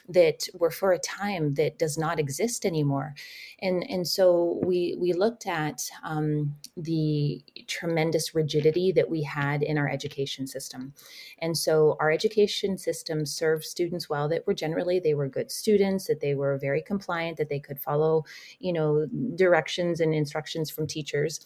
that 0.10 0.48
were 0.54 0.72
for 0.72 0.92
a 0.92 1.00
time 1.00 1.56
that 1.56 1.80
does 1.80 1.98
not 1.98 2.20
exist 2.20 2.66
anymore. 2.66 3.16
And, 3.60 3.90
and 3.90 4.08
so 4.08 4.60
we, 4.64 4.96
we 5.00 5.14
looked 5.14 5.48
at 5.48 5.82
um, 6.04 6.56
the 6.78 7.42
tremendous 7.68 8.36
rigidity 8.36 8.92
that 8.92 9.10
we 9.10 9.24
had 9.24 9.64
in 9.64 9.78
our 9.78 9.90
education 9.90 10.46
system. 10.46 10.94
And 11.40 11.58
so 11.58 11.98
our 12.00 12.12
education 12.12 12.78
system 12.78 13.26
served 13.26 13.64
students 13.64 14.10
well 14.10 14.28
that 14.30 14.46
were 14.46 14.54
generally, 14.54 15.00
they 15.00 15.14
were 15.14 15.28
good 15.28 15.52
students, 15.52 16.08
that 16.08 16.20
they 16.20 16.36
were 16.36 16.58
very 16.58 16.82
compliant, 16.82 17.38
that 17.38 17.50
they 17.50 17.60
could 17.60 17.80
follow, 17.80 18.26
you 18.60 18.74
know, 18.74 19.08
directions 19.36 20.00
and 20.00 20.14
instructions 20.14 20.70
from 20.70 20.88
teachers. 20.88 21.40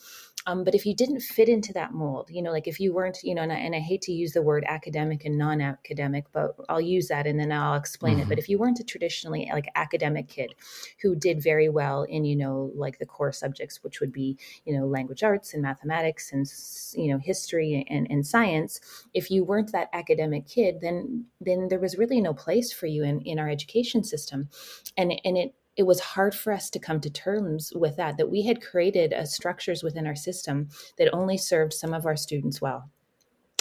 Um, 0.46 0.64
but 0.64 0.74
if 0.74 0.86
you 0.86 0.96
didn't 0.96 1.22
fit 1.22 1.50
into 1.50 1.74
that 1.74 1.94
mold, 1.94 2.30
you 2.32 2.42
know, 2.42 2.52
like 2.52 2.68
if 2.68 2.80
you 2.80 2.94
weren't, 2.94 3.20
you 3.24 3.36
know, 3.36 3.42
and 3.42 3.52
I, 3.52 3.58
and 3.58 3.76
I 3.76 3.80
hate 3.80 4.02
to 4.04 4.14
use 4.14 4.32
the 4.32 4.42
word 4.42 4.64
academic 4.68 5.26
and 5.26 5.38
non 5.38 5.62
academic, 5.62 6.26
but 6.32 6.56
I'll 6.70 6.82
use 6.82 7.08
that 7.10 7.28
and 7.28 7.40
then 7.40 7.52
I'll 7.52 7.76
explain 7.76 8.16
mm-hmm. 8.16 8.24
it. 8.24 8.30
But 8.30 8.40
if 8.40 8.49
you 8.50 8.58
weren't 8.58 8.80
a 8.80 8.84
traditionally 8.84 9.50
like 9.54 9.70
academic 9.76 10.28
kid 10.28 10.54
who 11.02 11.16
did 11.16 11.42
very 11.42 11.70
well 11.70 12.04
in, 12.04 12.26
you 12.26 12.36
know, 12.36 12.72
like 12.76 13.00
the 13.00 13.06
core 13.06 13.32
subjects, 13.32 13.84
which 13.84 14.00
would 14.00 14.12
be, 14.12 14.38
you 14.66 14.78
know, 14.78 14.86
language 14.86 15.24
arts 15.24 15.54
and 15.54 15.62
mathematics 15.62 16.32
and, 16.32 16.52
you 16.94 17.12
know, 17.12 17.20
history 17.20 17.86
and, 17.90 18.08
and 18.10 18.26
science, 18.26 18.80
if 19.14 19.30
you 19.32 19.44
weren't 19.44 19.72
that 19.72 19.90
academic 19.94 20.48
kid, 20.48 20.80
then, 20.82 21.26
then 21.40 21.68
there 21.70 21.80
was 21.80 21.98
really 21.98 22.22
no 22.22 22.34
place 22.34 22.72
for 22.72 22.88
you 22.88 23.04
in, 23.04 23.22
in 23.22 23.40
our 23.40 23.50
education 23.50 24.04
system. 24.04 24.50
And, 24.98 25.20
and 25.24 25.38
it, 25.38 25.54
it 25.78 25.84
was 25.84 26.02
hard 26.02 26.36
for 26.36 26.52
us 26.52 26.70
to 26.72 26.80
come 26.80 27.00
to 27.00 27.10
terms 27.10 27.72
with 27.74 27.96
that 27.96 28.18
that 28.18 28.30
we 28.30 28.46
had 28.46 28.62
created 28.62 29.14
uh, 29.14 29.24
structures 29.24 29.82
within 29.82 30.06
our 30.06 30.16
system 30.16 30.68
that 30.98 31.14
only 31.14 31.38
served 31.38 31.72
some 31.72 31.94
of 31.94 32.06
our 32.06 32.18
students 32.18 32.60
well 32.60 32.90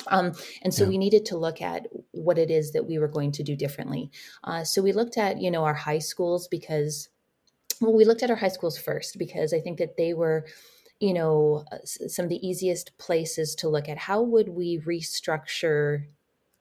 um, 0.06 0.32
and 0.62 0.72
so 0.72 0.84
yeah. 0.84 0.90
we 0.90 0.98
needed 0.98 1.26
to 1.26 1.36
look 1.36 1.60
at 1.60 1.86
what 2.12 2.38
it 2.38 2.50
is 2.50 2.72
that 2.72 2.86
we 2.86 2.98
were 2.98 3.08
going 3.08 3.32
to 3.32 3.42
do 3.42 3.56
differently 3.56 4.10
uh, 4.44 4.64
so 4.64 4.82
we 4.82 4.92
looked 4.92 5.18
at 5.18 5.40
you 5.40 5.50
know 5.50 5.64
our 5.64 5.74
high 5.74 5.98
schools 5.98 6.48
because 6.48 7.08
well 7.80 7.94
we 7.94 8.04
looked 8.04 8.22
at 8.22 8.30
our 8.30 8.36
high 8.36 8.48
schools 8.48 8.78
first 8.78 9.18
because 9.18 9.52
i 9.52 9.60
think 9.60 9.78
that 9.78 9.96
they 9.96 10.14
were 10.14 10.46
you 11.00 11.14
know 11.14 11.64
uh, 11.72 11.78
some 11.84 12.24
of 12.24 12.28
the 12.28 12.46
easiest 12.46 12.96
places 12.98 13.54
to 13.54 13.68
look 13.68 13.88
at 13.88 13.98
how 13.98 14.22
would 14.22 14.48
we 14.48 14.80
restructure 14.80 16.04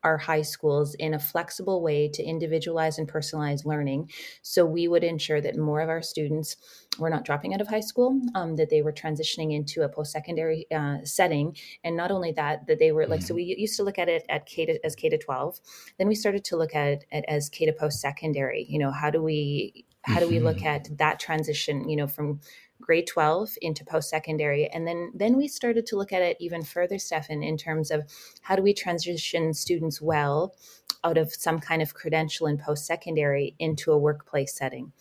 our 0.08 0.18
high 0.18 0.42
schools 0.42 0.96
in 0.96 1.14
a 1.14 1.20
flexible 1.20 1.82
way 1.82 2.08
to 2.08 2.24
individualize 2.24 2.98
and 2.98 3.12
personalize 3.12 3.66
learning. 3.66 4.10
So 4.42 4.66
we 4.66 4.88
would 4.88 5.04
ensure 5.04 5.42
that 5.42 5.58
more 5.58 5.82
of 5.82 5.90
our 5.90 6.02
students 6.02 6.56
were 6.98 7.10
not 7.10 7.26
dropping 7.26 7.54
out 7.54 7.62
of 7.62 7.68
high 7.68 7.82
school, 7.82 8.20
um, 8.34 8.56
that 8.56 8.70
they 8.70 8.82
were 8.82 8.94
transitioning 8.94 9.54
into 9.54 9.84
a 9.84 9.90
post 9.90 10.12
secondary 10.12 10.66
uh, 10.74 11.00
setting. 11.04 11.56
And 11.84 11.98
not 11.98 12.10
only 12.10 12.32
that, 12.32 12.68
that 12.68 12.80
they 12.80 12.92
were 12.92 13.06
like, 13.06 13.22
so 13.22 13.34
mm-hmm. 13.34 13.50
we 13.50 13.56
used 13.58 13.78
to 13.78 13.84
look 13.84 14.00
at 14.00 14.08
it 14.08 14.24
at 14.30 14.46
K 14.46 14.66
to, 14.66 14.86
as 14.86 14.96
K 14.96 15.10
to 15.10 15.18
12. 15.18 15.60
Then 15.98 16.08
we 16.08 16.16
started 16.16 16.46
to 16.46 16.58
look 16.58 16.74
at 16.74 17.04
it 17.12 17.26
as 17.28 17.50
K 17.50 17.66
to 17.66 17.74
post 17.74 18.00
secondary. 18.00 18.66
You 18.70 18.80
know, 18.80 18.92
how 18.92 19.10
do 19.10 19.22
we, 19.22 19.86
how 20.04 20.20
do 20.22 20.30
we 20.30 20.40
look 20.40 20.58
mm-hmm. 20.58 20.90
at 20.92 20.98
that 20.98 21.20
transition, 21.20 21.90
you 21.90 21.98
know, 21.98 22.08
from 22.08 22.40
grade 22.88 23.06
12 23.06 23.52
into 23.62 23.86
post 23.86 24.10
secondary 24.10 24.68
and 24.70 24.88
then 24.88 25.12
then 25.14 25.38
we 25.38 25.48
started 25.48 25.86
to 25.86 25.96
look 25.96 26.12
at 26.12 26.24
it 26.24 26.38
even 26.40 26.64
further 26.64 26.98
stefan 26.98 27.44
in 27.44 27.58
terms 27.58 27.92
of 27.92 28.02
how 28.42 28.56
do 28.56 28.64
we 28.64 28.74
transition 28.74 29.54
students 29.54 30.02
well 30.02 30.56
out 31.04 31.18
of 31.18 31.34
some 31.34 31.60
kind 31.60 31.82
of 31.82 31.94
credential 31.94 32.48
in 32.48 32.58
post 32.58 32.86
secondary 32.86 33.56
into 33.60 33.92
a 33.92 33.98
workplace 33.98 34.56
setting. 34.56 34.92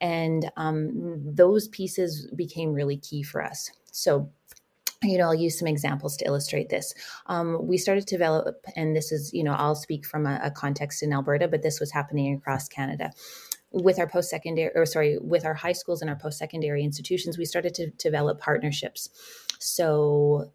And 0.00 0.50
um, 0.56 1.20
those 1.24 1.68
pieces 1.68 2.28
became 2.34 2.72
really 2.72 2.96
key 2.96 3.22
for 3.22 3.42
us. 3.42 3.70
So 3.92 4.30
you 5.04 5.18
know, 5.18 5.24
I'll 5.24 5.34
use 5.34 5.58
some 5.58 5.66
examples 5.66 6.16
to 6.18 6.24
illustrate 6.26 6.68
this. 6.68 6.94
Um, 7.26 7.66
we 7.66 7.76
started 7.76 8.06
to 8.06 8.14
develop, 8.14 8.64
and 8.76 8.94
this 8.94 9.10
is, 9.10 9.34
you 9.34 9.42
know, 9.42 9.54
I'll 9.54 9.74
speak 9.74 10.06
from 10.06 10.26
a, 10.26 10.38
a 10.44 10.50
context 10.52 11.02
in 11.02 11.12
Alberta, 11.12 11.48
but 11.48 11.62
this 11.62 11.80
was 11.80 11.90
happening 11.90 12.32
across 12.34 12.68
Canada 12.68 13.10
with 13.72 13.98
our 13.98 14.08
post 14.08 14.30
secondary 14.30 14.70
or 14.74 14.86
sorry 14.86 15.18
with 15.18 15.44
our 15.44 15.54
high 15.54 15.72
schools 15.72 16.02
and 16.02 16.10
our 16.10 16.16
post 16.16 16.38
secondary 16.38 16.84
institutions 16.84 17.38
we 17.38 17.44
started 17.44 17.74
to 17.74 17.90
develop 17.92 18.40
partnerships. 18.40 19.08
So 19.58 20.52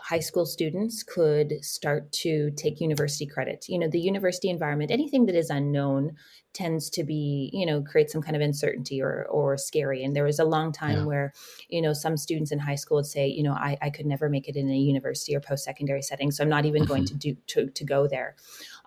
high 0.00 0.20
school 0.20 0.44
students 0.44 1.02
could 1.02 1.64
start 1.64 2.12
to 2.12 2.50
take 2.56 2.78
university 2.78 3.26
credit 3.26 3.64
you 3.68 3.78
know 3.78 3.88
the 3.88 3.98
university 4.00 4.50
environment 4.50 4.90
anything 4.90 5.24
that 5.24 5.34
is 5.34 5.48
unknown 5.48 6.12
tends 6.54 6.88
to 6.88 7.04
be 7.04 7.50
you 7.52 7.66
know 7.66 7.82
create 7.82 8.08
some 8.10 8.22
kind 8.22 8.36
of 8.36 8.40
uncertainty 8.40 9.02
or 9.02 9.26
or 9.28 9.56
scary 9.58 10.04
and 10.04 10.14
there 10.14 10.24
was 10.24 10.38
a 10.38 10.44
long 10.44 10.72
time 10.72 10.98
yeah. 10.98 11.04
where 11.04 11.32
you 11.68 11.82
know 11.82 11.92
some 11.92 12.16
students 12.16 12.52
in 12.52 12.58
high 12.58 12.74
school 12.76 12.96
would 12.96 13.06
say 13.06 13.26
you 13.26 13.42
know 13.42 13.52
I, 13.52 13.76
I 13.82 13.90
could 13.90 14.06
never 14.06 14.28
make 14.28 14.48
it 14.48 14.56
in 14.56 14.70
a 14.70 14.76
university 14.76 15.34
or 15.34 15.40
post-secondary 15.40 16.02
setting 16.02 16.30
so 16.30 16.42
i'm 16.42 16.48
not 16.48 16.64
even 16.64 16.82
mm-hmm. 16.82 16.88
going 16.88 17.04
to 17.06 17.14
do 17.14 17.36
to, 17.48 17.66
to 17.68 17.84
go 17.84 18.06
there 18.06 18.36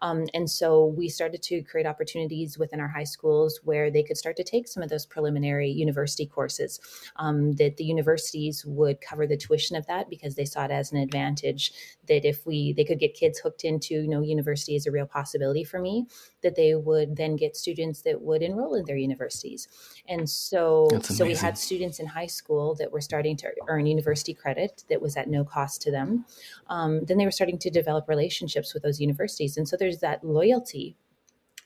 um, 0.02 0.26
and 0.34 0.50
so 0.50 0.86
we 0.86 1.10
started 1.10 1.42
to 1.44 1.62
create 1.64 1.88
opportunities 1.88 2.58
within 2.58 2.80
our 2.80 2.88
high 2.88 3.04
schools 3.04 3.60
where 3.64 3.90
they 3.90 4.04
could 4.04 4.18
start 4.18 4.36
to 4.38 4.44
take 4.44 4.68
some 4.68 4.84
of 4.84 4.90
those 4.90 5.06
preliminary 5.06 5.70
university 5.70 6.26
courses. 6.26 6.80
Um, 7.16 7.54
that 7.54 7.78
the 7.78 7.84
universities 7.84 8.66
would 8.66 9.02
cover 9.02 9.26
the 9.26 9.38
tuition 9.38 9.76
of 9.76 9.88
that 9.88 10.10
because 10.10 10.36
they 10.36 10.46
saw 10.46 10.66
it 10.66 10.72
as 10.72 10.92
an 10.92 11.00
advantage. 11.00 11.72
That 12.08 12.26
if 12.26 12.46
we 12.46 12.74
they 12.74 12.84
could 12.84 13.00
get 13.00 13.16
kids 13.16 13.40
hooked 13.40 13.64
into 13.64 13.96
you 13.96 14.08
know 14.08 14.22
university 14.22 14.76
is 14.76 14.86
a 14.86 14.92
real 14.92 15.08
possibility 15.08 15.64
for 15.64 15.80
me. 15.80 16.06
That 16.44 16.56
they 16.56 16.76
would 16.76 17.16
then 17.16 17.36
get 17.36 17.57
students 17.58 18.02
that 18.02 18.22
would 18.22 18.42
enroll 18.42 18.76
in 18.76 18.86
their 18.86 18.98
universities. 18.98 19.68
And 20.08 20.30
so 20.30 20.88
so 21.02 21.26
we 21.26 21.36
had 21.36 21.58
students 21.58 22.00
in 22.00 22.06
high 22.06 22.28
school 22.28 22.76
that 22.76 22.92
were 22.92 23.02
starting 23.02 23.36
to 23.38 23.50
earn 23.68 23.86
university 23.86 24.34
credit 24.34 24.84
that 24.90 25.02
was 25.02 25.18
at 25.18 25.28
no 25.30 25.44
cost 25.44 25.82
to 25.84 25.92
them. 25.92 26.26
Um, 26.68 27.06
then 27.06 27.18
they 27.18 27.26
were 27.26 27.32
starting 27.32 27.60
to 27.60 27.70
develop 27.70 28.08
relationships 28.08 28.74
with 28.74 28.84
those 28.84 29.00
universities, 29.00 29.58
and 29.58 29.68
so 29.68 29.78
there's 29.78 30.00
that 30.00 30.24
loyalty 30.24 30.96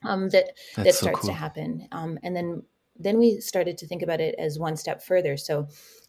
um, 0.04 0.30
that 0.30 0.52
That's 0.76 0.88
that 0.88 0.96
starts 0.96 1.20
so 1.20 1.28
cool. 1.28 1.30
to 1.30 1.34
happen. 1.34 1.88
Um, 1.92 2.18
and 2.24 2.36
then 2.36 2.64
then 3.04 3.18
we 3.18 3.40
started 3.40 3.78
to 3.80 3.88
think 3.88 4.02
about 4.02 4.22
it 4.22 4.36
as 4.38 4.60
one 4.60 4.78
step 4.78 5.02
further. 5.02 5.38
So, 5.38 5.68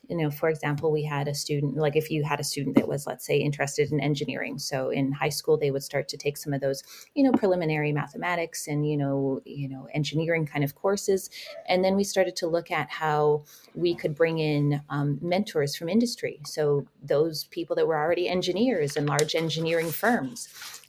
you 0.09 0.17
know, 0.17 0.31
for 0.31 0.49
example, 0.49 0.91
we 0.91 1.05
had 1.05 1.29
a 1.29 1.35
student, 1.35 1.77
like 1.77 1.97
if 1.97 2.11
you 2.11 2.25
had 2.25 2.41
a 2.41 2.45
student 2.45 2.75
that 2.77 2.89
was, 2.89 3.07
let's 3.07 3.25
say, 3.25 3.37
interested 3.39 3.93
in 3.93 4.01
engineering. 4.01 4.59
So 4.59 4.91
in 4.91 5.13
high 5.13 5.29
school, 5.29 5.57
they 5.57 5.71
would 5.71 5.85
start 5.85 6.09
to 6.09 6.17
take 6.17 6.37
some 6.37 6.53
of 6.53 6.61
those, 6.61 6.83
you 7.15 7.23
know, 7.23 7.33
preliminary 7.33 7.93
mathematics 7.93 8.67
and, 8.67 8.89
you 8.89 8.97
know, 8.97 9.41
you 9.45 9.69
know, 9.69 9.89
engineering 9.95 10.45
kind 10.45 10.65
of 10.65 10.75
courses. 10.75 11.31
And 11.69 11.85
then 11.85 11.95
we 11.95 12.05
started 12.05 12.35
to 12.37 12.49
look 12.49 12.71
at 12.71 12.91
how 12.91 13.45
we 13.75 13.95
could 13.95 14.15
bring 14.15 14.39
in 14.39 14.83
um, 14.91 15.19
mentors 15.23 15.77
from 15.77 15.89
industry. 15.89 16.41
So 16.47 16.87
those 17.03 17.45
people 17.45 17.77
that 17.77 17.87
were 17.87 17.99
already 17.99 18.29
engineers 18.29 18.97
in 18.97 19.07
large 19.07 19.35
engineering 19.35 19.91
firms 19.91 20.49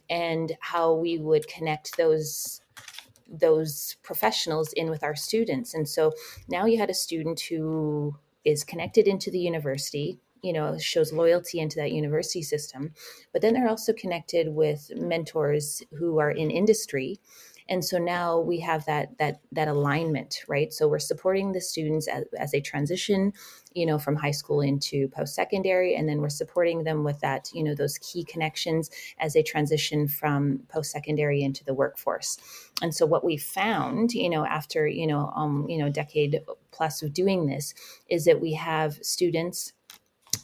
and 0.10 0.52
how 0.60 0.94
we 0.94 1.18
would 1.18 1.48
connect 1.48 1.98
those 1.98 2.62
those 3.34 3.98
professionals 4.04 4.72
in 4.74 4.90
with 4.90 5.04
our 5.04 5.16
students. 5.16 5.74
And 5.74 5.90
so 5.90 6.14
now 6.48 6.66
you 6.66 6.78
had 6.78 6.90
a 6.90 6.94
student 6.94 7.42
who 7.42 8.16
is 8.46 8.64
connected 8.64 9.08
into 9.08 9.32
the 9.32 9.40
university 9.40 10.20
you 10.44 10.52
know 10.52 10.78
shows 10.78 11.14
loyalty 11.14 11.60
into 11.60 11.78
that 11.78 11.94
university 11.94 12.42
system 12.42 12.94
but 13.32 13.42
then 13.42 13.54
they're 13.54 13.70
also 13.70 13.94
connected 13.94 14.54
with 14.54 14.92
mentors 14.96 15.82
who 15.98 16.20
are 16.20 16.32
in 16.32 16.52
industry 16.52 17.18
and 17.70 17.84
so 17.84 17.98
now 17.98 18.40
we 18.40 18.60
have 18.60 18.86
that 18.86 19.18
that 19.18 19.40
that 19.52 19.68
alignment 19.68 20.44
right? 20.48 20.74
So 20.74 20.88
we're 20.88 21.00
supporting 21.00 21.52
the 21.52 21.62
students 21.62 22.08
as, 22.08 22.26
as 22.38 22.52
they 22.52 22.62
transition 22.62 23.34
you 23.74 23.86
know 23.86 23.98
from 23.98 24.16
high 24.16 24.32
school 24.32 24.62
into 24.62 25.08
post 25.10 25.34
secondary 25.34 25.96
and 25.96 26.08
then 26.08 26.22
we're 26.22 26.30
supporting 26.30 26.84
them 26.84 27.04
with 27.04 27.20
that 27.22 27.50
you 27.54 27.64
know 27.64 27.74
those 27.76 27.98
key 28.00 28.24
connections 28.24 28.90
as 29.20 29.34
they 29.34 29.44
transition 29.44 30.08
from 30.08 30.60
post 30.70 30.92
secondary 30.92 31.44
into 31.44 31.64
the 31.64 31.74
workforce. 31.74 32.38
And 32.82 32.94
so 32.94 33.06
what 33.06 33.24
we 33.24 33.38
found 33.38 34.14
you 34.14 34.30
know 34.30 34.46
after 34.46 34.88
you 34.88 35.08
know 35.08 35.32
um 35.36 35.68
you 35.70 35.78
know 35.78 35.90
decade 35.90 36.42
plus 36.72 37.02
of 37.02 37.14
doing 37.14 37.46
this 37.46 37.74
is 38.10 38.26
that 38.26 38.42
we 38.42 38.54
have 38.54 38.98
students 39.02 39.74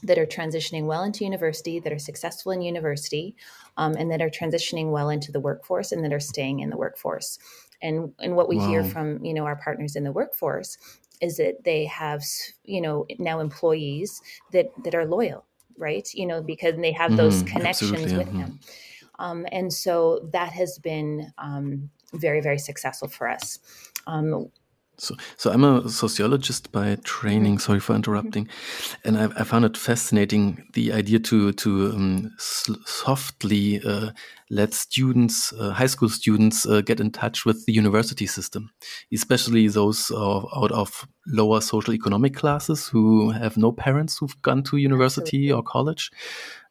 that 0.03 0.17
are 0.17 0.25
transitioning 0.25 0.85
well 0.85 1.03
into 1.03 1.23
university, 1.23 1.79
that 1.79 1.93
are 1.93 1.99
successful 1.99 2.51
in 2.51 2.61
university, 2.61 3.35
um, 3.77 3.95
and 3.97 4.11
that 4.11 4.21
are 4.21 4.29
transitioning 4.29 4.91
well 4.91 5.09
into 5.09 5.31
the 5.31 5.39
workforce 5.39 5.91
and 5.91 6.03
that 6.03 6.13
are 6.13 6.19
staying 6.19 6.59
in 6.59 6.69
the 6.69 6.77
workforce. 6.77 7.39
And 7.81 8.13
and 8.19 8.35
what 8.35 8.49
we 8.49 8.57
wow. 8.57 8.67
hear 8.67 8.83
from 8.83 9.23
you 9.23 9.33
know 9.33 9.45
our 9.45 9.55
partners 9.55 9.95
in 9.95 10.03
the 10.03 10.11
workforce 10.11 10.77
is 11.21 11.37
that 11.37 11.63
they 11.63 11.85
have 11.85 12.23
you 12.63 12.81
know 12.81 13.05
now 13.17 13.39
employees 13.39 14.21
that 14.51 14.67
that 14.83 14.95
are 14.95 15.05
loyal, 15.05 15.45
right? 15.77 16.07
You 16.13 16.25
know 16.25 16.41
because 16.41 16.75
they 16.77 16.91
have 16.91 17.15
those 17.15 17.43
mm, 17.43 17.47
connections 17.47 18.13
with 18.13 18.27
mm-hmm. 18.27 18.39
them. 18.39 18.59
Um, 19.17 19.45
and 19.51 19.71
so 19.71 20.29
that 20.31 20.53
has 20.53 20.79
been 20.79 21.31
um, 21.37 21.89
very 22.13 22.41
very 22.41 22.59
successful 22.59 23.07
for 23.07 23.29
us. 23.29 23.59
So, 24.99 25.15
so 25.37 25.51
I'm 25.51 25.63
a 25.63 25.89
sociologist 25.89 26.71
by 26.71 26.95
training. 27.03 27.53
Mm-hmm. 27.53 27.59
Sorry 27.59 27.79
for 27.79 27.95
interrupting, 27.95 28.49
and 29.05 29.17
I, 29.17 29.29
I 29.37 29.43
found 29.43 29.65
it 29.65 29.77
fascinating 29.77 30.65
the 30.73 30.91
idea 30.91 31.19
to 31.19 31.53
to 31.53 31.91
um, 31.91 32.31
softly 32.37 33.81
uh, 33.83 34.11
let 34.49 34.73
students, 34.73 35.53
uh, 35.53 35.71
high 35.71 35.87
school 35.87 36.09
students, 36.09 36.65
uh, 36.65 36.81
get 36.81 36.99
in 36.99 37.11
touch 37.11 37.45
with 37.45 37.65
the 37.65 37.73
university 37.73 38.25
system, 38.25 38.71
especially 39.13 39.67
those 39.67 40.11
out 40.11 40.71
of 40.71 41.07
lower 41.27 41.61
social 41.61 41.93
economic 41.93 42.35
classes 42.35 42.87
who 42.87 43.31
have 43.31 43.57
no 43.57 43.71
parents 43.71 44.17
who've 44.17 44.41
gone 44.41 44.63
to 44.63 44.77
university 44.77 45.49
Absolutely. 45.49 45.51
or 45.51 45.63
college. 45.63 46.11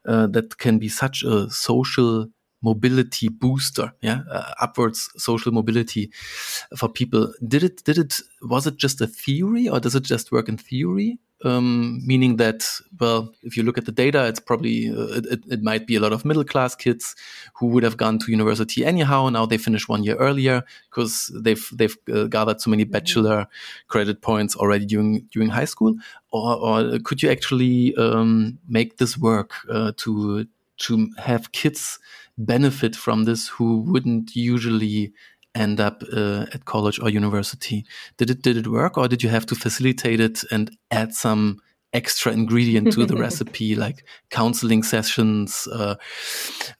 Uh, 0.07 0.27
that 0.27 0.57
can 0.59 0.79
be 0.79 0.89
such 0.89 1.23
a 1.23 1.51
social 1.51 2.29
mobility 2.63 3.29
booster 3.29 3.93
yeah 4.01 4.21
uh, 4.31 4.53
upwards 4.61 5.11
social 5.17 5.53
mobility 5.53 6.11
for 6.77 6.89
people. 6.89 7.33
Did 7.47 7.63
it 7.63 7.85
did 7.85 7.99
it 7.99 8.21
was 8.43 8.67
it 8.67 8.77
just 8.77 9.01
a 9.01 9.07
theory 9.07 9.69
or 9.69 9.81
does 9.81 9.95
it 9.95 10.05
just 10.05 10.33
work 10.33 10.49
in 10.49 10.57
theory? 10.57 11.19
Um, 11.45 12.05
meaning 12.05 12.35
that 12.39 12.69
well 12.99 13.33
if 13.45 13.57
you 13.57 13.63
look 13.63 13.79
at 13.79 13.85
the 13.85 13.93
data 13.93 14.27
it's 14.27 14.41
probably 14.41 14.89
uh, 14.89 15.21
it, 15.31 15.45
it, 15.49 15.63
might 15.63 15.87
be 15.87 15.95
a 15.95 16.01
lot 16.01 16.13
of 16.13 16.25
middle 16.25 16.43
class 16.43 16.75
kids 16.75 17.15
who 17.55 17.69
would 17.69 17.85
have 17.85 17.97
gone 17.97 18.19
to 18.19 18.33
university 18.33 18.85
anyhow. 18.85 19.29
Now 19.29 19.47
they 19.47 19.57
finish 19.57 19.87
one 19.87 20.03
year 20.03 20.17
earlier 20.17 20.65
because 20.91 21.33
they've 21.33 21.65
they've 21.73 21.97
uh, 22.13 22.25
gathered 22.25 22.61
so 22.61 22.71
many 22.71 22.85
mm-hmm. 22.85 22.91
bachelor 22.91 23.47
credit 23.87 24.21
points 24.21 24.57
already 24.57 24.85
during 24.85 25.29
during 25.31 25.51
high 25.51 25.67
school. 25.67 25.95
Or, 26.31 26.57
or 26.57 26.99
could 26.99 27.23
you 27.23 27.31
actually 27.31 27.95
um, 27.97 28.59
make 28.69 28.99
this 28.99 29.17
work 29.17 29.53
uh, 29.71 29.93
to 29.99 30.47
to 30.79 31.11
have 31.19 31.53
kids 31.53 31.99
benefit 32.37 32.95
from 32.95 33.25
this 33.25 33.49
who 33.49 33.81
wouldn't 33.81 34.37
usually 34.37 35.13
end 35.55 35.81
up 35.81 36.03
uh, 36.13 36.47
at 36.53 36.65
college 36.65 37.01
or 37.01 37.09
university. 37.09 37.85
Did 38.17 38.31
it 38.31 38.43
did 38.43 38.57
it 38.57 38.69
work, 38.69 38.97
or 38.97 39.09
did 39.09 39.23
you 39.23 39.29
have 39.29 39.47
to 39.47 39.55
facilitate 39.55 40.21
it 40.21 40.45
and 40.51 40.71
add 40.91 41.15
some 41.15 41.61
extra 41.93 42.33
ingredient 42.33 42.93
to 42.93 43.07
the 43.07 43.17
recipe, 43.17 43.75
like 43.87 44.05
counseling 44.31 44.83
sessions, 44.83 45.67
uh, 45.73 45.95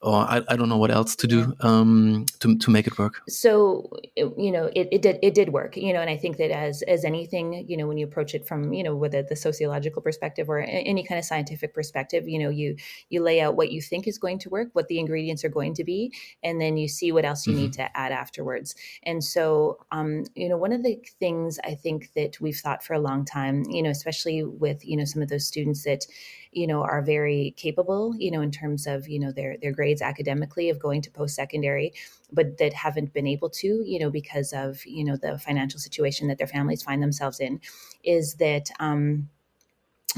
or 0.03 0.15
I, 0.15 0.43
I, 0.49 0.57
don't 0.57 0.69
know 0.69 0.77
what 0.77 0.91
else 0.91 1.17
to 1.17 1.27
do 1.27 1.55
um, 1.61 2.27
to 2.41 2.59
to 2.59 2.71
make 2.71 2.87
it 2.87 2.99
work. 2.99 3.23
So 3.29 3.91
you 4.17 4.53
know, 4.53 4.71
it, 4.75 4.89
it 4.93 5.03
did 5.03 5.19
it 5.23 5.35
did 5.35 5.51
work. 5.51 5.77
You 5.77 5.93
know, 5.93 6.01
and 6.01 6.11
I 6.11 6.17
think 6.17 6.37
that 6.37 6.51
as 6.51 6.83
as 6.83 7.05
anything, 7.05 7.65
you 7.69 7.77
know, 7.77 7.87
when 7.87 7.97
you 7.97 8.07
approach 8.07 8.35
it 8.35 8.47
from 8.47 8.73
you 8.73 8.83
know 8.83 8.95
whether 8.95 9.23
the 9.23 9.37
sociological 9.37 10.03
perspective 10.03 10.49
or 10.51 10.59
any 10.61 11.03
kind 11.05 11.19
of 11.19 11.25
scientific 11.25 11.75
perspective, 11.75 12.29
you 12.29 12.39
know, 12.39 12.51
you 12.51 12.77
you 13.09 13.23
lay 13.23 13.41
out 13.41 13.57
what 13.57 13.73
you 13.73 13.81
think 13.81 14.07
is 14.07 14.19
going 14.19 14.39
to 14.41 14.51
work, 14.51 14.69
what 14.75 14.89
the 14.89 14.99
ingredients 14.99 15.45
are 15.45 15.49
going 15.49 15.75
to 15.75 15.85
be, 15.85 16.13
and 16.43 16.61
then 16.61 16.77
you 16.77 16.89
see 16.89 17.13
what 17.13 17.25
else 17.25 17.47
you 17.47 17.55
mm-hmm. 17.55 17.63
need 17.63 17.73
to 17.75 17.97
add 17.97 18.13
afterwards. 18.13 18.75
And 19.05 19.25
so, 19.25 19.79
um, 19.91 20.25
you 20.35 20.49
know, 20.49 20.59
one 20.59 20.73
of 20.73 20.83
the 20.83 21.01
things 21.19 21.59
I 21.65 21.75
think 21.75 22.13
that 22.15 22.41
we've 22.41 22.57
thought 22.57 22.83
for 22.83 22.93
a 22.93 23.01
long 23.01 23.25
time, 23.25 23.65
you 23.71 23.83
know, 23.83 23.91
especially 23.91 24.45
with 24.45 24.85
you 24.85 24.98
know 24.99 25.05
some 25.05 25.23
of 25.23 25.29
those 25.29 25.47
students 25.47 25.85
that 25.85 26.07
you 26.53 26.67
know 26.67 26.83
are 26.83 27.03
very 27.03 27.55
capable 27.57 28.15
you 28.19 28.31
know 28.31 28.41
in 28.41 28.51
terms 28.51 28.87
of 28.87 29.09
you 29.09 29.19
know 29.19 29.33
their 29.33 29.57
their 29.63 29.73
grades 29.73 30.03
academically 30.03 30.69
of 30.69 30.79
going 30.79 31.01
to 31.01 31.11
post 31.11 31.35
secondary 31.35 31.93
but 32.33 32.59
that 32.59 32.73
haven't 32.73 33.13
been 33.13 33.27
able 33.27 33.49
to 33.49 33.83
you 33.87 33.99
know 33.99 34.11
because 34.11 34.53
of 34.53 34.85
you 34.85 35.05
know 35.05 35.17
the 35.17 35.39
financial 35.39 35.81
situation 35.81 36.29
that 36.29 36.39
their 36.39 36.47
families 36.47 36.83
find 36.83 37.03
themselves 37.03 37.41
in 37.41 37.61
is 38.05 38.35
that 38.35 38.71
um 38.81 39.29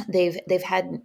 they've 0.09 0.39
they've 0.49 0.63
had 0.63 1.03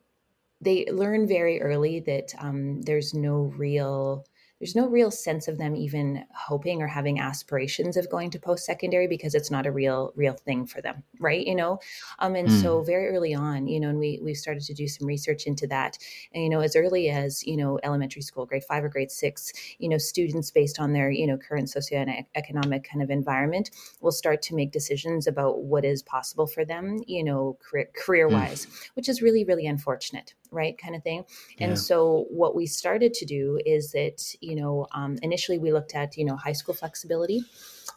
they 0.62 0.86
learn 0.92 1.28
very 1.28 1.62
early 1.62 2.00
that 2.02 2.34
um, 2.40 2.82
there's 2.82 3.14
no 3.14 3.54
real 3.58 4.26
there's 4.60 4.76
no 4.76 4.88
real 4.88 5.12
sense 5.12 5.48
of 5.48 5.58
them 5.58 5.76
even 5.76 6.24
hoping 6.34 6.82
or 6.82 6.88
having 6.88 7.20
aspirations 7.20 7.98
of 7.98 8.10
going 8.10 8.30
to 8.32 8.40
post 8.40 8.66
secondary 8.66 9.08
because 9.08 9.36
it's 9.36 9.52
not 9.52 9.66
a 9.66 9.72
real 9.72 10.14
real 10.16 10.34
thing 10.34 10.66
for 10.66 10.82
them 10.82 11.04
right 11.20 11.46
you 11.46 11.56
know 11.56 11.80
um 12.20 12.36
and 12.36 12.48
mm. 12.48 12.62
so 12.62 12.82
very 12.82 13.08
early 13.10 13.34
on 13.34 13.68
you 13.68 13.80
know 13.80 13.90
and 13.90 14.00
we 14.00 14.20
we 14.24 14.34
started 14.34 14.64
to 14.64 14.74
do 14.74 14.88
some 14.88 15.08
research 15.08 15.46
into 15.46 15.68
that 15.68 15.98
and 16.34 16.44
you 16.44 16.50
know 16.50 16.62
as 16.62 16.76
early 16.76 17.10
as 17.10 17.46
you 17.46 17.58
know 17.58 17.80
elementary 17.84 18.22
school 18.22 18.46
grade 18.46 18.64
5 18.64 18.84
or 18.84 18.90
grade 18.90 19.12
6 19.12 19.54
you 19.80 19.90
know 19.90 19.98
students 19.98 20.52
based 20.52 20.80
on 20.80 20.94
their 20.94 21.12
you 21.12 21.28
know 21.28 21.38
current 21.38 21.68
socioeconomic 21.68 22.84
kind 22.90 23.02
of 23.02 23.10
environment 23.10 23.72
will 24.02 24.12
start 24.12 24.42
to 24.44 24.56
make 24.56 24.72
decisions 24.72 25.28
about 25.28 25.64
what 25.64 25.84
is 25.84 26.02
possible 26.04 26.48
for 26.48 26.64
them 26.64 27.00
you 27.08 27.24
know 27.24 27.58
career 27.94 28.28
wise 28.28 28.66
mm. 28.66 28.90
which 28.94 29.10
is 29.10 29.22
really 29.22 29.44
really 29.44 29.68
unfortunate 29.68 30.34
right 30.56 30.78
kind 30.78 30.96
of 30.96 31.04
thing. 31.04 31.26
And 31.60 31.72
yeah. 31.72 31.76
so 31.76 32.26
what 32.30 32.56
we 32.56 32.66
started 32.66 33.14
to 33.16 33.26
do 33.26 33.60
is 33.66 33.92
that 33.92 34.36
you 34.42 34.56
know 34.56 34.88
um, 34.94 35.18
initially 35.22 35.58
we 35.58 35.72
looked 35.72 35.96
at 35.96 36.18
you 36.18 36.26
know 36.26 36.36
high 36.36 36.54
school 36.54 36.74
flexibility 36.74 37.44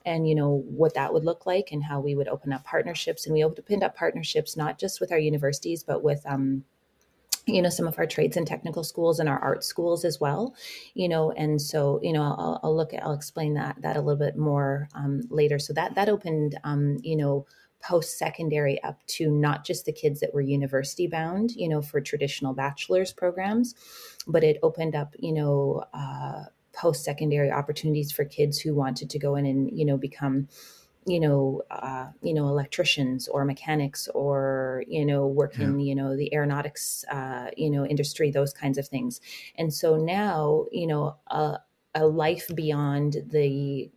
and 0.04 0.28
you 0.28 0.34
know 0.34 0.64
what 0.66 0.94
that 0.94 1.12
would 1.12 1.24
look 1.24 1.46
like 1.46 1.70
and 1.72 1.82
how 1.82 2.00
we 2.00 2.14
would 2.14 2.28
open 2.28 2.52
up 2.52 2.64
partnerships. 2.64 3.26
And 3.26 3.34
we 3.34 3.44
opened 3.44 3.82
up 3.82 3.96
partnerships 3.96 4.56
not 4.56 4.78
just 4.78 5.00
with 5.00 5.12
our 5.12 5.18
universities 5.18 5.82
but 5.82 6.02
with 6.02 6.22
um, 6.26 6.64
you 7.46 7.62
know 7.62 7.70
some 7.70 7.86
of 7.86 7.98
our 7.98 8.06
trades 8.06 8.36
and 8.36 8.46
technical 8.46 8.84
schools 8.84 9.20
and 9.20 9.28
our 9.28 9.38
art 9.38 9.64
schools 9.64 10.04
as 10.04 10.20
well 10.20 10.54
you 10.94 11.08
know. 11.08 11.32
And 11.32 11.60
so 11.60 12.00
you 12.02 12.12
know 12.12 12.22
i'll, 12.22 12.60
I'll 12.62 12.76
look 12.76 12.92
at 12.92 13.02
i'll 13.04 13.12
explain 13.12 13.54
that 13.54 13.76
that 13.82 13.96
a 13.96 14.00
little 14.00 14.18
bit 14.18 14.36
more 14.36 14.88
um, 14.94 15.22
later. 15.30 15.58
So 15.58 15.72
that 15.74 15.94
that 15.94 16.08
opened 16.08 16.58
um, 16.64 16.98
you 17.02 17.16
know 17.16 17.46
post 17.80 18.18
secondary 18.18 18.82
up 18.82 19.04
to 19.06 19.30
not 19.30 19.64
just 19.64 19.84
the 19.84 19.92
kids 19.92 20.20
that 20.20 20.34
were 20.34 20.40
university 20.40 21.06
bound, 21.06 21.52
you 21.52 21.68
know, 21.68 21.80
for 21.80 22.00
traditional 22.00 22.54
bachelor's 22.54 23.12
programs, 23.12 23.74
but 24.26 24.44
it 24.44 24.58
opened 24.62 24.94
up, 24.94 25.14
you 25.18 25.32
know, 25.32 25.84
uh, 25.94 26.44
post 26.72 27.04
secondary 27.04 27.50
opportunities 27.50 28.12
for 28.12 28.24
kids 28.24 28.58
who 28.58 28.74
wanted 28.74 29.10
to 29.10 29.18
go 29.18 29.36
in 29.36 29.46
and, 29.46 29.76
you 29.76 29.84
know, 29.84 29.96
become 29.96 30.48
you 31.06 31.20
know, 31.20 31.62
uh, 31.70 32.08
you 32.22 32.34
know, 32.34 32.48
electricians 32.48 33.28
or 33.28 33.44
mechanics 33.44 34.08
or 34.14 34.84
you 34.86 35.06
know, 35.06 35.26
work 35.26 35.56
yeah. 35.56 35.64
in 35.64 35.80
you 35.80 35.94
know 35.94 36.16
the 36.16 36.32
aeronautics, 36.34 37.04
uh, 37.10 37.50
you 37.56 37.70
know, 37.70 37.86
industry, 37.86 38.30
those 38.30 38.52
kinds 38.52 38.78
of 38.78 38.86
things. 38.88 39.20
And 39.56 39.72
so 39.72 39.96
now, 39.96 40.66
you 40.70 40.86
know, 40.86 41.16
a, 41.28 41.58
a 41.94 42.06
life 42.06 42.50
beyond 42.54 43.16
the 43.30 43.90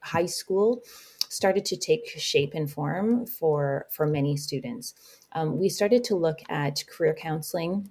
high 0.00 0.26
school 0.26 0.82
started 1.28 1.64
to 1.66 1.76
take 1.76 2.08
shape 2.08 2.52
and 2.54 2.70
form 2.70 3.26
for 3.26 3.86
for 3.90 4.06
many 4.06 4.36
students. 4.36 4.94
Um, 5.32 5.58
we 5.58 5.68
started 5.68 6.04
to 6.04 6.16
look 6.16 6.38
at 6.48 6.84
career 6.88 7.14
counseling 7.14 7.90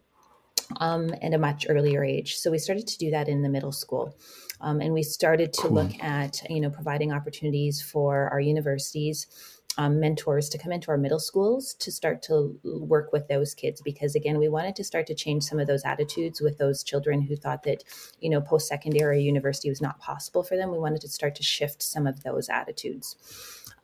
um, 0.77 1.13
at 1.21 1.33
a 1.33 1.37
much 1.37 1.65
earlier 1.69 2.03
age. 2.03 2.37
So 2.37 2.51
we 2.51 2.59
started 2.59 2.87
to 2.87 2.97
do 2.97 3.11
that 3.11 3.27
in 3.27 3.41
the 3.41 3.49
middle 3.49 3.71
school. 3.71 4.17
Um, 4.59 4.81
and 4.81 4.93
we 4.93 5.03
started 5.03 5.53
to 5.53 5.61
cool. 5.63 5.71
look 5.71 6.03
at, 6.03 6.41
you 6.49 6.59
know, 6.59 6.69
providing 6.69 7.13
opportunities 7.13 7.81
for 7.81 8.29
our 8.29 8.39
universities 8.39 9.27
um, 9.77 9.99
mentors 9.99 10.49
to 10.49 10.57
come 10.57 10.71
into 10.71 10.89
our 10.89 10.97
middle 10.97 11.19
schools 11.19 11.73
to 11.75 11.91
start 11.91 12.21
to 12.23 12.59
work 12.63 13.11
with 13.11 13.27
those 13.27 13.53
kids 13.53 13.81
because 13.81 14.15
again 14.15 14.39
we 14.39 14.49
wanted 14.49 14.75
to 14.75 14.83
start 14.83 15.05
to 15.07 15.15
change 15.15 15.43
some 15.43 15.59
of 15.59 15.67
those 15.67 15.85
attitudes 15.85 16.41
with 16.41 16.57
those 16.57 16.83
children 16.83 17.21
who 17.21 17.35
thought 17.35 17.63
that 17.63 17.83
you 18.19 18.29
know 18.29 18.41
post-secondary 18.41 19.21
university 19.21 19.69
was 19.69 19.81
not 19.81 19.99
possible 19.99 20.43
for 20.43 20.57
them. 20.57 20.71
We 20.71 20.79
wanted 20.79 21.01
to 21.01 21.09
start 21.09 21.35
to 21.35 21.43
shift 21.43 21.81
some 21.81 22.07
of 22.07 22.23
those 22.23 22.49
attitudes. 22.49 23.15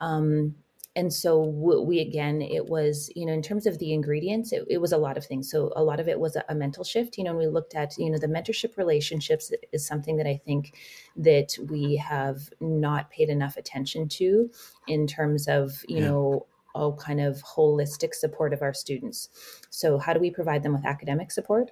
Um, 0.00 0.56
and 0.96 1.12
so 1.12 1.42
we 1.42 2.00
again 2.00 2.40
it 2.40 2.66
was 2.66 3.10
you 3.16 3.26
know 3.26 3.32
in 3.32 3.42
terms 3.42 3.66
of 3.66 3.78
the 3.78 3.92
ingredients 3.92 4.52
it, 4.52 4.64
it 4.68 4.78
was 4.78 4.92
a 4.92 4.98
lot 4.98 5.16
of 5.16 5.24
things. 5.24 5.50
So 5.50 5.72
a 5.74 5.82
lot 5.82 6.00
of 6.00 6.08
it 6.08 6.20
was 6.20 6.36
a, 6.36 6.44
a, 6.48 6.54
mental 6.54 6.84
shift. 6.84 7.18
You 7.18 7.24
know 7.24 7.30
and 7.30 7.38
we 7.38 7.46
looked 7.46 7.74
at 7.74 7.96
you 7.98 8.10
know 8.10 8.18
the 8.18 8.28
mentorship 8.28 8.76
relationships 8.76 9.52
is 9.72 9.86
something 9.86 10.16
that 10.16 10.26
i 10.26 10.40
think 10.44 10.74
that 11.16 11.56
we 11.68 11.96
have 11.96 12.50
not 12.60 13.10
paid 13.10 13.28
enough 13.28 13.56
attention 13.56 14.08
to 14.08 14.50
in 14.86 15.06
terms 15.06 15.48
of 15.48 15.84
you 15.88 15.98
yeah. 15.98 16.08
know 16.08 16.46
all 16.74 16.96
kind 16.96 17.20
of 17.20 17.42
holistic 17.42 18.14
support 18.14 18.52
of 18.52 18.60
our 18.60 18.74
students. 18.74 19.28
So 19.70 19.98
how 19.98 20.12
do 20.12 20.20
we 20.20 20.30
provide 20.30 20.62
them 20.62 20.72
with 20.72 20.84
academic 20.84 21.30
support 21.30 21.70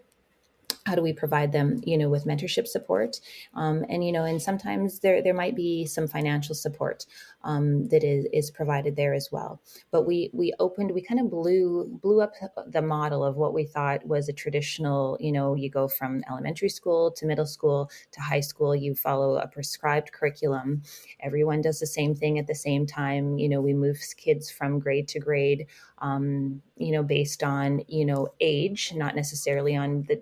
how 0.86 0.94
do 0.94 1.02
we 1.02 1.12
provide 1.12 1.52
them 1.52 1.80
you 1.84 1.96
know 1.96 2.08
with 2.08 2.24
mentorship 2.24 2.66
support? 2.66 3.20
Um, 3.54 3.84
and 3.88 4.04
you 4.04 4.12
know 4.12 4.24
and 4.24 4.40
sometimes 4.40 5.00
there 5.00 5.22
there 5.22 5.34
might 5.34 5.56
be 5.56 5.86
some 5.86 6.08
financial 6.08 6.54
support 6.54 7.06
um, 7.44 7.88
that 7.88 8.04
is, 8.04 8.26
is 8.32 8.50
provided 8.50 8.96
there 8.96 9.14
as 9.14 9.30
well. 9.32 9.60
But 9.90 10.06
we 10.06 10.30
we 10.32 10.52
opened 10.58 10.90
we 10.90 11.02
kind 11.02 11.20
of 11.20 11.30
blew 11.30 11.98
blew 12.02 12.20
up 12.20 12.34
the 12.66 12.82
model 12.82 13.24
of 13.24 13.36
what 13.36 13.54
we 13.54 13.64
thought 13.64 14.06
was 14.06 14.28
a 14.28 14.32
traditional 14.32 15.16
you 15.20 15.32
know 15.32 15.54
you 15.54 15.70
go 15.70 15.88
from 15.88 16.22
elementary 16.30 16.68
school 16.68 17.10
to 17.12 17.26
middle 17.26 17.46
school 17.46 17.90
to 18.12 18.20
high 18.20 18.40
school 18.40 18.74
you 18.74 18.94
follow 18.94 19.36
a 19.36 19.46
prescribed 19.48 20.12
curriculum. 20.12 20.82
Everyone 21.20 21.60
does 21.60 21.80
the 21.80 21.86
same 21.86 22.14
thing 22.14 22.38
at 22.38 22.46
the 22.46 22.54
same 22.54 22.86
time. 22.86 23.38
You 23.38 23.48
know 23.48 23.60
we 23.60 23.74
move 23.74 23.98
kids 24.16 24.50
from 24.50 24.78
grade 24.78 25.08
to 25.08 25.20
grade 25.20 25.66
um, 26.02 26.60
you 26.76 26.90
know, 26.90 27.04
based 27.04 27.44
on, 27.44 27.82
you 27.86 28.04
know, 28.04 28.28
age, 28.40 28.92
not 28.94 29.14
necessarily 29.14 29.76
on 29.76 30.04
the 30.08 30.16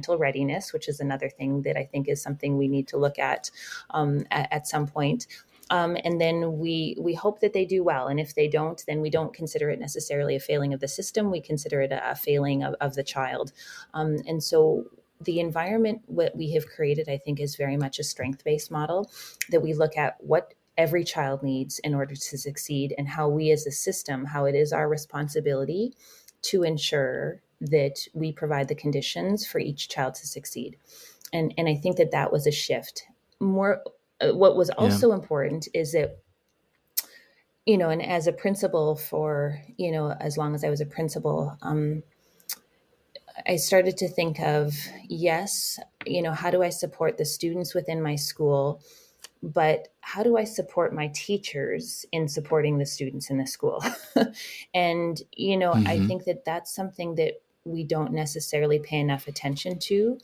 developmental 0.00 0.18
readiness, 0.18 0.72
which 0.72 0.88
is 0.88 1.00
another 1.00 1.28
thing 1.28 1.62
that 1.62 1.76
I 1.76 1.84
think 1.84 2.08
is 2.08 2.22
something 2.22 2.56
we 2.56 2.68
need 2.68 2.88
to 2.88 2.96
look 2.96 3.18
at 3.18 3.50
um, 3.90 4.24
at, 4.30 4.48
at, 4.50 4.66
some 4.66 4.86
point. 4.86 5.26
Um, 5.70 5.96
and 6.04 6.20
then 6.20 6.58
we 6.58 6.96
we 6.98 7.14
hope 7.14 7.40
that 7.40 7.52
they 7.52 7.64
do 7.64 7.84
well. 7.84 8.08
And 8.08 8.18
if 8.18 8.34
they 8.34 8.48
don't, 8.48 8.82
then 8.86 9.00
we 9.00 9.10
don't 9.10 9.34
consider 9.34 9.70
it 9.70 9.78
necessarily 9.78 10.36
a 10.36 10.40
failing 10.40 10.74
of 10.74 10.80
the 10.80 10.88
system. 10.88 11.30
We 11.30 11.40
consider 11.40 11.82
it 11.82 11.92
a, 11.92 12.10
a 12.10 12.14
failing 12.14 12.64
of, 12.64 12.74
of 12.80 12.94
the 12.94 13.04
child. 13.04 13.52
Um, 13.94 14.18
and 14.26 14.42
so 14.42 14.84
the 15.22 15.38
environment 15.38 16.02
what 16.06 16.34
we 16.34 16.52
have 16.54 16.66
created, 16.66 17.08
I 17.08 17.18
think, 17.18 17.40
is 17.40 17.56
very 17.56 17.76
much 17.76 17.98
a 17.98 18.04
strength 18.04 18.42
based 18.44 18.70
model 18.70 19.10
that 19.50 19.62
we 19.62 19.74
look 19.74 19.96
at 19.96 20.16
what 20.20 20.54
every 20.78 21.04
child 21.04 21.42
needs 21.42 21.78
in 21.80 21.94
order 21.94 22.14
to 22.14 22.38
succeed 22.38 22.94
and 22.96 23.06
how 23.08 23.28
we 23.28 23.50
as 23.50 23.66
a 23.66 23.70
system 23.70 24.24
how 24.24 24.46
it 24.46 24.54
is 24.54 24.72
our 24.72 24.88
responsibility 24.88 25.92
to 26.40 26.62
ensure 26.62 27.42
that 27.60 27.98
we 28.14 28.32
provide 28.32 28.68
the 28.68 28.74
conditions 28.74 29.46
for 29.46 29.58
each 29.58 29.88
child 29.88 30.14
to 30.14 30.26
succeed 30.26 30.76
and 31.32 31.52
and 31.58 31.68
i 31.68 31.74
think 31.74 31.96
that 31.96 32.10
that 32.10 32.32
was 32.32 32.46
a 32.46 32.52
shift 32.52 33.04
more 33.40 33.82
uh, 34.20 34.34
what 34.34 34.56
was 34.56 34.70
also 34.70 35.08
yeah. 35.08 35.14
important 35.14 35.68
is 35.74 35.92
that 35.92 36.18
you 37.66 37.76
know 37.76 37.90
and 37.90 38.02
as 38.02 38.26
a 38.26 38.32
principal 38.32 38.96
for 38.96 39.60
you 39.76 39.92
know 39.92 40.12
as 40.20 40.36
long 40.36 40.54
as 40.54 40.64
i 40.64 40.70
was 40.70 40.80
a 40.80 40.86
principal 40.86 41.56
um 41.62 42.02
I 43.46 43.56
started 43.56 43.96
to 43.96 44.08
think 44.08 44.38
of 44.40 44.74
yes, 45.08 45.78
you 46.04 46.20
know, 46.20 46.32
how 46.32 46.50
do 46.50 46.62
I 46.62 46.68
support 46.68 47.16
the 47.16 47.24
students 47.24 47.74
within 47.74 48.02
my 48.02 48.14
school 48.14 48.82
but 49.42 49.88
how 50.00 50.22
do 50.22 50.36
I 50.36 50.44
support 50.44 50.94
my 50.94 51.10
teachers 51.14 52.04
in 52.12 52.28
supporting 52.28 52.78
the 52.78 52.86
students 52.86 53.30
in 53.30 53.38
the 53.38 53.46
school? 53.46 53.82
and, 54.74 55.20
you 55.32 55.56
know, 55.56 55.72
mm-hmm. 55.72 55.86
I 55.86 56.06
think 56.06 56.24
that 56.24 56.44
that's 56.44 56.74
something 56.74 57.14
that 57.14 57.40
we 57.64 57.84
don't 57.84 58.12
necessarily 58.12 58.78
pay 58.78 58.98
enough 58.98 59.28
attention 59.28 59.78
to 59.78 60.18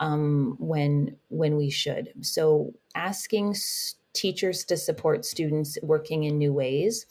um, 0.00 0.56
when 0.58 1.16
when 1.28 1.56
we 1.56 1.70
should. 1.70 2.12
So 2.20 2.74
asking 2.94 3.50
s- 3.50 3.96
teachers 4.12 4.64
to 4.64 4.76
support 4.76 5.24
students 5.24 5.78
working 5.82 6.24
in 6.24 6.38
new 6.38 6.52
ways 6.52 7.06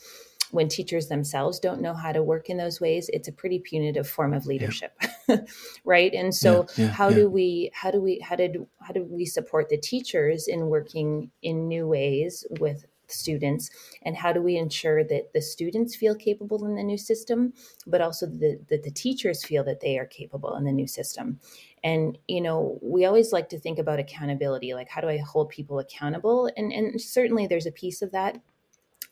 when 0.52 0.67
teachers 0.67 1.08
themselves 1.08 1.60
don't 1.60 1.82
know 1.82 1.94
how 1.94 2.12
to 2.12 2.22
work 2.22 2.50
in 2.50 2.58
those 2.58 2.80
ways 2.80 3.10
it's 3.13 3.28
a 3.28 3.32
pretty 3.32 3.58
punitive 3.58 4.08
form 4.08 4.34
of 4.34 4.46
leadership 4.46 4.94
yeah. 5.28 5.38
right 5.86 6.13
and 6.13 6.36
so 6.36 6.67
yeah, 6.76 6.86
yeah, 6.86 6.91
how 6.91 7.10
do 7.10 7.30
we 7.30 7.72
how 7.74 7.89
do 7.89 8.00
we 8.02 8.20
how 8.20 8.36
did 8.36 8.58
how 8.82 8.94
do 8.94 9.04
we 9.04 9.26
support 9.26 9.70
the 9.70 9.78
teachers 9.78 10.48
in 10.48 10.67
working 10.67 11.32
in 11.41 11.67
new 11.67 11.88
ways 11.88 12.46
with 12.60 12.86
students 13.12 13.69
and 14.04 14.15
how 14.15 14.32
do 14.34 14.41
we 14.41 14.58
ensure 14.58 15.04
that 15.04 15.34
the 15.34 15.41
students 15.41 15.95
feel 15.95 16.15
capable 16.15 16.65
in 16.65 16.76
the 16.76 16.84
new 16.84 16.97
system 16.97 17.54
but 17.88 18.02
also 18.02 18.26
that 18.26 18.67
the, 18.67 18.78
the 18.78 18.91
teachers 18.91 19.43
feel 19.43 19.63
that 19.63 19.82
they 19.82 19.97
are 19.97 20.06
capable 20.06 20.56
in 20.56 20.63
the 20.63 20.71
new 20.71 20.88
system? 20.88 21.39
And 21.84 22.17
you 22.28 22.41
know 22.41 22.80
we 22.82 23.06
always 23.06 23.34
like 23.34 23.50
to 23.50 23.60
think 23.60 23.80
about 23.80 24.00
accountability 24.00 24.74
like 24.74 24.89
how 24.89 25.02
do 25.02 25.10
i 25.10 25.17
hold 25.17 25.50
people 25.50 25.80
accountable? 25.80 26.50
And 26.58 26.71
and 26.71 27.00
certainly 27.02 27.47
there's 27.47 27.65
a 27.65 27.71
piece 27.71 28.02
of 28.02 28.12
that. 28.12 28.41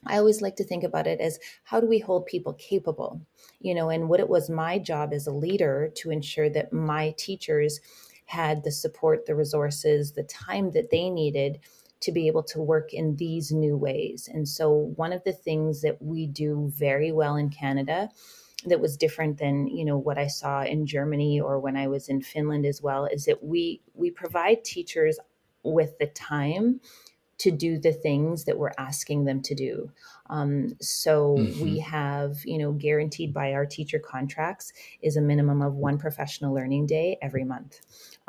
I 0.05 0.17
always 0.17 0.41
like 0.41 0.55
to 0.57 0.63
think 0.63 0.83
about 0.83 1.07
it 1.07 1.19
as 1.19 1.39
how 1.63 1.79
do 1.79 1.87
we 1.87 1.99
hold 1.99 2.25
people 2.25 2.53
capable? 2.53 3.21
You 3.59 3.75
know, 3.75 3.89
and 3.89 4.07
what 4.07 4.21
it 4.21 4.29
was 4.29 4.49
my 4.49 4.79
job 4.79 5.13
as 5.13 5.27
a 5.27 5.31
leader 5.31 5.91
to 5.95 6.11
ensure 6.11 6.49
that 6.51 6.71
my 6.71 7.13
teachers 7.17 7.81
had 8.25 8.63
the 8.63 8.71
support, 8.71 9.25
the 9.25 9.35
resources, 9.35 10.11
the 10.11 10.23
time 10.23 10.71
that 10.71 10.91
they 10.91 11.09
needed 11.09 11.59
to 12.01 12.11
be 12.11 12.27
able 12.27 12.43
to 12.43 12.61
work 12.61 12.93
in 12.93 13.15
these 13.17 13.51
new 13.51 13.75
ways. 13.75 14.29
And 14.31 14.47
so, 14.47 14.69
one 14.95 15.13
of 15.13 15.23
the 15.23 15.33
things 15.33 15.81
that 15.81 16.01
we 16.01 16.27
do 16.27 16.71
very 16.75 17.11
well 17.11 17.35
in 17.35 17.49
Canada 17.49 18.09
that 18.65 18.81
was 18.81 18.97
different 18.97 19.37
than 19.37 19.67
you 19.67 19.85
know 19.85 19.97
what 19.97 20.17
I 20.17 20.27
saw 20.27 20.63
in 20.63 20.85
Germany 20.85 21.39
or 21.39 21.59
when 21.59 21.77
I 21.77 21.87
was 21.87 22.09
in 22.09 22.21
Finland 22.21 22.65
as 22.65 22.81
well 22.81 23.05
is 23.05 23.25
that 23.25 23.43
we 23.43 23.81
we 23.93 24.11
provide 24.11 24.63
teachers 24.63 25.19
with 25.63 25.97
the 25.99 26.07
time 26.07 26.79
to 27.39 27.51
do 27.51 27.79
the 27.79 27.93
things 27.93 28.43
that 28.43 28.57
we're 28.57 28.73
asking 28.77 29.23
them 29.23 29.41
to 29.41 29.55
do. 29.55 29.89
Um, 30.29 30.75
so 30.81 31.37
mm-hmm. 31.39 31.61
we 31.61 31.79
have, 31.79 32.35
you 32.43 32.57
know, 32.57 32.73
guaranteed 32.73 33.33
by 33.33 33.53
our 33.53 33.65
teacher 33.65 33.97
contracts 33.97 34.73
is 35.01 35.15
a 35.15 35.21
minimum 35.21 35.61
of 35.61 35.75
one 35.75 35.97
professional 35.97 36.53
learning 36.53 36.85
day 36.87 37.17
every 37.21 37.45
month. 37.45 37.79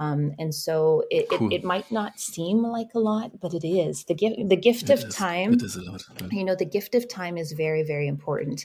Um, 0.01 0.35
and 0.39 0.55
so 0.55 1.05
it, 1.11 1.29
cool. 1.29 1.53
it, 1.53 1.57
it, 1.57 1.65
might 1.65 1.93
not 1.93 2.19
seem 2.19 2.63
like 2.63 2.89
a 2.95 2.99
lot, 2.99 3.39
but 3.39 3.53
it 3.53 3.67
is 3.67 4.05
the 4.05 4.15
gift, 4.15 4.49
the 4.49 4.57
gift 4.57 4.85
it 4.85 4.91
of 4.95 5.05
is. 5.05 5.15
time. 5.15 5.53
It 5.53 5.63
is 5.63 5.77
a 5.77 5.83
lot. 5.83 6.03
You 6.33 6.43
know, 6.43 6.55
the 6.55 6.65
gift 6.65 6.95
of 6.95 7.07
time 7.07 7.37
is 7.37 7.53
very, 7.53 7.83
very 7.83 8.09
important. 8.09 8.65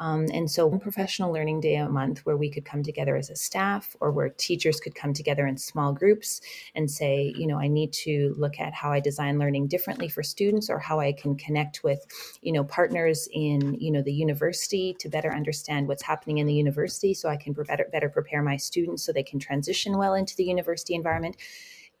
Um, 0.00 0.26
and 0.32 0.50
so, 0.50 0.66
one 0.66 0.80
professional 0.80 1.32
learning 1.32 1.60
day 1.60 1.76
a 1.76 1.88
month 1.88 2.24
where 2.24 2.36
we 2.36 2.50
could 2.50 2.64
come 2.64 2.82
together 2.82 3.16
as 3.16 3.30
a 3.30 3.36
staff 3.36 3.96
or 4.00 4.10
where 4.10 4.30
teachers 4.30 4.80
could 4.80 4.94
come 4.94 5.12
together 5.12 5.46
in 5.46 5.56
small 5.56 5.92
groups 5.92 6.40
and 6.74 6.90
say, 6.90 7.32
you 7.36 7.46
know, 7.46 7.58
I 7.58 7.68
need 7.68 7.92
to 7.94 8.34
look 8.36 8.58
at 8.58 8.74
how 8.74 8.92
I 8.92 9.00
design 9.00 9.38
learning 9.38 9.68
differently 9.68 10.08
for 10.08 10.22
students 10.22 10.70
or 10.70 10.78
how 10.78 11.00
I 11.00 11.12
can 11.12 11.36
connect 11.36 11.84
with, 11.84 12.04
you 12.40 12.52
know, 12.52 12.64
partners 12.64 13.28
in, 13.32 13.74
you 13.80 13.90
know, 13.90 14.02
the 14.02 14.12
university 14.12 14.96
to 14.98 15.08
better 15.08 15.32
understand 15.32 15.88
what's 15.88 16.02
happening 16.02 16.38
in 16.38 16.46
the 16.46 16.54
university 16.54 17.14
so 17.14 17.28
I 17.28 17.36
can 17.36 17.52
better, 17.52 17.86
better 17.92 18.08
prepare 18.08 18.42
my 18.42 18.56
students 18.56 19.04
so 19.04 19.12
they 19.12 19.22
can 19.22 19.38
transition 19.38 19.98
well 19.98 20.14
into 20.14 20.36
the 20.36 20.44
university 20.44 20.94
environment 20.94 21.36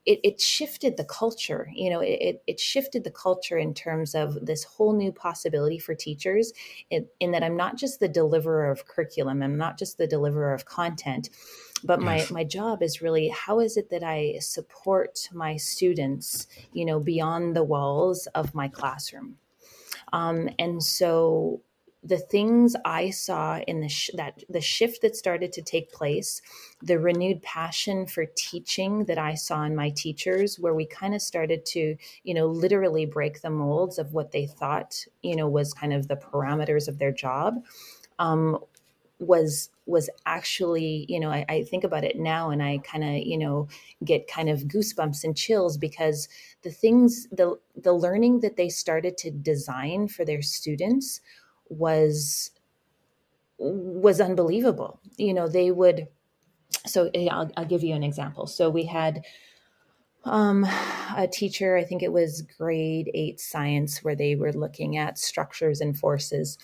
it, 0.04 0.20
it 0.24 0.40
shifted 0.40 0.96
the 0.96 1.04
culture 1.04 1.70
you 1.74 1.90
know 1.90 2.00
it, 2.00 2.42
it 2.46 2.58
shifted 2.58 3.04
the 3.04 3.10
culture 3.10 3.56
in 3.56 3.72
terms 3.72 4.14
of 4.14 4.34
this 4.44 4.64
whole 4.64 4.92
new 4.92 5.12
possibility 5.12 5.78
for 5.78 5.94
teachers 5.94 6.52
in, 6.90 7.06
in 7.20 7.30
that 7.30 7.42
i'm 7.42 7.56
not 7.56 7.76
just 7.76 8.00
the 8.00 8.08
deliverer 8.08 8.70
of 8.70 8.86
curriculum 8.86 9.42
i'm 9.42 9.56
not 9.56 9.78
just 9.78 9.98
the 9.98 10.06
deliverer 10.06 10.52
of 10.52 10.64
content 10.64 11.30
but 11.84 12.00
yes. 12.00 12.30
my 12.30 12.40
my 12.40 12.44
job 12.44 12.82
is 12.82 13.02
really 13.02 13.28
how 13.28 13.60
is 13.60 13.76
it 13.76 13.90
that 13.90 14.02
i 14.02 14.34
support 14.40 15.28
my 15.32 15.56
students 15.56 16.46
you 16.72 16.84
know 16.84 16.98
beyond 16.98 17.54
the 17.54 17.64
walls 17.64 18.26
of 18.34 18.54
my 18.54 18.68
classroom 18.68 19.36
um, 20.12 20.48
and 20.58 20.82
so 20.82 21.62
the 22.04 22.18
things 22.18 22.74
I 22.84 23.10
saw 23.10 23.58
in 23.60 23.80
the 23.80 23.88
sh- 23.88 24.10
that 24.14 24.42
the 24.48 24.60
shift 24.60 25.02
that 25.02 25.14
started 25.14 25.52
to 25.52 25.62
take 25.62 25.92
place, 25.92 26.42
the 26.82 26.98
renewed 26.98 27.42
passion 27.42 28.06
for 28.06 28.26
teaching 28.36 29.04
that 29.04 29.18
I 29.18 29.34
saw 29.34 29.62
in 29.62 29.76
my 29.76 29.90
teachers, 29.90 30.58
where 30.58 30.74
we 30.74 30.84
kind 30.84 31.14
of 31.14 31.22
started 31.22 31.64
to, 31.66 31.96
you 32.24 32.34
know, 32.34 32.46
literally 32.46 33.06
break 33.06 33.40
the 33.40 33.50
molds 33.50 33.98
of 33.98 34.14
what 34.14 34.32
they 34.32 34.46
thought, 34.46 35.06
you 35.22 35.36
know, 35.36 35.48
was 35.48 35.72
kind 35.72 35.92
of 35.92 36.08
the 36.08 36.16
parameters 36.16 36.88
of 36.88 36.98
their 36.98 37.12
job, 37.12 37.64
um, 38.18 38.58
was 39.20 39.70
was 39.86 40.08
actually, 40.26 41.06
you 41.08 41.20
know, 41.20 41.30
I, 41.30 41.44
I 41.48 41.62
think 41.64 41.84
about 41.84 42.04
it 42.04 42.18
now 42.18 42.50
and 42.50 42.62
I 42.62 42.78
kind 42.78 43.04
of, 43.04 43.26
you 43.26 43.38
know, 43.38 43.68
get 44.04 44.28
kind 44.28 44.48
of 44.48 44.62
goosebumps 44.62 45.24
and 45.24 45.36
chills 45.36 45.76
because 45.76 46.28
the 46.62 46.70
things, 46.70 47.28
the 47.30 47.58
the 47.76 47.92
learning 47.92 48.40
that 48.40 48.56
they 48.56 48.68
started 48.68 49.16
to 49.18 49.30
design 49.30 50.08
for 50.08 50.24
their 50.24 50.42
students 50.42 51.20
was 51.72 52.50
was 53.58 54.20
unbelievable. 54.20 55.00
You 55.16 55.34
know, 55.34 55.48
they 55.48 55.70
would. 55.70 56.08
So 56.86 57.10
I'll, 57.30 57.50
I'll 57.56 57.64
give 57.64 57.84
you 57.84 57.94
an 57.94 58.02
example. 58.02 58.46
So 58.46 58.68
we 58.68 58.84
had 58.84 59.24
um, 60.24 60.64
a 61.16 61.28
teacher, 61.30 61.76
I 61.76 61.84
think 61.84 62.02
it 62.02 62.12
was 62.12 62.42
grade 62.58 63.10
eight 63.14 63.40
science, 63.40 64.02
where 64.02 64.16
they 64.16 64.36
were 64.36 64.52
looking 64.52 64.96
at 64.96 65.18
structures 65.18 65.80
and 65.80 65.98
forces 65.98 66.58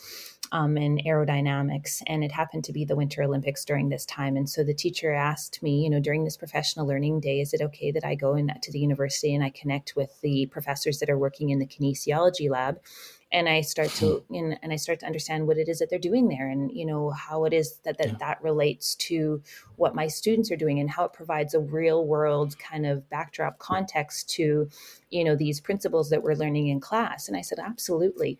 um, 0.52 0.76
and 0.76 1.02
aerodynamics. 1.04 2.02
And 2.06 2.24
it 2.24 2.32
happened 2.32 2.64
to 2.64 2.72
be 2.72 2.84
the 2.84 2.96
Winter 2.96 3.22
Olympics 3.22 3.64
during 3.64 3.88
this 3.88 4.06
time. 4.06 4.36
And 4.36 4.48
so 4.48 4.64
the 4.64 4.74
teacher 4.74 5.12
asked 5.12 5.62
me, 5.62 5.82
you 5.82 5.90
know, 5.90 6.00
during 6.00 6.24
this 6.24 6.36
professional 6.36 6.86
learning 6.86 7.20
day, 7.20 7.40
is 7.40 7.52
it 7.52 7.60
okay 7.60 7.90
that 7.90 8.04
I 8.04 8.14
go 8.14 8.34
in 8.34 8.50
to 8.62 8.72
the 8.72 8.78
university 8.78 9.34
and 9.34 9.44
I 9.44 9.50
connect 9.50 9.96
with 9.96 10.20
the 10.20 10.46
professors 10.46 11.00
that 11.00 11.10
are 11.10 11.18
working 11.18 11.50
in 11.50 11.58
the 11.58 11.66
kinesiology 11.66 12.48
lab? 12.48 12.80
And 13.30 13.48
I 13.48 13.60
start 13.60 13.90
to 13.90 14.24
hmm. 14.28 14.34
and, 14.34 14.58
and 14.62 14.72
I 14.72 14.76
start 14.76 15.00
to 15.00 15.06
understand 15.06 15.46
what 15.46 15.58
it 15.58 15.68
is 15.68 15.78
that 15.78 15.90
they're 15.90 15.98
doing 15.98 16.28
there 16.28 16.48
and 16.48 16.70
you 16.72 16.86
know 16.86 17.10
how 17.10 17.44
it 17.44 17.52
is 17.52 17.78
that 17.84 17.98
that, 17.98 18.08
yeah. 18.08 18.16
that 18.20 18.42
relates 18.42 18.94
to 18.96 19.42
what 19.76 19.94
my 19.94 20.06
students 20.06 20.50
are 20.50 20.56
doing 20.56 20.80
and 20.80 20.90
how 20.90 21.04
it 21.04 21.12
provides 21.12 21.54
a 21.54 21.60
real 21.60 22.06
world 22.06 22.58
kind 22.58 22.86
of 22.86 23.08
backdrop 23.10 23.58
context 23.58 24.30
to 24.30 24.68
you 25.10 25.24
know 25.24 25.36
these 25.36 25.60
principles 25.60 26.10
that 26.10 26.22
we're 26.22 26.34
learning 26.34 26.68
in 26.68 26.80
class. 26.80 27.28
And 27.28 27.36
I 27.36 27.42
said 27.42 27.58
absolutely. 27.58 28.38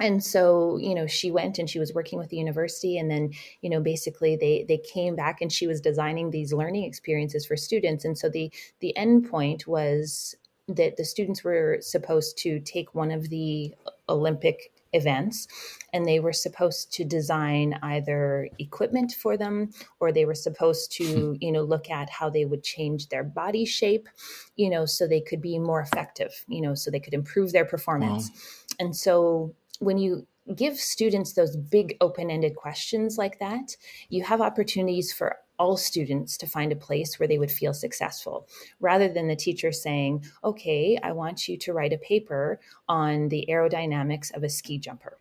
And 0.00 0.24
so 0.24 0.78
you 0.78 0.94
know 0.94 1.06
she 1.06 1.30
went 1.30 1.58
and 1.58 1.70
she 1.70 1.78
was 1.78 1.94
working 1.94 2.18
with 2.18 2.30
the 2.30 2.36
university 2.36 2.98
and 2.98 3.10
then 3.10 3.32
you 3.60 3.70
know 3.70 3.80
basically 3.80 4.36
they 4.36 4.64
they 4.66 4.78
came 4.78 5.14
back 5.14 5.40
and 5.40 5.52
she 5.52 5.66
was 5.66 5.80
designing 5.80 6.30
these 6.30 6.52
learning 6.52 6.84
experiences 6.84 7.46
for 7.46 7.56
students. 7.56 8.04
And 8.04 8.18
so 8.18 8.28
the 8.28 8.50
the 8.80 8.96
end 8.96 9.30
point 9.30 9.66
was 9.68 10.34
that 10.68 10.96
the 10.96 11.04
students 11.04 11.42
were 11.44 11.78
supposed 11.80 12.38
to 12.38 12.60
take 12.60 12.94
one 12.94 13.10
of 13.10 13.28
the 13.28 13.74
Olympic 14.08 14.72
events 14.92 15.48
and 15.92 16.06
they 16.06 16.20
were 16.20 16.32
supposed 16.32 16.92
to 16.92 17.04
design 17.04 17.78
either 17.82 18.48
equipment 18.58 19.12
for 19.12 19.36
them 19.36 19.70
or 20.00 20.12
they 20.12 20.24
were 20.24 20.34
supposed 20.34 20.92
to 20.92 21.04
hmm. 21.04 21.34
you 21.40 21.50
know 21.50 21.62
look 21.62 21.90
at 21.90 22.10
how 22.10 22.28
they 22.28 22.44
would 22.44 22.62
change 22.62 23.08
their 23.08 23.24
body 23.24 23.64
shape 23.64 24.08
you 24.56 24.68
know 24.68 24.84
so 24.84 25.06
they 25.06 25.20
could 25.20 25.40
be 25.40 25.58
more 25.58 25.80
effective 25.80 26.44
you 26.46 26.60
know 26.60 26.74
so 26.74 26.90
they 26.90 27.00
could 27.00 27.14
improve 27.14 27.52
their 27.52 27.64
performance 27.64 28.28
wow. 28.30 28.76
and 28.80 28.96
so 28.96 29.54
when 29.78 29.98
you 29.98 30.26
give 30.54 30.76
students 30.76 31.32
those 31.32 31.56
big 31.56 31.96
open-ended 32.00 32.54
questions 32.56 33.16
like 33.16 33.38
that 33.38 33.76
you 34.10 34.22
have 34.22 34.40
opportunities 34.40 35.12
for 35.12 35.36
all 35.62 35.76
students 35.76 36.36
to 36.36 36.46
find 36.46 36.72
a 36.72 36.84
place 36.88 37.18
where 37.18 37.28
they 37.28 37.38
would 37.38 37.50
feel 37.60 37.72
successful 37.72 38.48
rather 38.80 39.08
than 39.08 39.28
the 39.28 39.36
teacher 39.36 39.70
saying, 39.70 40.24
okay, 40.42 40.98
I 41.04 41.12
want 41.12 41.46
you 41.46 41.56
to 41.58 41.72
write 41.72 41.92
a 41.92 41.98
paper 41.98 42.58
on 42.88 43.28
the 43.28 43.46
aerodynamics 43.48 44.34
of 44.36 44.42
a 44.42 44.48
ski 44.48 44.78
jumper 44.78 45.18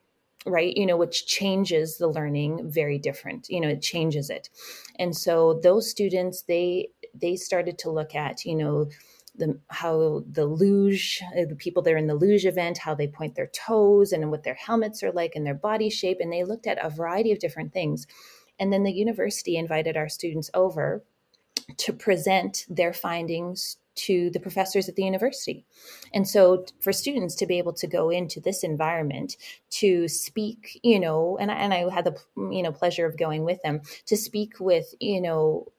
right? 0.47 0.75
You 0.75 0.88
know 0.88 0.97
which 0.97 1.27
changes 1.27 1.99
the 1.99 2.08
learning 2.08 2.67
very 2.67 2.97
different 2.97 3.47
you 3.47 3.60
know 3.62 3.69
it 3.69 3.84
changes 3.84 4.32
it. 4.32 4.49
And 4.97 5.15
so 5.15 5.60
those 5.62 5.88
students 5.88 6.41
they 6.41 6.89
they 7.13 7.36
started 7.36 7.77
to 7.80 7.91
look 7.91 8.15
at 8.15 8.43
you 8.43 8.56
know 8.56 8.89
the 9.36 9.60
how 9.69 10.23
the 10.32 10.45
luge 10.45 11.21
uh, 11.38 11.45
the 11.47 11.56
people 11.56 11.82
that 11.84 11.93
are 11.93 11.97
in 11.97 12.08
the 12.08 12.15
luge 12.15 12.45
event 12.45 12.77
how 12.77 12.95
they 12.95 13.08
point 13.08 13.36
their 13.36 13.51
toes 13.65 14.12
and 14.12 14.32
what 14.32 14.43
their 14.43 14.56
helmets 14.56 15.04
are 15.04 15.12
like 15.12 15.36
and 15.36 15.45
their 15.45 15.62
body 15.69 15.89
shape 15.89 16.17
and 16.19 16.34
they 16.34 16.43
looked 16.43 16.67
at 16.67 16.84
a 16.84 16.89
variety 16.89 17.32
of 17.32 17.39
different 17.39 17.71
things 17.71 18.08
and 18.62 18.71
then 18.71 18.84
the 18.84 18.93
university 18.93 19.58
invited 19.58 19.97
our 19.97 20.08
students 20.08 20.52
over 20.54 21.04
to 21.78 21.91
present 21.91 22.65
their 22.69 22.93
findings 22.93 23.78
to 23.95 24.30
the 24.30 24.39
professors 24.39 24.88
at 24.88 24.95
the 24.95 25.04
university. 25.04 25.65
And 26.13 26.28
so 26.28 26.65
for 26.80 26.93
students 26.93 27.36
to 27.36 27.47
be 27.47 27.58
able 27.58 27.74
to 27.74 27.88
go 27.88 28.10
into 28.10 28.39
this 28.39 28.63
environment 28.63 29.36
to 29.71 30.08
speak, 30.08 30.80
you 30.84 31.00
know, 31.00 31.38
and 31.39 31.52
I, 31.52 31.56
and 31.56 31.74
I 31.74 31.89
had 31.93 32.06
the 32.06 32.15
you 32.38 32.62
know 32.62 32.71
pleasure 32.71 33.06
of 33.06 33.17
going 33.17 33.43
with 33.43 33.62
them 33.63 33.82
to 34.06 34.15
speak 34.15 34.60
with, 34.60 34.93
you 35.00 35.19
know, 35.19 35.71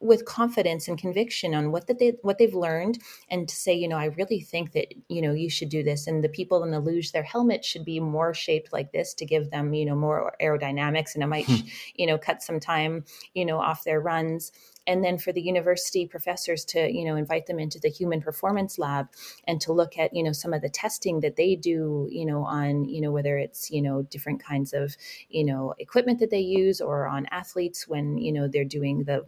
with 0.00 0.24
confidence 0.24 0.88
and 0.88 0.98
conviction 0.98 1.54
on 1.54 1.70
what 1.70 1.86
that 1.86 1.98
they 1.98 2.14
what 2.22 2.38
they've 2.38 2.54
learned 2.54 2.98
and 3.28 3.48
to 3.48 3.54
say 3.54 3.72
you 3.74 3.86
know 3.86 3.98
i 3.98 4.06
really 4.06 4.40
think 4.40 4.72
that 4.72 4.92
you 5.08 5.20
know 5.20 5.32
you 5.32 5.50
should 5.50 5.68
do 5.68 5.82
this 5.82 6.06
and 6.06 6.24
the 6.24 6.28
people 6.28 6.64
in 6.64 6.70
the 6.70 6.80
luge 6.80 7.12
their 7.12 7.22
helmet 7.22 7.64
should 7.64 7.84
be 7.84 8.00
more 8.00 8.32
shaped 8.32 8.72
like 8.72 8.92
this 8.92 9.12
to 9.12 9.26
give 9.26 9.50
them 9.50 9.74
you 9.74 9.84
know 9.84 9.94
more 9.94 10.34
aerodynamics 10.40 11.14
and 11.14 11.22
it 11.22 11.26
might 11.26 11.44
hmm. 11.44 11.66
you 11.94 12.06
know 12.06 12.16
cut 12.16 12.42
some 12.42 12.58
time 12.58 13.04
you 13.34 13.44
know 13.44 13.58
off 13.58 13.84
their 13.84 14.00
runs 14.00 14.52
and 14.86 15.04
then 15.04 15.18
for 15.18 15.32
the 15.32 15.42
university 15.42 16.06
professors 16.06 16.64
to 16.64 16.90
you 16.90 17.04
know 17.04 17.16
invite 17.16 17.46
them 17.46 17.58
into 17.58 17.78
the 17.78 17.90
human 17.90 18.22
performance 18.22 18.78
lab 18.78 19.06
and 19.46 19.60
to 19.60 19.72
look 19.72 19.98
at 19.98 20.14
you 20.14 20.22
know 20.22 20.32
some 20.32 20.54
of 20.54 20.62
the 20.62 20.68
testing 20.70 21.20
that 21.20 21.36
they 21.36 21.54
do 21.54 22.08
you 22.10 22.24
know 22.24 22.42
on 22.42 22.86
you 22.86 23.00
know 23.00 23.12
whether 23.12 23.36
it's 23.36 23.70
you 23.70 23.82
know 23.82 24.02
different 24.02 24.42
kinds 24.42 24.72
of 24.72 24.96
you 25.28 25.44
know 25.44 25.74
equipment 25.78 26.18
that 26.18 26.30
they 26.30 26.40
use 26.40 26.80
or 26.80 27.06
on 27.06 27.26
athletes 27.30 27.86
when 27.86 28.16
you 28.16 28.32
know 28.32 28.48
they're 28.48 28.64
doing 28.64 29.04
the 29.04 29.22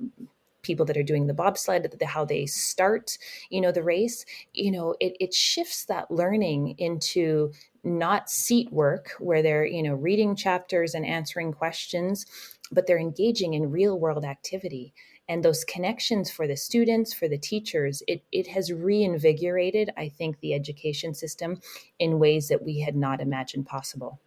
people 0.62 0.87
that 0.87 0.96
are 0.96 1.03
doing 1.03 1.27
the 1.27 1.35
bobsled, 1.35 1.94
the, 1.98 2.07
how 2.07 2.25
they 2.25 2.46
start, 2.46 3.18
you 3.51 3.61
know, 3.61 3.72
the 3.72 3.83
race, 3.83 4.25
you 4.53 4.70
know, 4.70 4.94
it, 5.01 5.16
it 5.20 5.35
shifts 5.35 5.85
that 5.87 6.11
learning 6.11 6.75
into 6.79 7.53
not 7.85 8.31
seat 8.31 8.72
work 8.72 9.11
where 9.18 9.42
they're, 9.42 9.66
you 9.66 9.83
know, 9.83 9.94
reading 9.94 10.37
chapters 10.37 10.94
and 10.94 11.05
answering 11.05 11.53
questions, 11.53 12.27
but 12.70 12.87
they're 12.87 12.98
engaging 12.98 13.55
in 13.55 13.70
real 13.70 13.98
world 13.98 14.25
activity. 14.25 14.94
And 15.29 15.44
those 15.44 15.64
connections 15.64 16.31
for 16.31 16.46
the 16.46 16.57
students 16.57 17.14
for 17.14 17.29
the 17.29 17.38
teachers 17.38 18.03
it, 18.07 18.22
it 18.33 18.48
has 18.48 18.72
reinvigorated 18.72 19.90
i 19.96 20.09
think 20.09 20.40
the 20.40 20.53
education 20.53 21.14
system 21.14 21.61
in 21.98 22.18
ways 22.18 22.48
that 22.48 22.62
we 22.62 22.81
had 22.81 22.96
not 22.96 23.20
imagined 23.20 23.64
possible. 23.64 24.20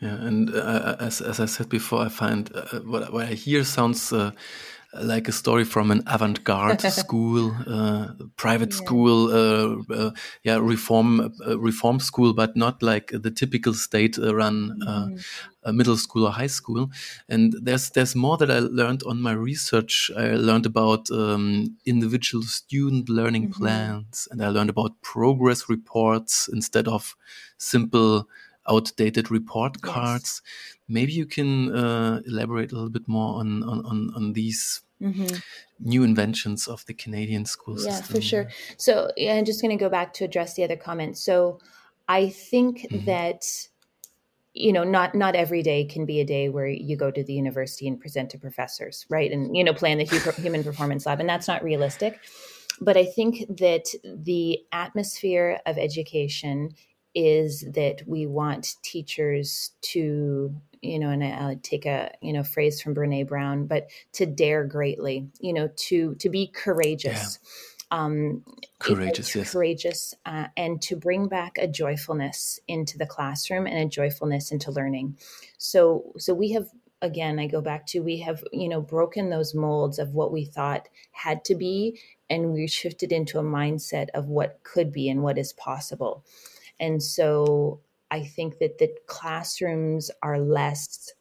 Yeah 0.00 0.14
and 0.14 0.54
uh, 0.54 0.96
as, 1.00 1.20
as 1.20 1.40
i 1.40 1.46
said 1.46 1.68
before 1.68 2.02
i 2.02 2.08
find 2.08 2.54
uh, 2.54 2.80
what, 2.80 3.12
what 3.12 3.26
i 3.26 3.32
hear 3.32 3.64
sounds 3.64 4.12
uh, 4.12 4.30
like 4.94 5.28
a 5.28 5.32
story 5.32 5.64
from 5.64 5.90
an 5.90 6.02
avant-garde 6.06 6.80
school, 6.92 7.54
uh, 7.66 8.08
private 8.36 8.70
yeah. 8.70 8.76
school, 8.76 9.30
uh, 9.30 9.94
uh, 9.94 10.10
yeah, 10.42 10.56
reform 10.56 11.32
uh, 11.46 11.58
reform 11.58 12.00
school, 12.00 12.32
but 12.32 12.56
not 12.56 12.82
like 12.82 13.10
the 13.12 13.30
typical 13.30 13.74
state-run 13.74 14.82
uh, 14.86 15.06
mm 15.06 15.16
-hmm. 15.16 15.74
middle 15.74 15.96
school 15.96 16.24
or 16.24 16.32
high 16.32 16.48
school. 16.48 16.88
And 17.28 17.54
there's 17.64 17.90
there's 17.90 18.14
more 18.14 18.36
that 18.38 18.50
I 18.50 18.60
learned 18.60 19.02
on 19.04 19.20
my 19.20 19.34
research. 19.34 20.10
I 20.16 20.36
learned 20.36 20.66
about 20.66 21.10
um, 21.10 21.76
individual 21.84 22.44
student 22.46 23.08
learning 23.08 23.44
mm 23.44 23.52
-hmm. 23.52 23.58
plans, 23.58 24.28
and 24.30 24.40
I 24.40 24.46
learned 24.46 24.70
about 24.70 24.92
progress 25.02 25.68
reports 25.68 26.48
instead 26.52 26.88
of 26.88 27.16
simple 27.56 28.24
outdated 28.68 29.30
report 29.30 29.80
cards. 29.82 30.42
Yes. 30.44 30.52
Maybe 30.88 31.12
you 31.12 31.26
can 31.26 31.74
uh, 31.74 32.20
elaborate 32.26 32.72
a 32.72 32.74
little 32.74 32.90
bit 32.90 33.08
more 33.08 33.40
on 33.40 33.62
on 33.62 33.84
on, 33.84 34.10
on 34.14 34.32
these 34.32 34.82
mm-hmm. 35.00 35.36
new 35.80 36.02
inventions 36.02 36.66
of 36.68 36.84
the 36.86 36.94
Canadian 36.94 37.44
school 37.44 37.74
yeah, 37.74 37.90
system. 37.90 38.14
Yeah, 38.14 38.20
for 38.20 38.20
sure. 38.22 38.48
So 38.76 39.10
yeah, 39.16 39.34
I'm 39.34 39.44
just 39.44 39.62
going 39.62 39.76
to 39.76 39.82
go 39.82 39.88
back 39.88 40.12
to 40.14 40.24
address 40.24 40.54
the 40.54 40.64
other 40.64 40.76
comments. 40.76 41.22
So 41.22 41.60
I 42.08 42.28
think 42.28 42.86
mm-hmm. 42.90 43.04
that 43.06 43.44
you 44.54 44.72
know 44.72 44.84
not 44.84 45.14
not 45.14 45.34
every 45.34 45.62
day 45.62 45.84
can 45.84 46.04
be 46.04 46.20
a 46.20 46.24
day 46.24 46.48
where 46.48 46.66
you 46.66 46.96
go 46.96 47.10
to 47.10 47.22
the 47.22 47.32
university 47.32 47.86
and 47.86 48.00
present 48.00 48.30
to 48.30 48.38
professors 48.38 49.06
right 49.08 49.30
and 49.30 49.56
you 49.56 49.62
know 49.62 49.72
plan 49.72 49.98
the 49.98 50.32
human 50.36 50.64
performance 50.64 51.06
lab 51.06 51.20
and 51.20 51.28
that's 51.28 51.46
not 51.46 51.62
realistic 51.62 52.18
but 52.80 52.96
i 52.96 53.04
think 53.04 53.44
that 53.56 53.84
the 54.02 54.58
atmosphere 54.72 55.60
of 55.66 55.78
education 55.78 56.70
is 57.18 57.64
that 57.74 58.00
we 58.06 58.26
want 58.26 58.76
teachers 58.82 59.72
to 59.80 60.54
you 60.80 61.00
know 61.00 61.10
and 61.10 61.24
i'll 61.24 61.56
take 61.64 61.84
a 61.84 62.12
you 62.22 62.32
know 62.32 62.44
phrase 62.44 62.80
from 62.80 62.94
brene 62.94 63.26
brown 63.26 63.66
but 63.66 63.90
to 64.12 64.24
dare 64.24 64.64
greatly 64.64 65.26
you 65.40 65.52
know 65.52 65.68
to 65.74 66.14
to 66.14 66.28
be 66.28 66.46
courageous 66.46 67.40
yeah. 67.90 68.04
um 68.04 68.44
courageous 68.78 69.34
yes. 69.34 69.52
courageous 69.52 70.14
uh, 70.26 70.46
and 70.56 70.80
to 70.80 70.94
bring 70.94 71.26
back 71.26 71.58
a 71.58 71.66
joyfulness 71.66 72.60
into 72.68 72.96
the 72.96 73.06
classroom 73.06 73.66
and 73.66 73.78
a 73.78 73.86
joyfulness 73.86 74.52
into 74.52 74.70
learning 74.70 75.16
so 75.58 76.12
so 76.18 76.32
we 76.32 76.52
have 76.52 76.68
again 77.02 77.40
i 77.40 77.48
go 77.48 77.60
back 77.60 77.84
to 77.84 77.98
we 77.98 78.18
have 78.18 78.44
you 78.52 78.68
know 78.68 78.80
broken 78.80 79.28
those 79.28 79.56
molds 79.56 79.98
of 79.98 80.14
what 80.14 80.30
we 80.30 80.44
thought 80.44 80.88
had 81.10 81.44
to 81.44 81.56
be 81.56 81.98
and 82.30 82.52
we 82.52 82.68
shifted 82.68 83.10
into 83.10 83.40
a 83.40 83.42
mindset 83.42 84.06
of 84.14 84.26
what 84.26 84.60
could 84.62 84.92
be 84.92 85.08
and 85.08 85.24
what 85.24 85.36
is 85.36 85.52
possible 85.52 86.24
and 86.80 87.02
so 87.02 87.80
I 88.10 88.24
think 88.24 88.58
that 88.58 88.78
the 88.78 88.94
classrooms 89.06 90.10
are 90.22 90.38
less 90.38 91.12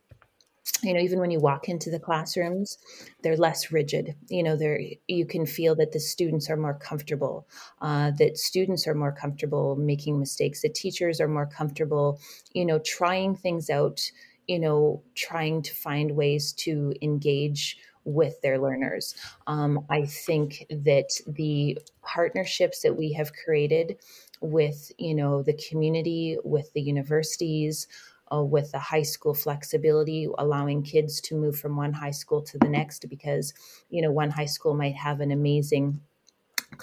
you 0.83 0.93
know 0.93 0.99
even 0.99 1.19
when 1.19 1.31
you 1.31 1.39
walk 1.39 1.69
into 1.69 1.89
the 1.89 1.99
classrooms 1.99 2.77
they're 3.23 3.37
less 3.37 3.71
rigid. 3.71 4.15
You 4.29 4.43
know 4.43 4.55
they're 4.55 4.79
you 5.07 5.25
can 5.25 5.45
feel 5.45 5.75
that 5.75 5.91
the 5.91 5.99
students 5.99 6.49
are 6.49 6.57
more 6.57 6.75
comfortable 6.75 7.47
uh, 7.81 8.11
that 8.19 8.37
students 8.37 8.87
are 8.87 8.95
more 8.95 9.11
comfortable 9.11 9.75
making 9.75 10.19
mistakes 10.19 10.61
that 10.61 10.75
teachers 10.75 11.19
are 11.19 11.27
more 11.27 11.47
comfortable 11.47 12.19
you 12.53 12.65
know 12.65 12.79
trying 12.79 13.35
things 13.35 13.69
out 13.69 14.11
you 14.47 14.59
know 14.59 15.03
trying 15.15 15.61
to 15.61 15.73
find 15.73 16.11
ways 16.11 16.53
to 16.53 16.93
engage 17.01 17.77
with 18.03 18.39
their 18.41 18.57
learners. 18.57 19.15
Um, 19.47 19.85
i 19.89 20.05
think 20.05 20.65
that 20.69 21.09
the 21.27 21.77
partnerships 22.03 22.81
that 22.81 22.95
we 22.95 23.13
have 23.13 23.31
created 23.33 23.97
with 24.41 24.91
you 24.97 25.15
know 25.15 25.41
the 25.41 25.59
community 25.69 26.37
with 26.43 26.71
the 26.73 26.81
universities 26.81 27.87
uh, 28.33 28.43
with 28.43 28.71
the 28.71 28.79
high 28.79 29.03
school 29.03 29.33
flexibility 29.33 30.27
allowing 30.37 30.83
kids 30.83 31.21
to 31.21 31.35
move 31.35 31.57
from 31.57 31.75
one 31.75 31.93
high 31.93 32.11
school 32.11 32.41
to 32.41 32.57
the 32.57 32.69
next 32.69 33.07
because 33.09 33.53
you 33.89 34.01
know 34.01 34.11
one 34.11 34.29
high 34.29 34.45
school 34.45 34.73
might 34.73 34.95
have 34.95 35.21
an 35.21 35.31
amazing 35.31 35.99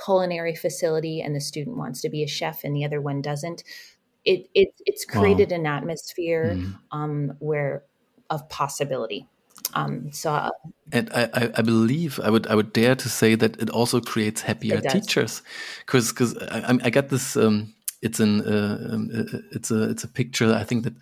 culinary 0.03 0.55
facility 0.55 1.21
and 1.21 1.37
the 1.37 1.41
student 1.41 1.77
wants 1.77 2.01
to 2.01 2.09
be 2.09 2.23
a 2.23 2.29
chef 2.29 2.65
and 2.65 2.75
the 2.75 2.85
other 2.85 3.01
one 3.01 3.21
doesn't 3.21 3.63
it, 4.25 4.49
it 4.55 4.69
it's 4.87 5.05
created 5.05 5.51
wow. 5.51 5.57
an 5.59 5.67
atmosphere 5.67 6.55
mm. 6.57 6.75
um, 6.91 7.33
where 7.39 7.85
of 8.31 8.49
possibility 8.49 9.29
um, 9.75 10.13
so, 10.13 10.33
uh, 10.33 10.51
and 10.93 11.11
I, 11.13 11.51
I, 11.57 11.63
believe 11.63 12.21
I 12.21 12.31
would 12.31 12.47
I 12.47 12.55
would 12.55 12.73
dare 12.73 12.95
to 12.95 13.09
say 13.09 13.35
that 13.35 13.61
it 13.61 13.71
also 13.71 14.01
creates 14.01 14.43
happier 14.43 14.81
teachers, 14.81 15.43
because 15.85 16.09
because 16.13 16.37
I, 16.39 16.79
I 16.83 16.91
got 16.91 17.09
this. 17.09 17.37
Um, 17.37 17.75
it's 18.05 18.21
an 18.21 18.43
uh, 18.43 18.91
um, 18.93 19.11
uh, 19.15 19.39
it's 19.53 19.71
a 19.71 19.91
it's 19.91 20.05
a 20.05 20.09
picture. 20.09 20.53
I 20.53 20.63
think 20.63 20.85
that 20.85 20.93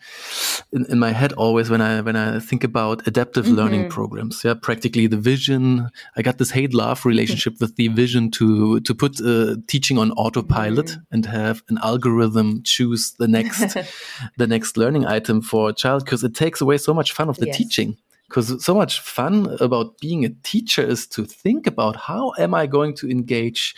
in, 0.72 0.86
in, 0.86 0.98
my 1.00 1.10
head 1.10 1.32
always 1.32 1.68
when 1.68 1.80
I 1.80 2.00
when 2.00 2.14
I 2.14 2.38
think 2.38 2.62
about 2.62 3.06
adaptive 3.08 3.46
mm 3.46 3.52
-hmm. 3.52 3.56
learning 3.56 3.88
programs, 3.88 4.42
yeah, 4.44 4.58
practically 4.60 5.08
the 5.08 5.20
vision. 5.20 5.90
I 6.16 6.22
got 6.22 6.36
this 6.38 6.52
hate 6.52 6.72
love 6.72 7.00
relationship 7.04 7.54
with 7.60 7.74
the 7.74 7.88
vision 7.88 8.30
to 8.30 8.80
to 8.80 8.94
put 8.94 9.20
uh, 9.20 9.56
teaching 9.66 9.98
on 9.98 10.12
autopilot 10.12 10.88
mm 10.90 10.96
-hmm. 10.96 11.14
and 11.14 11.26
have 11.26 11.60
an 11.66 11.78
algorithm 11.78 12.60
choose 12.62 13.14
the 13.18 13.28
next 13.28 13.76
the 14.40 14.46
next 14.46 14.76
learning 14.76 15.04
item 15.16 15.42
for 15.42 15.68
a 15.68 15.74
child 15.74 16.04
because 16.04 16.26
it 16.26 16.34
takes 16.34 16.62
away 16.62 16.78
so 16.78 16.94
much 16.94 17.12
fun 17.12 17.28
of 17.28 17.36
the 17.36 17.46
yes. 17.46 17.56
teaching 17.56 17.98
because 18.32 18.64
so 18.64 18.74
much 18.74 19.00
fun 19.00 19.54
about 19.60 19.98
being 19.98 20.24
a 20.24 20.30
teacher 20.42 20.80
is 20.80 21.06
to 21.08 21.26
think 21.26 21.66
about 21.66 21.96
how 21.96 22.32
am 22.38 22.54
I 22.54 22.66
going 22.66 22.94
to 22.96 23.10
engage 23.10 23.74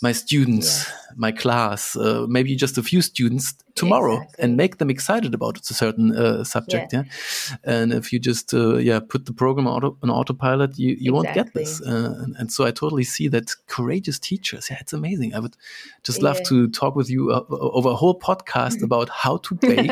my 0.00 0.12
students, 0.12 0.88
my 1.16 1.32
class, 1.32 1.96
uh, 1.96 2.26
maybe 2.28 2.56
just 2.56 2.78
a 2.78 2.82
few 2.82 3.02
students 3.02 3.54
tomorrow 3.74 4.14
exactly. 4.14 4.44
and 4.44 4.56
make 4.56 4.78
them 4.78 4.90
excited 4.90 5.34
about 5.34 5.58
a 5.58 5.74
certain 5.74 6.16
uh, 6.16 6.44
subject. 6.44 6.92
Yeah. 6.92 7.02
yeah. 7.04 7.56
And 7.64 7.92
if 7.92 8.12
you 8.12 8.18
just, 8.18 8.54
uh, 8.54 8.76
yeah, 8.76 9.00
put 9.00 9.26
the 9.26 9.32
program 9.32 9.66
auto, 9.66 9.96
on 10.02 10.10
autopilot, 10.10 10.78
you, 10.78 10.88
you 10.88 10.94
exactly. 10.94 11.12
won't 11.12 11.34
get 11.34 11.54
this. 11.54 11.80
Uh, 11.80 12.14
and, 12.22 12.36
and, 12.38 12.52
so 12.52 12.64
I 12.64 12.70
totally 12.70 13.04
see 13.04 13.28
that 13.28 13.50
courageous 13.66 14.18
teachers. 14.18 14.70
Yeah, 14.70 14.78
it's 14.80 14.92
amazing. 14.92 15.34
I 15.34 15.40
would 15.40 15.56
just 16.04 16.22
love 16.22 16.38
yeah. 16.38 16.48
to 16.50 16.68
talk 16.68 16.94
with 16.94 17.10
you 17.10 17.32
uh, 17.32 17.44
over 17.50 17.90
a 17.90 17.96
whole 17.96 18.18
podcast 18.18 18.82
about 18.88 19.08
how 19.08 19.38
to 19.38 19.54
bake 19.56 19.90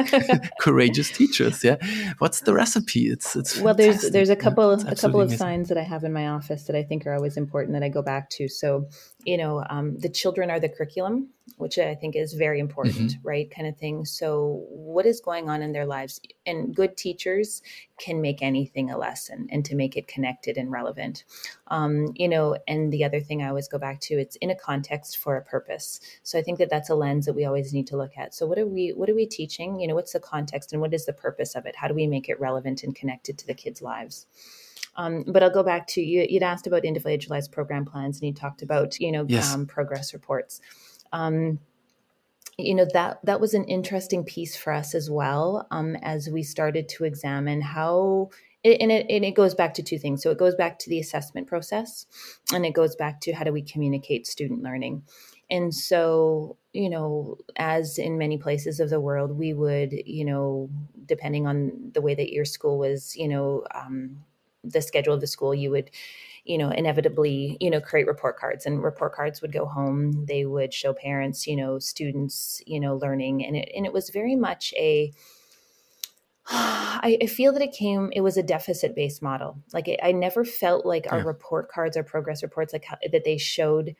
courageous 0.60 1.10
teachers. 1.10 1.64
Yeah. 1.64 1.76
What's 2.18 2.40
the 2.40 2.54
recipe? 2.54 3.08
It's, 3.08 3.34
it's, 3.34 3.58
well, 3.58 3.74
there's, 3.74 4.10
there's 4.10 4.30
a 4.30 4.36
couple, 4.36 4.78
yeah, 4.78 4.90
a 4.90 4.96
couple 4.96 5.20
of 5.20 5.28
amazing. 5.28 5.38
signs 5.38 5.68
that 5.68 5.78
I 5.78 5.82
have 5.82 6.04
in 6.04 6.12
my 6.12 6.28
office 6.28 6.64
that 6.64 6.76
I 6.76 6.84
think 6.84 7.06
are 7.06 7.14
always 7.14 7.36
important 7.36 7.74
that 7.74 7.82
I 7.82 7.88
go 7.88 8.02
back 8.02 8.30
to. 8.30 8.48
So, 8.48 8.88
you 9.24 9.36
know, 9.36 9.64
um, 9.70 9.98
the 9.98 10.08
children 10.08 10.50
are 10.50 10.60
the 10.60 10.68
curriculum, 10.68 11.11
which 11.56 11.78
I 11.78 11.94
think 11.94 12.16
is 12.16 12.34
very 12.34 12.60
important, 12.60 13.12
mm-hmm. 13.12 13.28
right? 13.28 13.50
Kind 13.50 13.68
of 13.68 13.76
thing. 13.76 14.04
So, 14.04 14.64
what 14.68 15.06
is 15.06 15.20
going 15.20 15.48
on 15.48 15.62
in 15.62 15.72
their 15.72 15.86
lives? 15.86 16.20
And 16.46 16.74
good 16.74 16.96
teachers 16.96 17.62
can 17.98 18.20
make 18.20 18.42
anything 18.42 18.90
a 18.90 18.98
lesson 18.98 19.46
and 19.50 19.64
to 19.64 19.76
make 19.76 19.96
it 19.96 20.08
connected 20.08 20.56
and 20.56 20.70
relevant. 20.70 21.24
Um, 21.68 22.12
you 22.14 22.28
know, 22.28 22.56
and 22.66 22.92
the 22.92 23.04
other 23.04 23.20
thing 23.20 23.42
I 23.42 23.48
always 23.48 23.68
go 23.68 23.78
back 23.78 24.00
to, 24.02 24.14
it's 24.14 24.36
in 24.36 24.50
a 24.50 24.56
context 24.56 25.18
for 25.18 25.36
a 25.36 25.42
purpose. 25.42 26.00
So, 26.22 26.38
I 26.38 26.42
think 26.42 26.58
that 26.58 26.70
that's 26.70 26.90
a 26.90 26.94
lens 26.94 27.26
that 27.26 27.34
we 27.34 27.44
always 27.44 27.72
need 27.72 27.86
to 27.88 27.96
look 27.96 28.12
at. 28.16 28.34
So, 28.34 28.46
what 28.46 28.58
are 28.58 28.66
we, 28.66 28.90
what 28.90 29.10
are 29.10 29.14
we 29.14 29.26
teaching? 29.26 29.80
You 29.80 29.88
know, 29.88 29.94
what's 29.94 30.12
the 30.12 30.20
context 30.20 30.72
and 30.72 30.80
what 30.80 30.94
is 30.94 31.06
the 31.06 31.12
purpose 31.12 31.54
of 31.54 31.66
it? 31.66 31.76
How 31.76 31.88
do 31.88 31.94
we 31.94 32.06
make 32.06 32.28
it 32.28 32.40
relevant 32.40 32.82
and 32.82 32.94
connected 32.94 33.38
to 33.38 33.46
the 33.46 33.54
kids' 33.54 33.82
lives? 33.82 34.26
Um, 34.96 35.24
but 35.26 35.42
I'll 35.42 35.50
go 35.50 35.62
back 35.62 35.86
to 35.88 36.02
you. 36.02 36.26
You'd 36.28 36.42
asked 36.42 36.66
about 36.66 36.84
individualized 36.84 37.50
program 37.50 37.84
plans, 37.84 38.18
and 38.18 38.26
you 38.26 38.34
talked 38.34 38.62
about 38.62 38.98
you 39.00 39.12
know 39.12 39.24
yes. 39.28 39.54
um, 39.54 39.66
progress 39.66 40.12
reports. 40.12 40.60
Um, 41.12 41.58
you 42.58 42.74
know 42.74 42.86
that 42.92 43.18
that 43.24 43.40
was 43.40 43.54
an 43.54 43.64
interesting 43.64 44.24
piece 44.24 44.56
for 44.56 44.72
us 44.72 44.94
as 44.94 45.10
well 45.10 45.66
um, 45.70 45.96
as 46.02 46.28
we 46.28 46.42
started 46.42 46.88
to 46.90 47.04
examine 47.04 47.60
how 47.60 48.30
and 48.64 48.92
it, 48.92 49.06
and 49.10 49.24
it 49.24 49.34
goes 49.34 49.54
back 49.56 49.74
to 49.74 49.82
two 49.82 49.98
things. 49.98 50.22
So 50.22 50.30
it 50.30 50.38
goes 50.38 50.54
back 50.54 50.78
to 50.80 50.90
the 50.90 51.00
assessment 51.00 51.48
process 51.48 52.06
and 52.52 52.64
it 52.64 52.74
goes 52.74 52.94
back 52.94 53.20
to 53.22 53.32
how 53.32 53.42
do 53.42 53.52
we 53.52 53.62
communicate 53.62 54.26
student 54.26 54.62
learning. 54.62 55.02
And 55.50 55.74
so 55.74 56.56
you 56.72 56.88
know 56.90 57.38
as 57.56 57.98
in 57.98 58.18
many 58.18 58.38
places 58.38 58.80
of 58.80 58.90
the 58.90 59.00
world 59.00 59.36
we 59.38 59.52
would 59.52 59.92
you 60.06 60.24
know 60.24 60.70
depending 61.04 61.46
on 61.46 61.90
the 61.92 62.00
way 62.00 62.14
that 62.14 62.32
your 62.32 62.46
school 62.46 62.78
was 62.78 63.14
you 63.16 63.28
know 63.28 63.64
um, 63.74 64.24
the 64.64 64.82
schedule 64.82 65.14
of 65.14 65.20
the 65.20 65.26
school, 65.26 65.54
you 65.54 65.70
would, 65.70 65.90
you 66.44 66.58
know, 66.58 66.70
inevitably, 66.70 67.56
you 67.60 67.70
know, 67.70 67.80
create 67.80 68.06
report 68.06 68.36
cards 68.38 68.66
and 68.66 68.82
report 68.82 69.14
cards 69.14 69.40
would 69.42 69.52
go 69.52 69.64
home. 69.64 70.24
They 70.26 70.44
would 70.44 70.74
show 70.74 70.92
parents, 70.92 71.46
you 71.46 71.56
know, 71.56 71.78
students, 71.78 72.60
you 72.66 72.80
know, 72.80 72.96
learning. 72.96 73.44
And 73.44 73.56
it, 73.56 73.70
and 73.76 73.86
it 73.86 73.92
was 73.92 74.10
very 74.10 74.34
much 74.34 74.74
a, 74.76 75.12
I, 76.48 77.16
I 77.22 77.26
feel 77.26 77.52
that 77.52 77.62
it 77.62 77.72
came, 77.72 78.10
it 78.12 78.22
was 78.22 78.36
a 78.36 78.42
deficit 78.42 78.96
based 78.96 79.22
model. 79.22 79.58
Like 79.72 79.86
it, 79.86 80.00
I 80.02 80.10
never 80.12 80.44
felt 80.44 80.84
like 80.84 81.12
our 81.12 81.22
report 81.22 81.70
cards 81.70 81.96
our 81.96 82.02
progress 82.02 82.42
reports, 82.42 82.72
like 82.72 82.84
how, 82.84 82.98
that 83.10 83.24
they 83.24 83.38
showed 83.38 83.94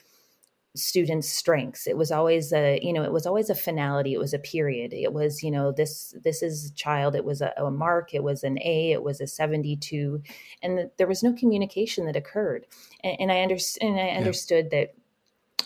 students 0.75 1.29
strengths. 1.29 1.87
It 1.87 1.97
was 1.97 2.11
always 2.11 2.53
a 2.53 2.79
you 2.83 2.93
know 2.93 3.03
it 3.03 3.13
was 3.13 3.27
always 3.27 3.51
a 3.51 3.55
finality. 3.55 4.15
It 4.15 4.19
was 4.19 4.35
a 4.35 4.39
period. 4.39 4.93
It 4.93 5.13
was 5.13 5.43
you 5.43 5.51
know 5.51 5.73
this 5.73 6.15
this 6.23 6.43
is 6.43 6.71
a 6.71 6.75
child. 6.75 7.15
It 7.15 7.25
was 7.25 7.41
a, 7.41 7.53
a 7.57 7.71
mark. 7.71 8.15
It 8.15 8.23
was 8.23 8.43
an 8.43 8.59
a. 8.63 8.93
It 8.93 9.03
was 9.03 9.21
a 9.21 9.27
72 9.27 10.23
and 10.63 10.79
the, 10.79 10.91
there 10.99 11.07
was 11.07 11.23
no 11.23 11.33
communication 11.33 12.07
that 12.07 12.17
occurred. 12.17 12.67
And, 13.03 13.17
and 13.21 13.33
i 13.33 13.41
understand 13.41 13.99
i 13.99 14.09
understood 14.09 14.69
yeah. 14.73 14.81
that 14.81 14.95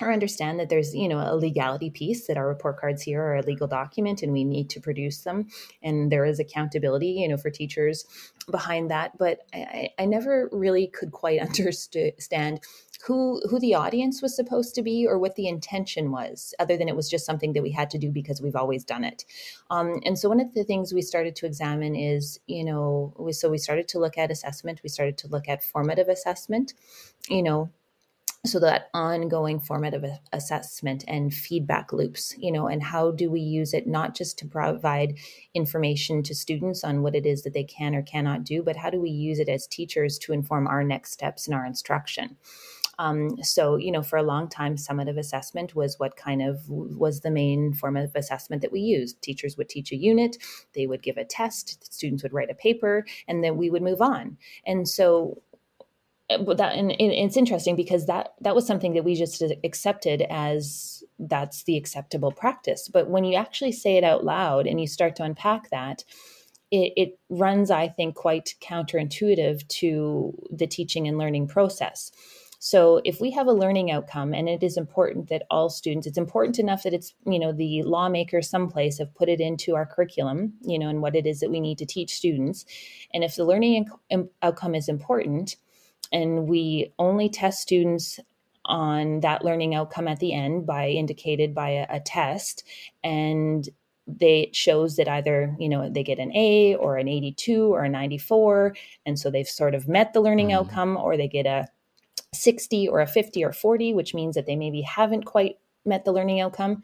or 0.00 0.12
understand 0.12 0.61
that 0.61 0.68
there's 0.68 0.94
you 0.94 1.09
know 1.09 1.18
a 1.18 1.36
legality 1.36 1.90
piece 1.90 2.26
that 2.26 2.36
our 2.36 2.46
report 2.46 2.78
cards 2.78 3.02
here 3.02 3.22
are 3.22 3.36
a 3.36 3.42
legal 3.42 3.66
document 3.66 4.22
and 4.22 4.32
we 4.32 4.44
need 4.44 4.68
to 4.70 4.80
produce 4.80 5.22
them. 5.22 5.48
And 5.82 6.11
there 6.12 6.24
is 6.24 6.38
accountability 6.38 7.09
you 7.09 7.28
know 7.28 7.36
for 7.36 7.50
teachers 7.50 8.04
behind 8.50 8.90
that. 8.90 9.16
But 9.18 9.40
i, 9.54 9.88
I 9.98 10.04
never 10.04 10.48
really 10.52 10.88
could 10.88 11.12
quite 11.12 11.40
understand 11.59 12.61
who 13.07 13.40
who 13.48 13.59
the 13.61 13.74
audience 13.74 14.20
was 14.22 14.34
supposed 14.34 14.74
to 14.74 14.82
be 14.82 15.07
or 15.07 15.18
what 15.18 15.36
the 15.36 15.48
intention 15.48 16.11
was 16.11 16.54
other 16.59 16.76
than 16.76 16.88
it 16.88 16.96
was 16.96 17.09
just 17.09 17.26
something 17.26 17.52
that 17.52 17.62
we 17.62 17.70
had 17.70 17.90
to 17.90 17.98
do 17.98 18.11
because 18.11 18.42
we've 18.42 18.57
always 18.57 18.84
done 18.84 19.04
it. 19.04 19.24
Um, 19.70 20.00
and 20.04 20.18
so 20.18 20.28
one 20.28 20.40
of 20.40 20.54
the 20.54 20.64
things 20.64 20.92
we 20.92 21.02
started 21.02 21.36
to 21.36 21.46
examine 21.46 21.94
is 21.94 22.40
you 22.46 22.64
know 22.64 23.14
we, 23.18 23.32
so 23.32 23.50
we 23.50 23.59
started 23.59 23.88
to 23.88 23.98
look 23.98 24.18
at 24.18 24.30
assessment. 24.30 24.80
We 24.82 24.88
started 24.88 25.18
to 25.18 25.28
look 25.28 25.48
at 25.48 25.62
formative 25.62 26.09
assessment 26.09 26.74
you 27.28 27.42
know 27.42 27.70
so 28.44 28.61
that 28.61 28.90
ongoing 28.94 29.59
formative 29.59 30.04
assessment 30.32 31.04
and 31.09 31.34
feedback 31.34 31.92
loops 31.92 32.34
you 32.38 32.52
know 32.52 32.68
and 32.68 32.82
how 32.82 33.11
do 33.11 33.30
we 33.30 33.40
use 33.40 33.74
it 33.74 33.86
not 33.86 34.14
just 34.14 34.38
to 34.38 34.46
provide 34.46 35.16
information 35.54 36.22
to 36.22 36.34
students 36.34 36.84
on 36.84 37.02
what 37.02 37.14
it 37.14 37.26
is 37.26 37.42
that 37.42 37.54
they 37.54 37.64
can 37.64 37.94
or 37.94 38.02
cannot 38.02 38.44
do 38.44 38.62
but 38.62 38.76
how 38.76 38.90
do 38.90 39.00
we 39.00 39.11
use 39.11 39.38
it 39.38 39.48
as 39.48 39.66
teachers 39.66 40.18
to 40.18 40.32
inform 40.32 40.66
our 40.66 40.84
next 40.84 41.12
steps 41.12 41.48
in 41.48 41.54
our 41.54 41.66
instruction 41.66 42.36
um, 42.99 43.42
so, 43.42 43.76
you 43.76 43.92
know, 43.92 44.03
for 44.03 44.16
a 44.16 44.22
long 44.22 44.49
time, 44.49 44.76
summative 44.76 45.18
assessment 45.18 45.74
was 45.74 45.99
what 45.99 46.16
kind 46.16 46.42
of 46.42 46.68
was 46.68 47.20
the 47.20 47.30
main 47.30 47.74
form 47.74 47.97
of 47.97 48.14
assessment 48.14 48.62
that 48.62 48.72
we 48.72 48.80
used. 48.80 49.20
Teachers 49.20 49.57
would 49.57 49.68
teach 49.68 49.92
a 49.92 49.97
unit, 49.97 50.38
they 50.74 50.86
would 50.86 51.03
give 51.03 51.18
a 51.18 51.24
test, 51.24 51.92
students 51.92 52.22
would 52.22 52.32
write 52.32 52.51
a 52.51 52.55
paper, 52.55 53.05
and 53.28 53.44
then 53.44 53.57
we 53.57 53.68
would 53.68 53.82
move 53.82 54.01
on. 54.01 54.38
And 54.64 54.88
so 54.88 55.42
eh, 56.30 56.38
that 56.57 56.74
and, 56.74 56.90
and, 56.90 57.12
it's 57.12 57.36
interesting 57.36 57.76
because 57.76 58.07
that 58.07 58.34
that 58.40 58.55
was 58.55 58.66
something 58.66 58.94
that 58.94 59.05
we 59.05 59.14
just 59.14 59.42
accepted 59.62 60.22
as 60.30 61.05
that's 61.18 61.64
the 61.64 61.78
acceptable 61.78 62.30
practice 62.30 62.90
but 62.92 63.09
when 63.09 63.24
you 63.24 63.36
actually 63.36 63.72
say 63.72 63.97
it 63.97 64.05
out 64.05 64.22
loud 64.22 64.66
and 64.66 64.78
you 64.78 64.86
start 64.86 65.16
to 65.16 65.22
unpack 65.22 65.70
that 65.70 66.05
it, 66.70 66.92
it 66.94 67.18
runs 67.30 67.70
i 67.70 67.88
think 67.88 68.14
quite 68.14 68.55
counterintuitive 68.61 69.66
to 69.68 70.36
the 70.51 70.66
teaching 70.66 71.09
and 71.09 71.16
learning 71.16 71.49
process 71.49 72.12
so 72.59 73.00
if 73.04 73.20
we 73.20 73.30
have 73.32 73.46
a 73.46 73.52
learning 73.52 73.90
outcome 73.90 74.32
and 74.32 74.48
it 74.48 74.62
is 74.62 74.76
important 74.76 75.28
that 75.28 75.44
all 75.50 75.68
students, 75.68 76.07
it's 76.07 76.18
important 76.18 76.59
enough 76.59 76.82
that 76.82 76.94
it's, 76.94 77.14
you 77.26 77.38
know, 77.38 77.52
the 77.52 77.82
lawmakers 77.82 78.48
someplace 78.48 78.98
have 78.98 79.14
put 79.14 79.28
it 79.28 79.40
into 79.40 79.74
our 79.74 79.86
curriculum, 79.86 80.54
you 80.62 80.78
know, 80.78 80.88
and 80.88 81.02
what 81.02 81.16
it 81.16 81.26
is 81.26 81.40
that 81.40 81.50
we 81.50 81.61
need 81.61 81.78
to 81.78 81.86
teach 81.86 82.14
students. 82.14 82.64
And 83.12 83.22
if 83.22 83.36
the 83.36 83.44
learning 83.44 83.88
outcome 84.42 84.74
is 84.74 84.88
important 84.88 85.57
and 86.12 86.48
we 86.48 86.92
only 86.98 87.28
test 87.28 87.61
students 87.61 88.18
on 88.64 89.20
that 89.20 89.44
learning 89.44 89.74
outcome 89.74 90.09
at 90.09 90.18
the 90.18 90.32
end 90.32 90.66
by 90.66 90.88
indicated 90.88 91.54
by 91.54 91.70
a, 91.70 91.86
a 91.88 92.00
test 92.00 92.64
and 93.04 93.68
they 94.09 94.50
shows 94.52 94.96
that 94.96 95.09
either 95.09 95.54
you 95.59 95.68
know 95.68 95.88
they 95.88 96.02
get 96.02 96.18
an 96.18 96.34
a 96.34 96.76
or 96.76 96.96
an 96.96 97.09
82 97.09 97.72
or 97.72 97.84
a 97.84 97.88
94 97.88 98.74
and 99.04 99.18
so 99.18 99.30
they've 99.30 99.48
sort 99.48 99.74
of 99.74 99.88
met 99.88 100.12
the 100.12 100.20
learning 100.20 100.48
mm. 100.48 100.54
outcome 100.54 100.96
or 100.96 101.16
they 101.16 101.28
get 101.28 101.46
a 101.46 101.66
60 102.37 102.89
or 102.89 103.01
a 103.01 103.07
50 103.07 103.45
or 103.45 103.53
40, 103.53 103.95
which 103.95 104.14
means 104.14 104.34
that 104.34 104.47
they 104.47 104.57
maybe 104.57 104.82
haven't 104.82 105.24
quite 105.24 105.59
met 105.84 106.05
the 106.05 106.12
learning 106.12 106.41
outcome. 106.41 106.82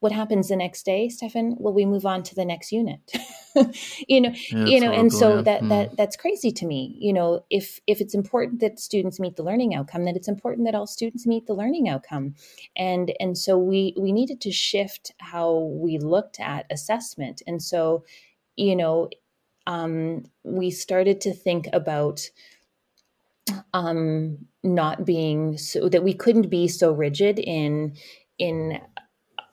What 0.00 0.10
happens 0.10 0.48
the 0.48 0.56
next 0.56 0.84
day, 0.84 1.08
Stefan? 1.08 1.54
Well, 1.58 1.72
we 1.72 1.86
move 1.86 2.04
on 2.04 2.24
to 2.24 2.34
the 2.34 2.44
next 2.44 2.72
unit. 2.72 2.98
you 4.08 4.20
know, 4.20 4.32
yeah, 4.50 4.64
you 4.64 4.80
know, 4.80 4.90
and 4.90 5.12
so 5.12 5.36
yeah. 5.36 5.42
that 5.42 5.68
that 5.68 5.96
that's 5.96 6.16
crazy 6.16 6.50
to 6.50 6.66
me. 6.66 6.96
You 6.98 7.12
know, 7.12 7.44
if 7.50 7.80
if 7.86 8.00
it's 8.00 8.12
important 8.12 8.58
that 8.60 8.80
students 8.80 9.20
meet 9.20 9.36
the 9.36 9.44
learning 9.44 9.76
outcome, 9.76 10.04
then 10.04 10.16
it's 10.16 10.26
important 10.26 10.66
that 10.66 10.74
all 10.74 10.88
students 10.88 11.24
meet 11.24 11.46
the 11.46 11.54
learning 11.54 11.88
outcome. 11.88 12.34
And 12.76 13.12
and 13.20 13.38
so 13.38 13.56
we 13.56 13.94
we 13.96 14.10
needed 14.10 14.40
to 14.40 14.50
shift 14.50 15.12
how 15.18 15.70
we 15.72 15.98
looked 15.98 16.40
at 16.40 16.66
assessment. 16.68 17.40
And 17.46 17.62
so, 17.62 18.04
you 18.56 18.74
know, 18.74 19.08
um, 19.68 20.24
we 20.42 20.72
started 20.72 21.20
to 21.22 21.32
think 21.32 21.68
about 21.72 22.22
um, 23.72 24.38
not 24.62 25.04
being 25.04 25.58
so 25.58 25.88
that 25.88 26.04
we 26.04 26.14
couldn't 26.14 26.48
be 26.50 26.68
so 26.68 26.92
rigid 26.92 27.38
in 27.38 27.94
in 28.38 28.80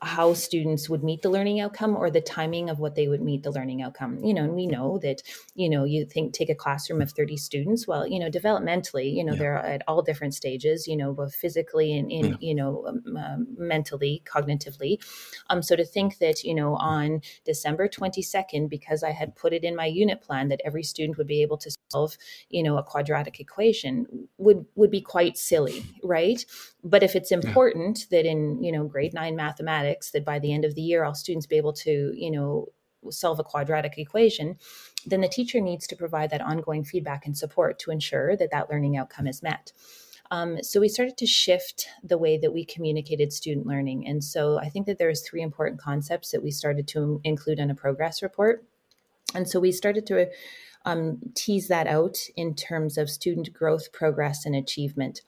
how 0.02 0.34
students 0.34 0.90
would 0.90 1.04
meet 1.04 1.22
the 1.22 1.30
learning 1.30 1.60
outcome 1.60 1.96
or 1.96 2.10
the 2.10 2.22
timing 2.22 2.70
of 2.70 2.80
what 2.80 2.96
they 2.96 3.10
would 3.10 3.22
meet 3.22 3.44
the 3.44 3.52
learning 3.52 3.82
outcome 3.82 4.18
you 4.24 4.34
know 4.34 4.44
and 4.44 4.54
we 4.54 4.66
know 4.66 4.98
that 5.00 5.22
you 5.56 5.70
know 5.70 5.84
you 5.84 6.06
think 6.06 6.34
take 6.34 6.50
a 6.50 6.56
classroom 6.56 7.02
of 7.02 7.12
30 7.12 7.36
students 7.36 7.86
well 7.86 8.08
you 8.08 8.18
know 8.18 8.30
developmentally 8.30 9.14
you 9.14 9.24
know 9.24 9.34
yeah. 9.34 9.40
they're 9.40 9.58
at 9.58 9.82
all 9.88 10.02
different 10.02 10.34
stages 10.34 10.88
you 10.88 10.96
know 10.96 11.12
both 11.12 11.36
physically 11.36 11.98
and 11.98 12.10
in 12.12 12.26
yeah. 12.26 12.36
you 12.40 12.56
know 12.56 12.86
um, 12.88 13.18
uh, 13.18 13.36
mentally 13.58 14.24
cognitively 14.26 14.98
um 15.50 15.62
so 15.62 15.76
to 15.76 15.84
think 15.84 16.18
that 16.20 16.44
you 16.46 16.56
know 16.56 16.76
on 16.76 17.22
december 17.46 17.90
22nd 17.90 18.70
because 18.70 19.04
i 19.04 19.12
had 19.12 19.36
put 19.36 19.52
it 19.52 19.66
in 19.66 19.76
my 19.76 19.86
unit 19.86 20.22
plan 20.22 20.48
that 20.48 20.62
every 20.64 20.84
student 20.84 21.18
would 21.18 21.28
be 21.28 21.42
able 21.42 21.58
to 21.58 21.76
solve 21.90 22.18
you 22.50 22.64
know 22.64 22.78
a 22.78 22.84
quadratic 22.84 23.40
equation 23.42 24.30
would 24.38 24.66
would 24.76 24.92
be 24.92 25.02
quite 25.02 25.38
silly 25.38 25.84
right 26.04 26.46
but 26.84 27.04
if 27.04 27.16
it's 27.16 27.32
important 27.32 28.00
yeah. 28.00 28.18
that 28.18 28.30
in 28.30 28.64
you 28.64 28.72
know 28.72 28.86
grade 28.86 29.14
9 29.14 29.36
mathematics 29.36 30.12
that 30.12 30.26
by 30.26 30.40
the 30.40 30.54
end 30.54 30.66
of 30.66 30.76
the 30.76 30.82
year 30.82 31.04
all 31.04 31.16
students 31.16 31.46
be 31.46 31.58
able 31.58 31.74
to 31.74 32.14
you 32.16 32.32
know 32.32 32.68
solve 33.10 33.40
a 33.40 33.44
quadratic 33.44 33.98
equation 33.98 34.58
then 35.06 35.22
the 35.22 35.28
teacher 35.28 35.62
needs 35.62 35.88
to 35.88 35.96
provide 35.96 36.30
that 36.30 36.42
ongoing 36.42 36.84
feedback 36.84 37.26
and 37.26 37.38
support 37.38 37.80
to 37.80 37.92
ensure 37.92 38.36
that 38.36 38.52
that 38.52 38.70
learning 38.70 38.98
outcome 38.98 39.28
is 39.28 39.42
met. 39.42 39.72
Um, 40.32 40.62
so 40.62 40.80
we 40.80 40.90
started 40.90 41.18
to 41.18 41.26
shift 41.26 41.88
the 42.04 42.18
way 42.18 42.38
that 42.38 42.54
we 42.54 42.64
communicated 42.64 43.34
student 43.34 43.66
learning. 43.66 44.08
And 44.08 44.24
so 44.24 44.60
i 44.60 44.70
think 44.70 44.86
that 44.86 44.98
there's 44.98 45.28
three 45.28 45.42
important 45.42 45.82
concepts 45.82 46.32
that 46.32 46.44
we 46.44 46.52
started 46.52 46.88
to 46.90 47.20
include 47.24 47.60
in 47.60 47.72
a 47.72 47.76
progress 47.76 48.22
report. 48.22 48.64
And 49.34 49.48
so 49.48 49.60
we 49.60 49.72
started 49.72 50.06
to 50.08 50.30
um, 50.86 51.20
tease 51.36 51.68
that 51.68 51.88
out 51.88 52.18
in 52.36 52.56
terms 52.56 52.98
of 52.98 53.10
student 53.10 53.54
growth 53.54 53.92
progress 53.92 54.46
and 54.46 54.56
achievement 54.56 55.22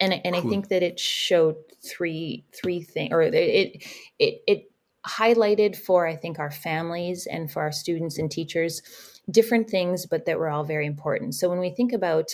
and 0.00 0.12
and 0.12 0.34
cool. 0.34 0.46
I 0.46 0.48
think 0.48 0.68
that 0.68 0.82
it 0.82 0.98
showed 0.98 1.56
three 1.82 2.44
three 2.52 2.82
things, 2.82 3.12
or 3.12 3.22
it 3.22 3.34
it 3.34 4.42
it 4.46 4.70
highlighted 5.06 5.76
for 5.76 6.06
I 6.06 6.16
think 6.16 6.38
our 6.38 6.50
families 6.50 7.26
and 7.26 7.50
for 7.50 7.62
our 7.62 7.72
students 7.72 8.18
and 8.18 8.30
teachers 8.30 8.82
different 9.30 9.68
things, 9.68 10.06
but 10.06 10.26
that 10.26 10.38
were 10.38 10.48
all 10.48 10.64
very 10.64 10.86
important. 10.86 11.34
So 11.34 11.48
when 11.48 11.58
we 11.58 11.70
think 11.70 11.92
about 11.92 12.30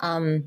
um, 0.00 0.44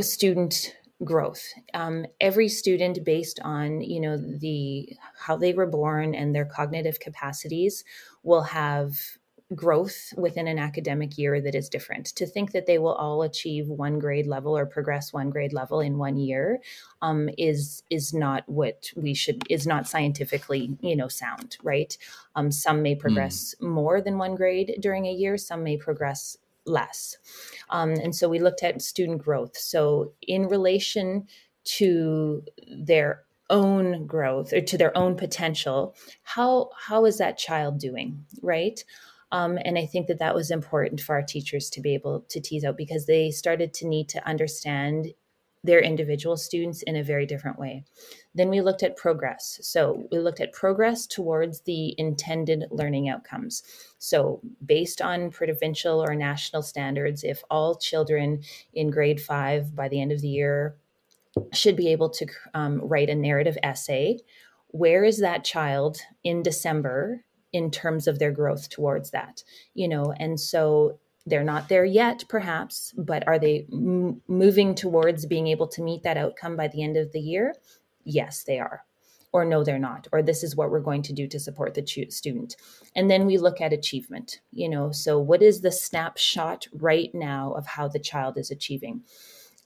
student 0.00 0.74
growth, 1.04 1.42
um, 1.74 2.06
every 2.20 2.48
student, 2.48 3.04
based 3.04 3.40
on 3.42 3.80
you 3.80 4.00
know 4.00 4.16
the 4.16 4.96
how 5.18 5.36
they 5.36 5.52
were 5.52 5.66
born 5.66 6.14
and 6.14 6.34
their 6.34 6.46
cognitive 6.46 7.00
capacities, 7.00 7.84
will 8.22 8.42
have 8.42 8.96
growth 9.54 10.12
within 10.16 10.48
an 10.48 10.58
academic 10.58 11.16
year 11.16 11.40
that 11.40 11.54
is 11.54 11.68
different. 11.68 12.06
To 12.16 12.26
think 12.26 12.52
that 12.52 12.66
they 12.66 12.78
will 12.78 12.94
all 12.94 13.22
achieve 13.22 13.68
one 13.68 13.98
grade 13.98 14.26
level 14.26 14.56
or 14.56 14.66
progress 14.66 15.12
one 15.12 15.30
grade 15.30 15.52
level 15.52 15.80
in 15.80 15.98
one 15.98 16.16
year 16.16 16.60
um, 17.00 17.30
is 17.38 17.82
is 17.88 18.12
not 18.12 18.48
what 18.48 18.90
we 18.96 19.14
should 19.14 19.44
is 19.48 19.66
not 19.66 19.86
scientifically 19.86 20.76
you 20.80 20.96
know 20.96 21.08
sound, 21.08 21.58
right? 21.62 21.96
Um, 22.34 22.50
some 22.50 22.82
may 22.82 22.96
progress 22.96 23.54
mm. 23.60 23.68
more 23.68 24.00
than 24.00 24.18
one 24.18 24.34
grade 24.34 24.78
during 24.80 25.06
a 25.06 25.12
year. 25.12 25.36
Some 25.36 25.62
may 25.62 25.76
progress 25.76 26.36
less, 26.64 27.16
um, 27.70 27.92
and 27.92 28.14
so 28.14 28.28
we 28.28 28.40
looked 28.40 28.64
at 28.64 28.82
student 28.82 29.22
growth. 29.22 29.56
So 29.56 30.12
in 30.22 30.48
relation 30.48 31.28
to 31.78 32.42
their 32.68 33.22
own 33.48 34.06
growth 34.06 34.52
or 34.52 34.60
to 34.60 34.76
their 34.76 34.96
own 34.98 35.14
potential 35.16 35.94
how 36.24 36.68
how 36.76 37.04
is 37.04 37.18
that 37.18 37.38
child 37.38 37.78
doing 37.78 38.24
right 38.42 38.82
um, 39.32 39.58
and 39.64 39.78
I 39.78 39.86
think 39.86 40.06
that 40.06 40.18
that 40.20 40.34
was 40.34 40.50
important 40.50 41.00
for 41.00 41.14
our 41.14 41.22
teachers 41.22 41.68
to 41.70 41.80
be 41.80 41.94
able 41.94 42.24
to 42.28 42.40
tease 42.40 42.64
out 42.64 42.76
because 42.76 43.06
they 43.06 43.30
started 43.30 43.74
to 43.74 43.88
need 43.88 44.08
to 44.10 44.26
understand 44.26 45.08
their 45.64 45.80
individual 45.80 46.36
students 46.36 46.82
in 46.82 46.94
a 46.96 47.02
very 47.02 47.26
different 47.26 47.58
way. 47.58 47.84
Then 48.34 48.50
we 48.50 48.60
looked 48.60 48.84
at 48.84 48.96
progress. 48.96 49.58
So 49.62 50.06
we 50.12 50.18
looked 50.18 50.40
at 50.40 50.52
progress 50.52 51.06
towards 51.06 51.62
the 51.62 51.94
intended 51.98 52.66
learning 52.70 53.08
outcomes. 53.08 53.64
So, 53.98 54.40
based 54.64 55.02
on 55.02 55.30
provincial 55.30 56.00
or 56.00 56.14
national 56.14 56.62
standards, 56.62 57.24
if 57.24 57.42
all 57.50 57.74
children 57.74 58.42
in 58.74 58.90
grade 58.90 59.20
five 59.20 59.74
by 59.74 59.88
the 59.88 60.00
end 60.00 60.12
of 60.12 60.20
the 60.20 60.28
year 60.28 60.76
should 61.52 61.76
be 61.76 61.88
able 61.88 62.10
to 62.10 62.26
um, 62.54 62.80
write 62.82 63.10
a 63.10 63.14
narrative 63.14 63.58
essay, 63.62 64.18
where 64.68 65.04
is 65.04 65.18
that 65.20 65.44
child 65.44 65.98
in 66.22 66.42
December 66.42 67.24
in 67.56 67.70
terms 67.70 68.06
of 68.06 68.18
their 68.18 68.30
growth 68.30 68.68
towards 68.68 69.10
that 69.10 69.42
you 69.74 69.88
know 69.88 70.12
and 70.18 70.38
so 70.38 70.98
they're 71.24 71.42
not 71.42 71.68
there 71.68 71.84
yet 71.84 72.22
perhaps 72.28 72.92
but 72.96 73.26
are 73.26 73.38
they 73.38 73.66
m- 73.72 74.20
moving 74.28 74.74
towards 74.74 75.24
being 75.26 75.46
able 75.46 75.66
to 75.66 75.82
meet 75.82 76.02
that 76.02 76.18
outcome 76.18 76.54
by 76.56 76.68
the 76.68 76.82
end 76.82 76.96
of 76.96 77.12
the 77.12 77.20
year? 77.20 77.54
Yes 78.04 78.44
they 78.44 78.58
are. 78.58 78.84
Or 79.32 79.44
no 79.44 79.64
they're 79.64 79.78
not. 79.78 80.06
Or 80.12 80.22
this 80.22 80.44
is 80.44 80.54
what 80.54 80.70
we're 80.70 80.80
going 80.88 81.02
to 81.02 81.12
do 81.12 81.26
to 81.26 81.40
support 81.40 81.74
the 81.74 81.84
student. 82.10 82.56
And 82.94 83.10
then 83.10 83.26
we 83.26 83.38
look 83.38 83.60
at 83.60 83.72
achievement 83.72 84.40
you 84.52 84.68
know 84.68 84.92
so 84.92 85.18
what 85.18 85.42
is 85.42 85.62
the 85.62 85.72
snapshot 85.72 86.68
right 86.72 87.10
now 87.14 87.52
of 87.52 87.66
how 87.66 87.88
the 87.88 87.98
child 88.10 88.36
is 88.36 88.50
achieving? 88.50 89.02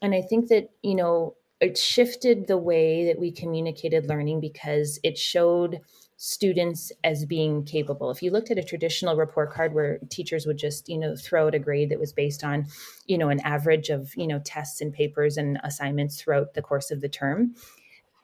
And 0.01 0.15
i 0.15 0.21
think 0.21 0.47
that 0.47 0.69
you 0.81 0.95
know 0.95 1.35
it 1.59 1.77
shifted 1.77 2.47
the 2.47 2.57
way 2.57 3.05
that 3.05 3.19
we 3.19 3.31
communicated 3.31 4.09
learning 4.09 4.39
because 4.41 4.99
it 5.03 5.15
showed 5.15 5.79
students 6.23 6.91
as 7.03 7.25
being 7.25 7.63
capable. 7.63 8.11
If 8.11 8.21
you 8.21 8.29
looked 8.29 8.51
at 8.51 8.59
a 8.59 8.63
traditional 8.63 9.15
report 9.15 9.51
card 9.51 9.73
where 9.73 9.97
teachers 10.09 10.45
would 10.45 10.57
just, 10.57 10.87
you 10.87 10.99
know, 10.99 11.15
throw 11.15 11.47
out 11.47 11.55
a 11.55 11.59
grade 11.59 11.89
that 11.89 11.99
was 11.99 12.13
based 12.13 12.43
on, 12.43 12.67
you 13.07 13.17
know, 13.17 13.29
an 13.29 13.39
average 13.39 13.89
of, 13.89 14.15
you 14.15 14.27
know, 14.27 14.39
tests 14.45 14.81
and 14.81 14.93
papers 14.93 15.35
and 15.35 15.59
assignments 15.63 16.21
throughout 16.21 16.53
the 16.53 16.61
course 16.61 16.91
of 16.91 17.01
the 17.01 17.09
term, 17.09 17.55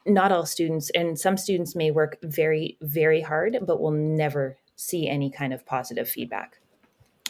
not 0.06 0.30
all 0.30 0.46
students 0.46 0.90
and 0.90 1.18
some 1.18 1.36
students 1.36 1.74
may 1.74 1.90
work 1.90 2.16
very 2.22 2.78
very 2.80 3.20
hard 3.20 3.58
but 3.66 3.80
will 3.80 3.90
never 3.90 4.56
see 4.76 5.08
any 5.08 5.30
kind 5.30 5.52
of 5.52 5.66
positive 5.66 6.08
feedback 6.08 6.60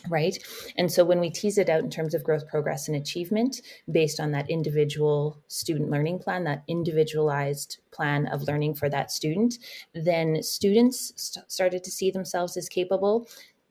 right? 0.09 0.39
And 0.77 0.91
so 0.91 1.05
when 1.05 1.21
we 1.21 1.31
tease 1.31 1.59
it 1.59 1.69
out 1.69 1.83
in 1.83 1.91
terms 1.91 2.15
of 2.15 2.25
growth 2.25 2.47
progress 2.47 2.89
and 2.89 2.97
achievement 2.97 3.63
based 3.91 4.21
on 4.21 4.31
that 4.33 4.49
individual 4.51 5.43
student 5.49 5.91
learning 5.91 6.21
plan 6.21 6.45
that 6.45 6.63
individualized 6.69 7.79
plan 7.91 8.27
of 8.27 8.43
learning 8.43 8.75
for 8.75 8.89
that 8.89 9.11
student 9.11 9.59
then 9.95 10.43
students 10.43 11.13
st- 11.17 11.51
started 11.51 11.85
to 11.85 11.91
see 11.91 12.11
themselves 12.11 12.57
as 12.57 12.69
capable. 12.69 13.29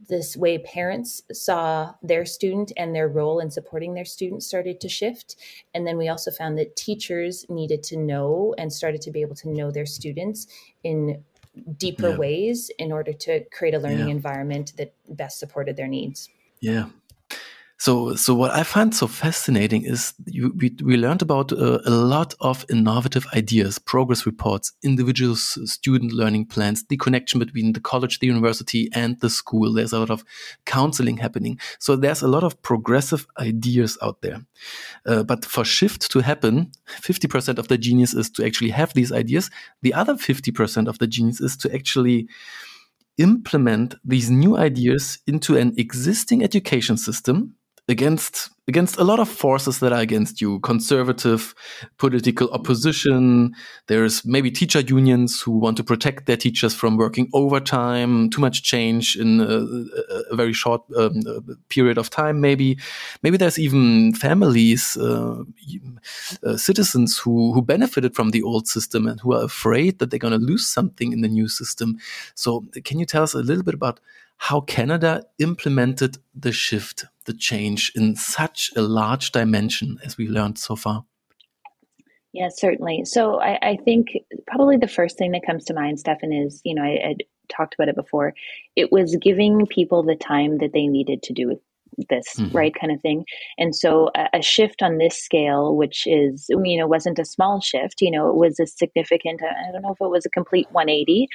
This 0.07 0.38
way 0.38 0.59
parents 0.59 1.23
saw 1.34 1.93
their 2.03 2.25
student 2.25 2.71
and 2.78 2.93
their 2.93 3.07
role 3.07 3.39
in 3.39 3.49
supporting 3.49 3.93
their 3.93 4.05
student 4.05 4.43
started 4.43 4.80
to 4.82 4.89
shift. 4.89 5.38
And 5.73 5.88
then 5.88 5.97
we 5.97 6.07
also 6.07 6.30
found 6.30 6.57
that 6.57 6.75
teachers 6.75 7.45
needed 7.49 7.82
to 7.84 7.97
know 7.97 8.53
and 8.59 8.71
started 8.71 9.01
to 9.01 9.11
be 9.11 9.21
able 9.21 9.36
to 9.38 9.49
know 9.49 9.71
their 9.71 9.88
students 9.88 10.47
in 10.84 11.23
deeper 11.78 12.10
yeah. 12.10 12.18
ways 12.18 12.72
in 12.80 12.91
order 12.91 13.14
to 13.14 13.43
create 13.51 13.74
a 13.74 13.80
learning 13.80 14.08
yeah. 14.08 14.14
environment 14.14 14.74
that 14.78 14.93
best 15.10 15.39
supported 15.39 15.76
their 15.76 15.88
needs 15.88 16.30
yeah 16.60 16.88
so, 17.80 18.15
so 18.15 18.34
what 18.34 18.51
I 18.51 18.63
find 18.63 18.93
so 18.93 19.05
fascinating 19.05 19.86
is 19.86 20.15
you, 20.25 20.51
we, 20.57 20.75
we 20.84 20.97
learned 20.97 21.21
about 21.21 21.51
uh, 21.51 21.80
a 21.86 21.91
lot 21.91 22.34
of 22.39 22.65
innovative 22.71 23.28
ideas, 23.36 23.78
progress 23.78 24.25
reports, 24.25 24.73
individual 24.82 25.36
student 25.36 26.11
learning 26.11 26.47
plans, 26.47 26.84
the 26.86 26.97
connection 26.97 27.39
between 27.39 27.73
the 27.73 27.80
college, 27.80 28.17
the 28.17 28.25
university, 28.25 28.89
and 28.93 29.19
the 29.19 29.30
school. 29.30 29.73
There's 29.73 29.93
a 29.93 29.99
lot 29.99 30.09
of 30.09 30.25
counseling 30.65 31.17
happening. 31.17 31.59
So 31.78 31.95
there's 31.95 32.23
a 32.23 32.28
lot 32.28 32.43
of 32.43 32.59
progressive 32.63 33.28
ideas 33.38 33.95
out 34.01 34.23
there. 34.23 34.43
Uh, 35.05 35.21
but 35.21 35.45
for 35.45 35.63
shift 35.63 36.09
to 36.11 36.19
happen, 36.19 36.71
50% 36.88 37.59
of 37.59 37.67
the 37.67 37.78
genius 37.78 38.15
is 38.15 38.32
to 38.32 38.45
actually 38.45 38.71
have 38.71 38.95
these 38.95 39.11
ideas. 39.11 39.51
The 39.84 39.93
other 39.93 40.15
50% 40.15 40.88
of 40.88 40.97
the 40.97 41.05
genius 41.05 41.41
is 41.41 41.55
to 41.57 41.71
actually 41.71 42.28
implement 43.19 43.95
these 44.03 44.30
new 44.30 44.57
ideas 44.57 45.19
into 45.28 45.57
an 45.57 45.73
existing 45.78 46.43
education 46.43 46.97
system 46.97 47.55
against 47.89 48.49
against 48.69 48.97
a 48.97 49.03
lot 49.03 49.17
of 49.17 49.29
forces 49.29 49.79
that 49.79 49.93
are 49.93 50.01
against 50.01 50.41
you. 50.41 50.59
Conservative 50.59 51.55
political 51.97 52.49
opposition. 52.49 53.55
There's 53.88 54.25
maybe 54.25 54.51
teacher 54.51 54.81
unions 54.81 55.39
who 55.39 55.51
want 55.51 55.77
to 55.77 55.85
protect 55.85 56.25
their 56.25 56.35
teachers 56.35 56.75
from 56.75 56.97
working 56.97 57.29
overtime. 57.33 58.29
Too 58.29 58.41
much 58.41 58.63
change 58.63 59.15
in 59.15 59.39
a, 59.39 59.65
a 60.31 60.35
very 60.35 60.51
short 60.51 60.81
um, 60.97 61.21
period 61.69 61.97
of 61.97 62.09
time 62.09 62.41
maybe. 62.41 62.77
Maybe 63.23 63.38
there's 63.38 63.57
even 63.57 64.13
families 64.13 64.97
uh, 64.97 65.43
uh, 66.45 66.57
citizens 66.57 67.17
who 67.17 67.53
who 67.53 67.61
benefited 67.61 68.15
from 68.15 68.31
the 68.31 68.43
old 68.43 68.67
system 68.67 69.07
and 69.07 69.21
who 69.21 69.33
are 69.33 69.45
afraid 69.45 69.99
that 69.99 70.11
they're 70.11 70.19
going 70.19 70.38
to 70.38 70.45
lose 70.45 70.67
something 70.67 71.13
in 71.13 71.21
the 71.21 71.29
new 71.29 71.47
system. 71.47 71.99
So 72.35 72.65
can 72.83 72.99
you 72.99 73.05
tell 73.05 73.23
us 73.23 73.33
a 73.33 73.39
little 73.39 73.63
bit 73.63 73.75
about 73.75 74.01
how 74.38 74.61
Canada 74.61 75.25
implemented 75.39 76.17
the 76.33 76.51
shift, 76.51 77.05
the 77.25 77.33
change 77.33 77.91
in 77.95 78.15
such 78.15 78.71
a 78.75 78.81
large 78.81 79.31
dimension 79.31 79.97
as 80.03 80.17
we 80.17 80.27
learned 80.27 80.57
so 80.57 80.75
far. 80.75 81.05
Yeah, 82.33 82.49
certainly. 82.49 83.03
So 83.05 83.39
I, 83.39 83.57
I 83.61 83.77
think 83.83 84.09
probably 84.45 84.77
the 84.77 84.88
first 84.88 85.17
thing 85.17 85.31
that 85.31 85.45
comes 85.45 85.65
to 85.65 85.73
mind, 85.73 85.99
Stefan, 85.99 86.31
is 86.31 86.61
you 86.63 86.75
know 86.75 86.83
I, 86.83 87.09
I 87.09 87.15
talked 87.49 87.73
about 87.73 87.89
it 87.89 87.95
before. 87.95 88.33
It 88.75 88.91
was 88.91 89.17
giving 89.19 89.65
people 89.65 90.03
the 90.03 90.15
time 90.15 90.59
that 90.59 90.71
they 90.73 90.88
needed 90.88 91.23
to 91.23 91.33
do 91.33 91.59
this 92.09 92.35
mm-hmm. 92.35 92.55
right 92.55 92.73
kind 92.79 92.91
of 92.91 93.01
thing. 93.01 93.25
And 93.57 93.75
so 93.75 94.09
a, 94.15 94.37
a, 94.37 94.41
shift 94.41 94.81
on 94.81 94.97
this 94.97 95.17
scale 95.17 95.75
which 95.75 96.03
is 96.05 96.45
you 96.49 96.77
know 96.77 96.87
wasn't 96.87 97.19
a 97.19 97.25
small 97.25 97.59
shift 97.59 97.95
you 98.01 98.09
know 98.09 98.29
it 98.29 98.35
was 98.35 98.59
a 98.59 98.67
significant 98.67 99.41
i 99.43 99.71
don't 99.71 99.81
know 99.81 99.91
if 99.91 99.99
it 99.99 100.09
was 100.09 100.25
a 100.25 100.29
complete 100.29 100.67
180 100.71 101.27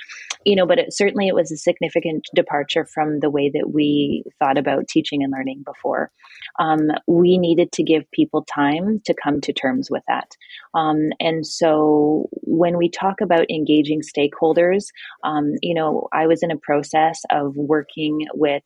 you 0.45 0.57
know 0.57 0.67
but 0.67 0.79
it, 0.79 0.93
certainly 0.93 1.29
it 1.29 1.35
was 1.35 1.53
a 1.53 1.57
significant 1.57 2.27
departure 2.35 2.87
from 2.87 3.21
the 3.21 3.29
way 3.29 3.51
that 3.53 3.73
we 3.75 4.25
thought 4.39 4.57
about 4.57 4.89
teaching 4.89 5.23
and 5.23 5.33
learning 5.33 5.63
before. 5.65 6.11
Um, 6.59 6.91
we 7.07 7.39
needed 7.39 7.73
to 7.73 7.83
give 7.83 8.11
people 8.13 8.45
time 8.45 9.01
to 9.05 9.15
come 9.23 9.41
to 9.43 9.53
terms 9.53 9.91
with 9.91 10.03
that. 10.09 10.29
Um, 10.75 11.11
and 11.21 11.47
so 11.47 12.29
when 12.43 12.77
we 12.77 12.89
talk 12.89 13.21
about 13.21 13.51
engaging 13.51 14.01
stakeholders 14.01 14.87
um, 15.25 15.53
you 15.63 15.75
know 15.75 16.09
i 16.13 16.27
was 16.27 16.43
in 16.43 16.51
a 16.51 16.57
process 16.57 17.21
of 17.31 17.55
working 17.57 18.27
with 18.35 18.63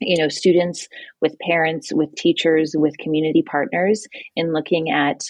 you 0.00 0.16
know 0.16 0.28
students 0.28 0.88
with 1.20 1.38
parents 1.40 1.92
with 1.92 2.14
teachers 2.14 2.74
with 2.76 2.96
community 2.98 3.42
partners 3.42 4.06
in 4.36 4.52
looking 4.52 4.90
at 4.90 5.22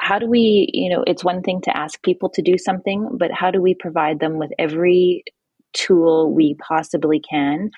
how 0.00 0.18
do 0.18 0.26
we 0.26 0.68
you 0.72 0.90
know 0.90 1.04
it's 1.06 1.24
one 1.24 1.42
thing 1.42 1.60
to 1.60 1.76
ask 1.76 2.02
people 2.02 2.28
to 2.28 2.42
do 2.42 2.58
something 2.58 3.08
but 3.18 3.30
how 3.32 3.50
do 3.50 3.60
we 3.60 3.74
provide 3.74 4.20
them 4.20 4.38
with 4.38 4.50
every 4.58 5.24
tool 5.72 6.32
we 6.32 6.54
possibly 6.54 7.20
can 7.20 7.70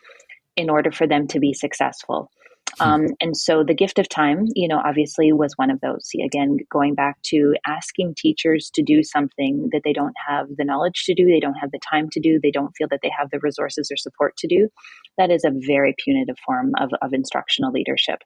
in 0.57 0.71
order 0.71 0.93
for 0.93 1.07
them 1.07 1.27
to 1.29 1.41
be 1.41 1.53
successful. 1.53 2.31
Um, 2.79 3.09
and 3.21 3.37
so 3.37 3.65
the 3.65 3.75
gift 3.75 3.99
of 3.99 4.09
time, 4.09 4.47
you 4.55 4.69
know, 4.69 4.81
obviously 4.85 5.33
was 5.33 5.55
one 5.57 5.71
of 5.71 5.81
those. 5.81 6.09
Again, 6.25 6.59
going 6.71 6.95
back 6.95 7.21
to 7.25 7.55
asking 7.67 8.15
teachers 8.17 8.71
to 8.75 8.83
do 8.83 9.03
something 9.03 9.69
that 9.73 9.83
they 9.85 9.93
don't 9.93 10.15
have 10.29 10.47
the 10.57 10.65
knowledge 10.65 11.05
to 11.05 11.15
do, 11.15 11.27
they 11.27 11.41
don't 11.41 11.55
have 11.55 11.73
the 11.73 11.81
time 11.91 12.09
to 12.13 12.21
do, 12.21 12.39
they 12.43 12.51
don't 12.51 12.73
feel 12.77 12.89
that 12.91 13.01
they 13.03 13.11
have 13.17 13.31
the 13.31 13.41
resources 13.43 13.91
or 13.91 13.97
support 13.97 14.37
to 14.39 14.47
do, 14.47 14.69
that 15.19 15.31
is 15.31 15.45
a 15.45 15.53
very 15.67 15.95
punitive 16.03 16.37
form 16.47 16.73
of, 16.81 16.91
of 17.03 17.13
instructional 17.13 17.73
leadership. 17.73 18.21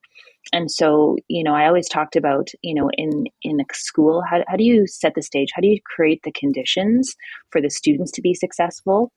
And 0.53 0.71
so, 0.71 1.17
you 1.29 1.43
know, 1.43 1.55
I 1.55 1.67
always 1.67 1.89
talked 1.89 2.17
about, 2.17 2.49
you 2.63 2.75
know, 2.75 2.91
in 2.97 3.25
in 3.43 3.61
a 3.61 3.65
school, 3.73 4.23
how, 4.29 4.45
how 4.47 4.57
do 4.57 4.65
you 4.65 4.87
set 4.87 5.15
the 5.15 5.23
stage? 5.23 5.49
How 5.55 5.63
do 5.63 5.69
you 5.69 5.81
create 5.85 6.21
the 6.23 6.33
conditions 6.33 7.15
for 7.51 7.61
the 7.61 7.71
students 7.71 8.13
to 8.13 8.23
be 8.23 8.35
successful? 8.35 9.11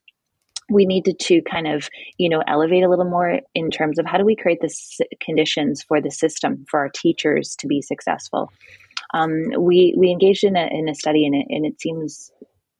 We 0.69 0.85
needed 0.85 1.19
to 1.19 1.41
kind 1.49 1.67
of 1.67 1.89
you 2.17 2.29
know 2.29 2.43
elevate 2.47 2.83
a 2.83 2.89
little 2.89 3.09
more 3.09 3.39
in 3.55 3.69
terms 3.69 3.99
of 3.99 4.05
how 4.05 4.17
do 4.17 4.25
we 4.25 4.35
create 4.35 4.59
the 4.61 4.73
conditions 5.19 5.83
for 5.83 6.01
the 6.01 6.11
system 6.11 6.65
for 6.69 6.79
our 6.79 6.89
teachers 6.89 7.55
to 7.59 7.67
be 7.67 7.81
successful. 7.81 8.51
Um, 9.13 9.51
we 9.57 9.93
we 9.97 10.11
engaged 10.11 10.43
in 10.43 10.55
a, 10.55 10.67
in 10.71 10.89
a 10.89 10.95
study 10.95 11.25
and 11.25 11.35
it, 11.35 11.45
and 11.49 11.65
it 11.65 11.79
seems 11.79 12.31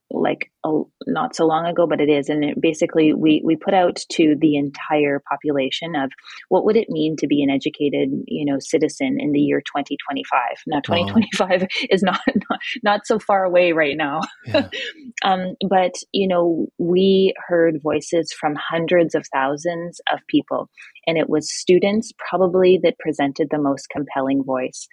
like 0.10 0.51
a, 0.66 0.82
not 1.05 1.36
so 1.36 1.45
long 1.45 1.66
ago, 1.66 1.86
but 1.86 1.99
it 1.99 2.10
is. 2.10 2.30
And 2.30 2.43
it 2.43 2.62
basically, 2.62 3.14
we, 3.14 3.41
we 3.43 3.55
put 3.55 3.74
out 3.74 3.97
to 4.14 4.36
the 4.39 4.55
entire 4.55 5.22
population 5.30 5.95
of 5.95 6.12
what 6.49 6.66
would 6.66 6.78
it 6.78 6.89
mean 6.89 7.16
to 7.18 7.28
be 7.28 7.43
an 7.43 7.49
educated, 7.49 8.10
you 8.26 8.45
know, 8.45 8.58
citizen 8.60 9.18
in 9.20 9.32
the 9.32 9.39
year 9.39 9.62
2025. 9.62 10.39
Now, 10.68 10.80
2025 10.82 11.62
wow. 11.62 11.68
is 11.89 12.03
not, 12.03 12.20
not, 12.49 12.60
not 12.84 13.01
so 13.05 13.20
far 13.20 13.43
away 13.43 13.74
right 13.74 13.97
now. 13.97 14.22
Yeah. 14.45 14.70
um, 15.24 15.55
but, 15.70 15.93
you 16.14 16.28
know, 16.28 16.68
we 16.78 17.34
heard 17.47 17.82
voices 17.82 18.32
from 18.32 18.55
hundreds 18.55 19.14
of 19.16 19.26
thousands 19.34 19.99
of 20.12 20.20
people, 20.28 20.70
and 21.05 21.18
it 21.18 21.30
was 21.30 21.51
students 21.51 22.12
probably 22.30 22.80
that 22.84 22.99
presented 22.99 23.49
the 23.49 23.60
most 23.60 23.89
compelling 23.89 24.43
voice 24.43 24.88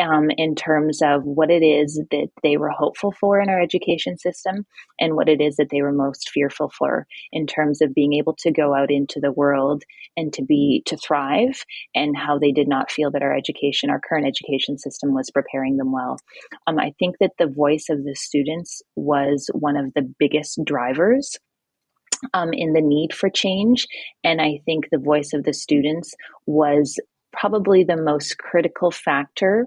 um, 0.00 0.30
in 0.36 0.54
terms 0.54 1.00
of 1.02 1.24
what 1.24 1.50
it 1.50 1.62
is 1.62 2.00
that 2.10 2.28
they 2.42 2.56
were 2.56 2.70
hopeful 2.70 3.12
for 3.12 3.40
in 3.40 3.48
our 3.48 3.60
education 3.60 4.16
system 4.16 4.64
and 5.00 5.14
what 5.14 5.28
it 5.28 5.40
is 5.40 5.56
that 5.56 5.68
they 5.70 5.82
were 5.82 5.92
most 5.92 6.30
fearful 6.30 6.70
for 6.76 7.06
in 7.32 7.46
terms 7.46 7.80
of 7.80 7.94
being 7.94 8.14
able 8.14 8.34
to 8.38 8.52
go 8.52 8.74
out 8.74 8.90
into 8.90 9.20
the 9.20 9.32
world 9.32 9.82
and 10.16 10.32
to 10.32 10.44
be 10.44 10.82
to 10.86 10.96
thrive 10.96 11.64
and 11.94 12.16
how 12.16 12.38
they 12.38 12.52
did 12.52 12.68
not 12.68 12.90
feel 12.90 13.10
that 13.10 13.22
our 13.22 13.34
education 13.34 13.90
our 13.90 14.00
current 14.00 14.26
education 14.26 14.78
system 14.78 15.14
was 15.14 15.30
preparing 15.30 15.76
them 15.76 15.92
well 15.92 16.16
um, 16.66 16.78
i 16.78 16.92
think 16.98 17.16
that 17.20 17.32
the 17.38 17.46
voice 17.46 17.86
of 17.90 18.04
the 18.04 18.14
students 18.14 18.82
was 18.96 19.50
one 19.52 19.76
of 19.76 19.92
the 19.94 20.08
biggest 20.18 20.58
drivers 20.64 21.36
um, 22.34 22.52
in 22.52 22.72
the 22.72 22.80
need 22.80 23.14
for 23.14 23.30
change. 23.30 23.86
And 24.24 24.40
I 24.40 24.60
think 24.64 24.88
the 24.90 24.98
voice 24.98 25.32
of 25.32 25.44
the 25.44 25.54
students 25.54 26.14
was 26.46 26.98
probably 27.32 27.84
the 27.84 27.96
most 27.96 28.38
critical 28.38 28.90
factor 28.90 29.66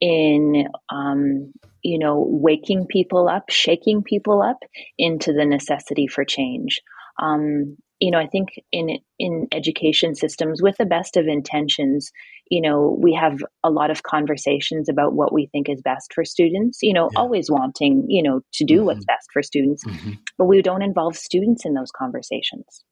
in 0.00 0.66
um, 0.90 1.52
you 1.82 1.98
know 1.98 2.26
waking 2.28 2.86
people 2.86 3.28
up 3.28 3.44
shaking 3.48 4.02
people 4.02 4.42
up 4.42 4.58
into 4.98 5.32
the 5.32 5.46
necessity 5.46 6.06
for 6.06 6.24
change 6.24 6.80
um, 7.22 7.76
you 8.00 8.10
know 8.10 8.18
i 8.18 8.26
think 8.26 8.48
in 8.72 8.98
in 9.18 9.46
education 9.52 10.14
systems 10.14 10.60
with 10.62 10.76
the 10.76 10.84
best 10.84 11.16
of 11.16 11.26
intentions 11.26 12.10
you 12.50 12.60
know 12.60 12.96
we 13.00 13.14
have 13.14 13.38
a 13.64 13.70
lot 13.70 13.90
of 13.90 14.02
conversations 14.02 14.88
about 14.88 15.14
what 15.14 15.32
we 15.32 15.46
think 15.46 15.68
is 15.68 15.80
best 15.82 16.12
for 16.12 16.24
students 16.24 16.78
you 16.82 16.92
know 16.92 17.08
yeah. 17.12 17.20
always 17.20 17.50
wanting 17.50 18.04
you 18.08 18.22
know 18.22 18.40
to 18.52 18.64
do 18.64 18.76
mm-hmm. 18.76 18.86
what's 18.86 19.04
best 19.04 19.28
for 19.32 19.42
students 19.42 19.84
mm-hmm. 19.84 20.12
but 20.36 20.44
we 20.44 20.60
don't 20.60 20.82
involve 20.82 21.16
students 21.16 21.64
in 21.64 21.74
those 21.74 21.90
conversations 21.90 22.84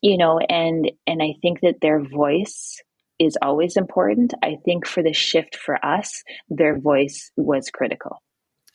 you 0.00 0.16
know 0.16 0.38
and 0.48 0.90
and 1.06 1.22
i 1.22 1.34
think 1.42 1.60
that 1.60 1.80
their 1.82 2.02
voice 2.02 2.80
is 3.18 3.36
always 3.42 3.76
important. 3.76 4.34
I 4.42 4.56
think 4.64 4.86
for 4.86 5.02
the 5.02 5.12
shift 5.12 5.56
for 5.56 5.84
us, 5.84 6.22
their 6.48 6.78
voice 6.78 7.30
was 7.36 7.70
critical. 7.70 8.22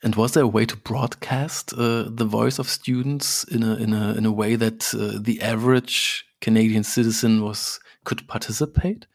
And 0.03 0.15
was 0.15 0.33
there 0.33 0.43
a 0.43 0.47
way 0.47 0.65
to 0.65 0.75
broadcast 0.75 1.73
uh, 1.73 2.05
the 2.07 2.25
voice 2.25 2.57
of 2.57 2.67
students 2.67 3.43
in 3.43 3.61
a 3.61 3.75
in 3.75 3.93
a 3.93 4.13
in 4.13 4.25
a 4.25 4.31
way 4.31 4.55
that 4.55 4.93
uh, 4.95 5.19
the 5.21 5.41
average 5.41 6.25
Canadian 6.39 6.83
citizen 6.83 7.43
was 7.43 7.79
could 8.03 8.27
participate? 8.27 9.05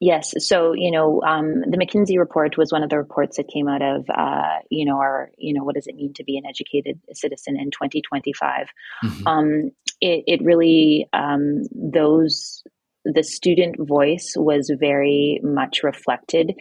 Yes. 0.00 0.34
So, 0.38 0.74
you 0.74 0.90
know, 0.90 1.22
um, 1.22 1.60
the 1.60 1.78
McKinsey 1.78 2.18
report 2.18 2.58
was 2.58 2.70
one 2.70 2.82
of 2.82 2.90
the 2.90 2.98
reports 2.98 3.38
that 3.38 3.48
came 3.48 3.68
out 3.68 3.80
of, 3.80 4.04
uh, 4.10 4.58
you 4.68 4.84
know, 4.84 4.98
our, 4.98 5.30
you 5.38 5.54
know, 5.54 5.64
what 5.64 5.76
does 5.76 5.86
it 5.86 5.94
mean 5.94 6.12
to 6.14 6.24
be 6.24 6.36
an 6.36 6.44
educated 6.44 7.00
citizen 7.14 7.56
in 7.58 7.70
2025? 7.70 8.66
Mm-hmm. 9.02 9.26
Um, 9.26 9.70
it, 10.02 10.24
it, 10.26 10.42
really, 10.42 11.08
um, 11.14 11.62
those, 11.72 12.62
the 13.04 13.22
student 13.22 13.76
voice 13.78 14.34
was 14.36 14.70
very 14.78 15.40
much 15.42 15.82
reflected 15.82 16.54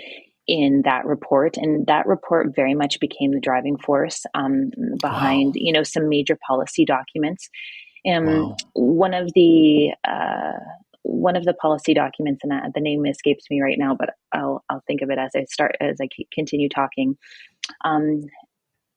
in 0.46 0.82
that 0.84 1.06
report 1.06 1.56
and 1.56 1.86
that 1.88 2.06
report 2.06 2.54
very 2.54 2.74
much 2.74 3.00
became 3.00 3.32
the 3.32 3.40
driving 3.40 3.78
force 3.78 4.26
um, 4.36 4.72
behind 5.02 5.48
wow. 5.48 5.54
you 5.56 5.72
know 5.72 5.84
some 5.84 6.10
major 6.10 6.38
policy 6.48 6.84
documents 6.84 7.50
and 8.06 8.28
wow. 8.28 8.56
one 8.74 9.14
of 9.14 9.32
the 9.34 9.92
uh, 10.06 10.60
one 11.04 11.36
of 11.36 11.44
the 11.44 11.54
policy 11.54 11.94
documents, 11.94 12.42
and 12.44 12.74
the 12.74 12.82
name 12.82 13.06
escapes 13.06 13.46
me 13.50 13.62
right 13.62 13.78
now, 13.78 13.96
but 13.98 14.12
I'll 14.34 14.64
I'll 14.70 14.84
think 14.88 15.02
of 15.02 15.10
it 15.10 15.18
as 15.18 15.32
I 15.36 15.46
start 15.46 15.76
as 15.80 15.98
I 16.02 16.08
continue 16.34 16.70
talking. 16.70 17.18
Um, 17.86 18.24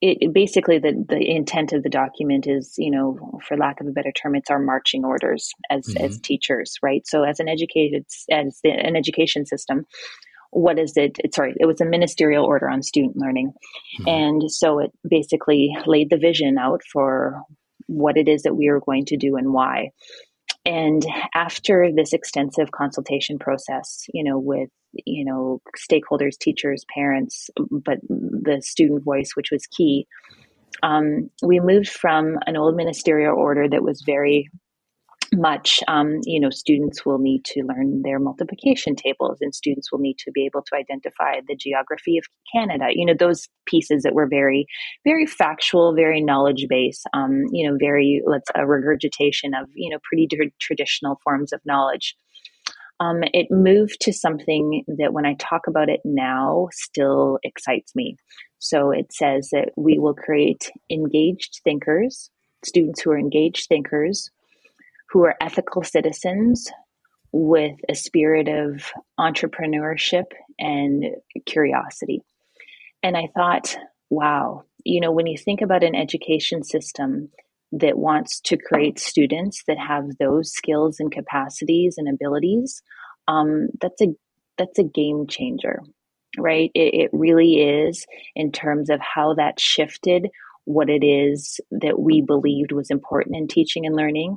it, 0.01 0.33
basically 0.33 0.79
the 0.79 1.05
the 1.09 1.31
intent 1.31 1.73
of 1.73 1.83
the 1.83 1.89
document 1.89 2.47
is, 2.47 2.75
you 2.77 2.91
know, 2.91 3.41
for 3.47 3.57
lack 3.57 3.81
of 3.81 3.87
a 3.87 3.93
better 3.93 4.13
term, 4.13 4.35
it's 4.35 4.51
our 4.51 4.59
marching 4.59 5.05
orders 5.05 5.53
as 5.71 5.87
mm-hmm. 5.87 6.05
as 6.05 6.21
teachers, 6.21 6.75
right? 6.83 7.03
So 7.07 7.23
as 7.23 7.41
an 7.41 7.49
educated 7.49 8.05
as 8.31 8.61
the, 8.63 8.71
an 8.71 8.97
education 8.97 9.47
system, 9.47 9.87
what 10.51 10.79
is 10.79 10.93
it? 10.97 11.19
Sorry, 11.35 11.55
it 11.59 11.67
was 11.67 11.81
a 11.81 11.87
ministerial 11.87 12.45
order 12.45 12.69
on 12.69 12.83
student 12.83 13.17
learning, 13.17 13.53
mm-hmm. 14.01 14.09
and 14.09 14.51
so 14.51 14.81
it 14.81 14.91
basically 15.09 15.75
laid 15.87 16.11
the 16.11 16.19
vision 16.19 16.59
out 16.59 16.83
for 16.93 17.43
what 17.87 18.17
it 18.17 18.29
is 18.29 18.43
that 18.43 18.57
we 18.57 18.69
are 18.69 18.81
going 18.81 19.07
to 19.07 19.17
do 19.17 19.37
and 19.37 19.53
why. 19.53 19.91
And 20.67 21.07
after 21.33 21.91
this 21.95 22.12
extensive 22.12 22.73
consultation 22.73 23.39
process, 23.39 24.05
you 24.12 24.25
know, 24.25 24.39
with 24.39 24.69
you 25.05 25.25
know 25.25 25.61
stakeholders, 25.79 26.37
teachers, 26.39 26.85
parents, 26.93 27.49
but 27.71 27.99
the 28.09 28.61
student 28.62 29.05
voice, 29.05 29.31
which 29.35 29.51
was 29.53 29.67
key, 29.67 30.09
um, 30.83 31.31
we 31.43 31.61
moved 31.61 31.89
from 31.89 32.39
an 32.47 32.57
old 32.57 32.75
ministerial 32.77 33.39
order 33.39 33.69
that 33.69 33.83
was 33.83 34.03
very 34.05 34.51
much 35.37 35.80
um, 35.89 36.18
you 36.24 36.41
know 36.41 36.51
students 36.51 37.05
will 37.05 37.18
need 37.18 37.45
to 37.45 37.62
learn 37.62 38.03
their 38.03 38.18
multiplication 38.18 38.97
tables 38.97 39.39
and 39.41 39.55
students 39.55 39.93
will 39.93 39.99
need 39.99 40.18
to 40.18 40.30
be 40.32 40.47
able 40.47 40.62
to 40.62 40.76
identify 40.76 41.41
the 41.47 41.57
geography 41.57 42.18
of 42.18 42.24
canada. 42.53 42.87
You 42.91 43.07
know 43.07 43.14
those 43.18 43.49
pieces 43.66 44.03
that 44.03 44.14
were 44.14 44.26
very 44.26 44.66
very 45.05 45.26
factual 45.26 45.95
very 45.95 46.20
knowledge 46.20 46.66
based 46.68 47.07
um, 47.14 47.45
you 47.53 47.68
know 47.68 47.76
very 47.78 48.22
let's 48.26 48.51
a 48.55 48.66
regurgitation 48.66 49.55
of 49.55 49.68
you 49.74 49.91
know 49.91 49.99
pretty 50.03 50.28
traditional 50.61 51.20
forms 51.22 51.53
of 51.53 51.61
knowledge. 51.64 52.16
Um, 52.99 53.24
it 53.34 53.49
moved 53.51 54.01
to 54.03 54.12
something 54.12 54.82
that 54.99 55.12
when 55.12 55.26
i 55.26 55.34
talk 55.34 55.66
about 55.66 55.91
it 55.91 56.01
now 56.05 56.68
still 56.72 57.39
excites 57.43 57.95
me. 57.95 58.16
So 58.59 58.91
it 58.91 59.12
says 59.12 59.51
that 59.53 59.72
we 59.76 59.99
will 59.99 60.14
create 60.14 60.70
engaged 60.91 61.61
thinkers 61.62 62.30
students 62.64 63.01
who 63.01 63.11
are 63.11 63.18
engaged 63.18 63.66
thinkers 63.68 64.30
who 65.17 65.25
are 65.25 65.35
ethical 65.41 65.83
citizens 65.83 66.71
with 67.33 67.77
a 67.89 67.95
spirit 67.95 68.49
of 68.49 68.93
entrepreneurship 69.19 70.25
and 70.59 71.07
curiosity. 71.47 72.21
And 73.03 73.17
I 73.17 73.29
thought, 73.35 73.79
wow, 74.11 74.64
you 74.85 75.01
know, 75.01 75.12
when 75.12 75.27
you 75.27 75.39
think 75.39 75.62
about 75.62 75.83
an 75.83 75.95
education 75.95 76.62
system 76.62 77.31
that 77.73 77.97
wants 77.97 78.41
to 78.41 78.59
create 78.59 78.99
students 78.99 79.62
that 79.67 79.79
have 79.79 80.05
those 80.21 80.53
skills 80.53 81.01
and 81.01 81.11
capacities 81.11 81.95
and 81.97 82.11
abilities, 82.11 82.83
um, 83.27 83.69
that's 83.81 84.03
a 84.03 84.09
that's 84.59 84.79
a 84.79 84.85
game 84.85 85.29
changer, 85.29 85.81
right? 86.37 86.71
It, 86.75 86.93
it 86.93 87.11
really 87.14 87.55
is 87.55 88.05
in 88.35 88.53
terms 88.53 88.91
of 88.91 89.01
how 89.01 89.33
that 89.37 89.59
shifted 89.59 90.29
what 90.67 90.91
it 90.91 91.07
is 91.07 91.59
that 91.71 91.99
we 91.99 92.21
believed 92.21 92.73
was 92.73 92.91
important 92.91 93.35
in 93.35 93.49
teaching 93.49 93.87
and 93.87 93.97
learning 93.97 94.37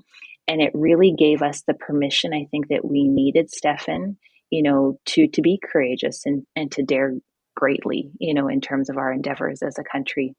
and 0.50 0.62
it 0.62 0.72
really 0.74 1.14
gave 1.18 1.42
us 1.42 1.64
the 1.68 1.74
permission 1.74 2.34
i 2.34 2.46
think 2.52 2.68
that 2.68 2.84
we 2.84 3.08
needed 3.08 3.50
stefan 3.50 4.18
you 4.50 4.64
know 4.64 5.00
to 5.06 5.28
to 5.28 5.42
be 5.42 5.60
courageous 5.64 6.26
and 6.26 6.44
and 6.56 6.72
to 6.72 6.84
dare 6.84 7.14
greatly 7.56 8.12
you 8.20 8.34
know 8.34 8.48
in 8.48 8.60
terms 8.60 8.90
of 8.90 8.98
our 8.98 9.14
endeavors 9.14 9.62
as 9.62 9.78
a 9.78 9.84
country 9.84 10.36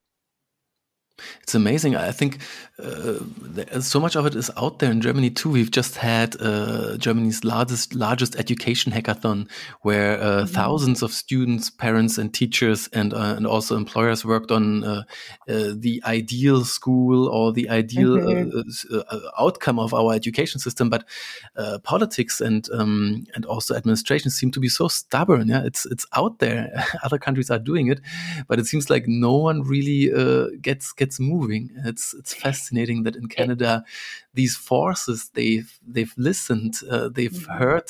it's 1.42 1.54
amazing. 1.54 1.96
I 1.96 2.12
think 2.12 2.38
uh, 2.82 3.80
so 3.80 4.00
much 4.00 4.16
of 4.16 4.26
it 4.26 4.34
is 4.34 4.50
out 4.56 4.78
there 4.78 4.90
in 4.90 5.00
Germany 5.00 5.30
too. 5.30 5.50
We've 5.50 5.70
just 5.70 5.96
had 5.96 6.36
uh, 6.40 6.96
Germany's 6.96 7.44
largest 7.44 7.94
largest 7.94 8.36
education 8.36 8.92
hackathon, 8.92 9.48
where 9.82 10.20
uh, 10.20 10.24
mm 10.24 10.44
-hmm. 10.44 10.52
thousands 10.52 11.02
of 11.02 11.12
students, 11.12 11.70
parents, 11.70 12.18
and 12.18 12.32
teachers, 12.32 12.88
and 12.92 13.12
uh, 13.12 13.36
and 13.36 13.46
also 13.46 13.76
employers 13.76 14.24
worked 14.24 14.50
on 14.50 14.84
uh, 14.84 15.02
uh, 15.48 15.72
the 15.80 16.00
ideal 16.06 16.64
school 16.64 17.28
or 17.28 17.52
the 17.52 17.68
ideal 17.70 18.16
mm 18.16 18.50
-hmm. 18.50 19.02
outcome 19.38 19.82
of 19.82 19.92
our 19.92 20.14
education 20.14 20.60
system. 20.60 20.88
But 20.90 21.04
politics 21.82 22.40
and 22.40 22.70
um, 22.72 23.26
and 23.34 23.46
also 23.46 23.74
administration 23.74 24.30
seem 24.30 24.50
to 24.50 24.60
be 24.60 24.68
so 24.68 24.88
stubborn. 24.88 25.48
Yeah, 25.48 25.66
it's 25.66 25.84
it's 25.86 26.06
out 26.16 26.38
there. 26.38 26.70
Other 27.04 27.18
countries 27.18 27.50
are 27.50 27.62
doing 27.62 27.90
it, 27.92 28.00
but 28.48 28.58
it 28.58 28.66
seems 28.66 28.88
like 28.90 29.10
no 29.10 29.44
one 29.44 29.62
really 29.70 30.10
gets 30.62 30.94
gets 30.94 31.09
moving. 31.18 31.70
It's 31.84 32.14
it's 32.14 32.34
fascinating 32.34 33.02
that 33.04 33.16
in 33.16 33.26
Canada, 33.26 33.84
these 34.34 34.56
forces 34.56 35.30
they've 35.34 35.78
they've 35.86 36.14
listened, 36.16 36.74
uh, 36.88 37.08
they've 37.08 37.32
mm 37.32 37.46
-hmm. 37.46 37.58
heard, 37.58 37.88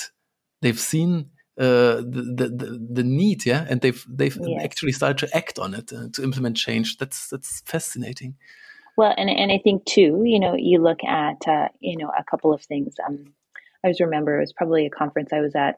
they've 0.62 0.80
seen 0.80 1.30
uh, 1.58 1.96
the, 1.96 2.22
the 2.56 2.78
the 2.94 3.02
need, 3.02 3.44
yeah, 3.44 3.66
and 3.68 3.80
they've 3.80 4.02
they've 4.08 4.38
yes. 4.40 4.64
actually 4.64 4.92
started 4.92 5.18
to 5.18 5.36
act 5.36 5.58
on 5.58 5.74
it 5.74 5.92
uh, 5.92 6.08
to 6.12 6.22
implement 6.22 6.56
change. 6.56 6.96
That's 6.96 7.28
that's 7.28 7.60
fascinating. 7.66 8.36
Well, 8.96 9.14
and 9.16 9.28
and 9.28 9.52
I 9.52 9.58
think 9.58 9.84
too, 9.84 10.22
you 10.24 10.40
know, 10.40 10.54
you 10.56 10.82
look 10.82 11.04
at 11.04 11.46
uh, 11.46 11.68
you 11.80 11.96
know 11.98 12.10
a 12.18 12.24
couple 12.24 12.54
of 12.54 12.62
things. 12.62 12.94
Um, 13.06 13.34
I 13.84 13.88
was 13.88 14.00
remember 14.00 14.36
it 14.36 14.40
was 14.40 14.52
probably 14.52 14.86
a 14.86 14.90
conference 14.90 15.32
I 15.32 15.40
was 15.40 15.54
at 15.54 15.76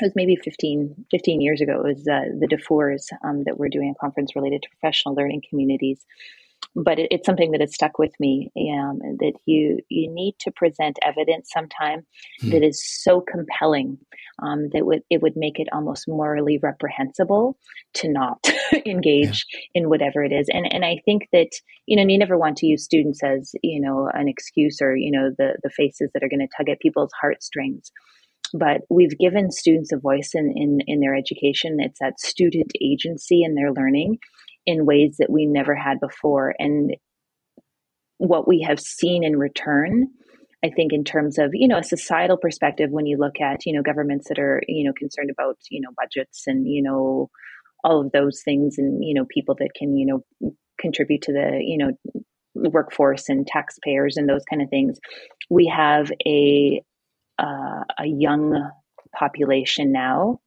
it 0.00 0.06
was 0.06 0.12
maybe 0.16 0.36
15, 0.36 1.06
15 1.10 1.40
years 1.40 1.60
ago. 1.60 1.80
It 1.80 1.96
was 1.96 2.08
uh, 2.08 2.30
the 2.38 2.46
DuFours 2.48 3.08
um, 3.24 3.44
that 3.44 3.58
were 3.58 3.68
doing 3.68 3.94
a 3.94 4.00
conference 4.00 4.36
related 4.36 4.62
to 4.62 4.68
professional 4.70 5.14
learning 5.14 5.42
communities. 5.48 6.04
But 6.74 6.98
it, 6.98 7.08
it's 7.10 7.26
something 7.26 7.52
that 7.52 7.60
has 7.60 7.74
stuck 7.74 7.98
with 7.98 8.12
me 8.20 8.50
um, 8.56 8.98
that 9.20 9.32
you 9.46 9.78
you 9.88 10.10
need 10.12 10.34
to 10.40 10.50
present 10.50 10.98
evidence 11.04 11.50
sometime 11.52 12.04
hmm. 12.40 12.50
that 12.50 12.62
is 12.62 12.82
so 12.84 13.20
compelling 13.20 13.98
um, 14.42 14.68
that 14.72 14.84
would 14.84 15.02
it 15.08 15.22
would 15.22 15.36
make 15.36 15.58
it 15.58 15.68
almost 15.72 16.08
morally 16.08 16.58
reprehensible 16.62 17.56
to 17.94 18.08
not 18.08 18.38
engage 18.86 19.46
yeah. 19.52 19.60
in 19.74 19.88
whatever 19.88 20.22
it 20.22 20.32
is. 20.32 20.48
And 20.52 20.72
and 20.72 20.84
I 20.84 21.00
think 21.04 21.28
that 21.32 21.50
you 21.86 21.96
know 21.96 22.10
you 22.10 22.18
never 22.18 22.36
want 22.36 22.56
to 22.58 22.66
use 22.66 22.84
students 22.84 23.22
as 23.22 23.52
you 23.62 23.80
know 23.80 24.10
an 24.12 24.28
excuse 24.28 24.80
or 24.80 24.96
you 24.96 25.10
know 25.10 25.30
the 25.38 25.56
the 25.62 25.70
faces 25.70 26.10
that 26.12 26.22
are 26.22 26.28
going 26.28 26.46
to 26.46 26.56
tug 26.56 26.68
at 26.68 26.80
people's 26.80 27.12
heartstrings 27.20 27.90
but 28.54 28.82
we've 28.90 29.16
given 29.18 29.50
students 29.50 29.92
a 29.92 29.98
voice 29.98 30.30
in, 30.34 30.52
in, 30.56 30.78
in 30.86 31.00
their 31.00 31.14
education. 31.14 31.78
It's 31.80 31.98
that 32.00 32.20
student 32.20 32.72
agency 32.80 33.42
in 33.42 33.54
their 33.54 33.72
learning 33.72 34.18
in 34.66 34.86
ways 34.86 35.16
that 35.18 35.30
we 35.30 35.46
never 35.46 35.74
had 35.74 36.00
before. 36.00 36.54
And 36.58 36.96
what 38.18 38.46
we 38.46 38.60
have 38.62 38.80
seen 38.80 39.24
in 39.24 39.38
return, 39.38 40.08
I 40.64 40.70
think, 40.70 40.92
in 40.92 41.04
terms 41.04 41.38
of, 41.38 41.50
you 41.52 41.68
know, 41.68 41.78
a 41.78 41.84
societal 41.84 42.36
perspective, 42.36 42.90
when 42.90 43.06
you 43.06 43.16
look 43.16 43.40
at, 43.40 43.64
you 43.64 43.72
know, 43.72 43.82
governments 43.82 44.28
that 44.28 44.38
are, 44.38 44.60
you 44.66 44.84
know, 44.84 44.92
concerned 44.92 45.30
about, 45.30 45.56
you 45.70 45.80
know, 45.80 45.90
budgets 45.96 46.44
and, 46.46 46.66
you 46.66 46.82
know, 46.82 47.30
all 47.84 48.00
of 48.00 48.12
those 48.12 48.42
things 48.44 48.76
and, 48.76 49.04
you 49.04 49.14
know, 49.14 49.24
people 49.32 49.54
that 49.58 49.70
can, 49.76 49.96
you 49.96 50.04
know, 50.04 50.52
contribute 50.80 51.22
to 51.22 51.32
the, 51.32 51.60
you 51.62 51.78
know, 51.78 51.92
workforce 52.54 53.28
and 53.28 53.46
taxpayers 53.46 54.16
and 54.16 54.28
those 54.28 54.44
kind 54.50 54.60
of 54.60 54.68
things. 54.68 54.98
We 55.48 55.72
have 55.74 56.10
a 56.26 56.82
uh, 57.38 57.84
a 57.98 58.06
young 58.06 58.70
population 59.16 59.92
now 59.92 60.40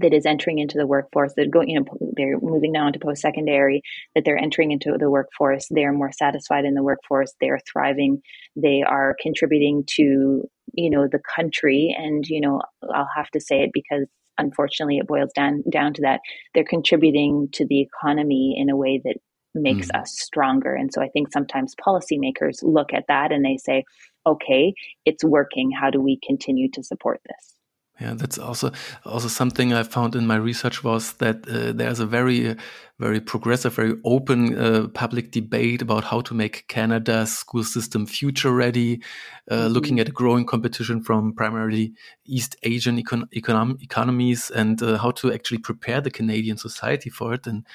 that 0.00 0.14
is 0.14 0.24
entering 0.24 0.60
into 0.60 0.78
the 0.78 0.86
workforce 0.86 1.34
that 1.36 1.50
going 1.50 1.68
you 1.68 1.80
know 1.80 2.12
they're 2.16 2.38
moving 2.40 2.70
now 2.70 2.86
into 2.86 3.00
post-secondary 3.00 3.82
that 4.14 4.24
they're 4.24 4.38
entering 4.38 4.70
into 4.70 4.96
the 4.98 5.10
workforce 5.10 5.66
they're 5.70 5.92
more 5.92 6.12
satisfied 6.12 6.64
in 6.64 6.74
the 6.74 6.82
workforce 6.82 7.34
they're 7.40 7.58
thriving 7.70 8.22
they 8.54 8.84
are 8.86 9.16
contributing 9.20 9.82
to 9.86 10.48
you 10.76 10.90
know 10.90 11.06
the 11.10 11.20
country. 11.34 11.94
And 11.96 12.26
you 12.26 12.40
know 12.40 12.60
i'll 12.94 13.08
have 13.14 13.30
to 13.30 13.40
say 13.40 13.62
it 13.62 13.70
because 13.72 14.06
unfortunately 14.38 14.98
it 14.98 15.06
boils 15.06 15.32
down 15.34 15.62
down 15.70 15.94
to 15.94 16.02
that. 16.02 16.20
They're 16.54 16.64
contributing 16.64 17.48
to 17.52 17.66
the 17.66 17.80
economy 17.80 18.54
in 18.56 18.68
a 18.68 18.76
way 18.76 19.00
that 19.04 19.16
makes 19.54 19.88
mm. 19.88 20.00
us 20.00 20.12
stronger. 20.18 20.74
And 20.74 20.92
so 20.92 21.02
i 21.02 21.08
think 21.08 21.32
sometimes 21.32 21.74
policymakers 21.86 22.62
look 22.62 22.92
at 22.92 23.04
that 23.08 23.32
and 23.32 23.44
they 23.44 23.56
say 23.56 23.84
okay, 24.26 24.74
it's 25.04 25.24
working. 25.24 25.70
How 25.70 25.90
do 25.90 26.00
we 26.00 26.18
continue 26.26 26.68
to 26.72 26.82
support 26.82 27.20
this? 27.26 27.54
Yeah, 28.00 28.14
that's 28.14 28.38
also 28.38 28.72
also 29.04 29.28
something 29.28 29.72
I 29.72 29.84
found 29.84 30.16
in 30.16 30.26
my 30.26 30.34
research 30.34 30.82
was 30.82 31.12
that 31.14 31.48
uh, 31.48 31.70
there's 31.72 32.00
a 32.00 32.06
very 32.06 32.56
very 32.98 33.20
progressive, 33.20 33.74
very 33.74 33.94
open 34.04 34.58
uh, 34.58 34.88
public 34.88 35.30
debate 35.30 35.80
about 35.80 36.02
how 36.02 36.20
to 36.22 36.34
make 36.34 36.66
Canada's 36.66 37.36
school 37.36 37.62
system 37.62 38.06
future 38.06 38.52
ready, 38.52 39.00
uh, 39.48 39.56
mm 39.56 39.66
-hmm. 39.66 39.72
looking 39.72 40.00
at 40.00 40.08
a 40.08 40.12
growing 40.12 40.46
competition 40.46 41.04
from 41.04 41.34
primarily 41.34 41.92
East 42.24 42.56
Asian 42.62 42.98
econ 42.98 43.28
econom 43.30 43.76
economies 43.80 44.50
and 44.50 44.82
uh, 44.82 44.96
how 44.98 45.12
to 45.12 45.32
actually 45.32 45.62
prepare 45.62 46.00
the 46.02 46.10
Canadian 46.10 46.58
society 46.58 47.10
for 47.10 47.34
it. 47.34 47.46
And 47.46 47.66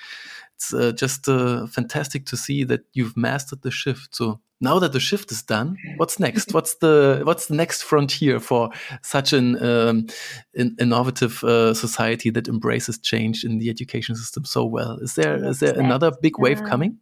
it's 0.60 0.74
uh, 0.74 0.92
just 0.92 1.30
uh, 1.30 1.68
fantastic 1.68 2.26
to 2.26 2.36
see 2.36 2.66
that 2.66 2.82
you've 2.92 3.16
mastered 3.16 3.62
the 3.62 3.72
shift. 3.72 4.14
So 4.14 4.42
now 4.60 4.78
that 4.80 4.92
the 4.92 5.00
shift 5.00 5.32
is 5.32 5.42
done, 5.42 5.78
what's 5.96 6.20
next? 6.20 6.54
what's 6.54 6.76
the 6.76 7.22
what's 7.24 7.48
the 7.48 7.56
next 7.56 7.84
frontier 7.84 8.42
for 8.42 8.70
such 9.02 9.32
an 9.32 9.64
um, 9.64 10.08
in, 10.54 10.76
innovative 10.78 11.42
uh, 11.46 11.74
society 11.74 12.30
that 12.32 12.50
embraces 12.50 13.00
change 13.00 13.46
in 13.46 13.60
the 13.60 13.70
education 13.70 14.18
system 14.18 14.44
so 14.44 14.66
well? 14.66 15.00
Is 15.00 15.16
there 15.16 15.42
is 15.46 15.62
there 15.62 15.80
another 15.80 16.12
big 16.22 16.38
wave 16.38 16.62
coming? 16.66 16.98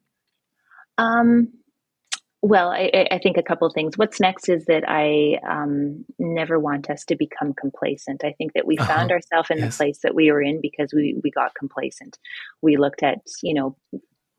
Um, 0.99 1.51
well, 2.47 2.69
I, 2.69 3.07
I, 3.11 3.19
think 3.19 3.37
a 3.37 3.43
couple 3.43 3.67
of 3.67 3.73
things. 3.73 3.97
What's 3.97 4.19
next 4.19 4.47
is 4.47 4.65
that 4.65 4.83
I 4.87 5.39
um, 5.47 6.05
never 6.17 6.59
want 6.59 6.89
us 6.89 7.03
to 7.05 7.15
become 7.15 7.53
complacent. 7.53 8.23
I 8.23 8.33
think 8.33 8.53
that 8.53 8.65
we 8.65 8.77
uh-huh. 8.77 8.93
found 8.93 9.11
ourselves 9.11 9.49
in 9.49 9.57
yes. 9.57 9.73
the 9.73 9.77
place 9.77 9.99
that 10.03 10.15
we 10.15 10.31
were 10.31 10.41
in 10.41 10.61
because 10.61 10.93
we 10.93 11.19
we 11.23 11.31
got 11.31 11.55
complacent. 11.55 12.17
We 12.61 12.77
looked 12.77 13.03
at 13.03 13.19
you 13.43 13.53
know 13.53 13.75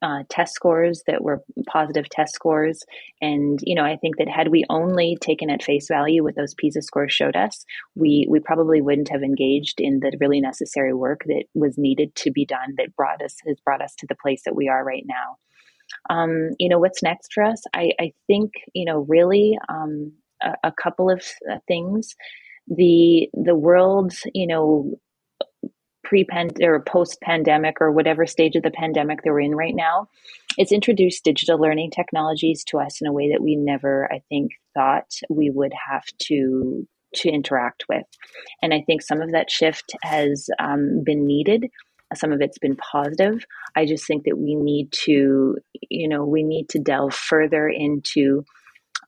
uh, 0.01 0.23
test 0.29 0.55
scores 0.55 1.03
that 1.07 1.23
were 1.23 1.43
positive 1.67 2.09
test 2.09 2.35
scores. 2.35 2.85
And, 3.21 3.59
you 3.63 3.75
know, 3.75 3.85
I 3.85 3.97
think 3.97 4.19
that 4.19 4.29
had 4.29 4.49
we 4.49 4.65
only 4.71 5.17
taken 5.21 5.51
at 5.51 5.63
face 5.63 5.89
value 5.89 6.23
what 6.23 6.37
those 6.37 6.55
PISA 6.55 6.83
scores 6.83 7.13
showed 7.13 7.35
us, 7.35 7.65
we, 7.97 8.27
we 8.31 8.39
probably 8.39 8.81
wouldn't 8.81 9.09
have 9.09 9.23
engaged 9.23 9.81
in 9.81 9.99
the 10.01 10.17
really 10.21 10.41
necessary 10.41 10.95
work 10.95 11.23
that 11.27 11.45
was 11.55 11.77
needed 11.77 12.15
to 12.17 12.31
be 12.31 12.47
done 12.47 12.75
that 12.77 12.95
brought 12.95 13.23
us, 13.23 13.37
has 13.47 13.59
brought 13.61 13.83
us 13.83 13.95
to 13.97 14.07
the 14.09 14.15
place 14.15 14.43
that 14.45 14.55
we 14.55 14.69
are 14.69 14.85
right 14.85 15.05
now. 15.05 15.37
Um, 16.11 16.51
you 16.59 16.69
know, 16.69 16.79
what's 16.79 17.03
next 17.03 17.33
for 17.33 17.43
us? 17.43 17.63
I, 17.75 17.93
I 18.01 18.13
think, 18.27 18.53
you 18.75 18.85
know, 18.85 19.05
really 19.09 19.59
um, 19.69 20.13
a, 20.43 20.55
a 20.65 20.73
couple 20.73 21.11
of 21.11 21.25
uh, 21.51 21.59
things. 21.67 22.15
The, 22.69 23.29
the 23.33 23.55
world, 23.55 24.13
you 24.35 24.47
know, 24.47 24.99
pre 26.05 26.27
or 26.63 26.81
post 26.81 27.21
pandemic 27.23 27.77
or 27.81 27.93
whatever 27.93 28.27
stage 28.27 28.57
of 28.57 28.63
the 28.63 28.71
pandemic 28.71 29.21
they're 29.23 29.41
in 29.41 29.55
right 29.55 29.75
now, 29.75 30.09
it's 30.57 30.73
introduced 30.73 31.25
digital 31.25 31.61
learning 31.61 31.91
technologies 31.91 32.65
to 32.65 32.79
us 32.79 33.01
in 33.01 33.07
a 33.07 33.13
way 33.13 33.31
that 33.31 33.43
we 33.43 33.57
never, 33.57 34.11
I 34.13 34.23
think, 34.29 34.53
thought 34.75 35.13
we 35.29 35.51
would 35.51 35.73
have 35.89 36.05
to 36.25 36.87
to 37.15 37.31
interact 37.31 37.85
with. 37.89 38.05
And 38.63 38.75
I 38.75 38.83
think 38.83 39.03
some 39.03 39.23
of 39.23 39.33
that 39.33 39.51
shift 39.51 39.93
has 40.03 40.49
um, 40.59 41.03
been 41.05 41.27
needed. 41.27 41.67
Some 42.15 42.33
of 42.33 42.41
it's 42.41 42.59
been 42.59 42.77
positive. 42.77 43.45
I 43.77 43.85
just 43.85 44.07
think 44.07 44.25
that 44.25 44.39
we 44.39 44.55
need 44.55 44.93
to, 45.05 45.57
you 45.91 46.09
know, 46.09 46.25
we 46.25 46.43
need 46.43 46.69
to 46.71 46.79
delve 46.79 47.15
further 47.15 47.69
into 47.69 48.45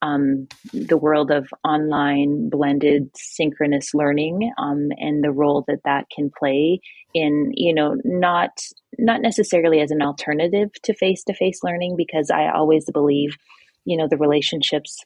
um, 0.02 0.48
the 0.72 0.96
world 0.96 1.30
of 1.30 1.48
online 1.64 2.48
blended 2.48 3.10
synchronous 3.14 3.92
learning 3.92 4.52
um, 4.58 4.88
and 4.96 5.22
the 5.22 5.30
role 5.30 5.64
that 5.68 5.80
that 5.84 6.06
can 6.14 6.30
play 6.38 6.80
in 7.12 7.50
you 7.54 7.74
know 7.74 7.96
not 8.04 8.50
not 8.98 9.20
necessarily 9.20 9.80
as 9.80 9.90
an 9.90 10.00
alternative 10.00 10.70
to 10.84 10.94
face 10.94 11.22
to 11.24 11.34
face 11.34 11.60
learning 11.62 11.96
because 11.96 12.30
I 12.30 12.50
always 12.50 12.86
believe 12.92 13.36
you 13.84 13.96
know 13.96 14.08
the 14.08 14.16
relationships 14.16 15.04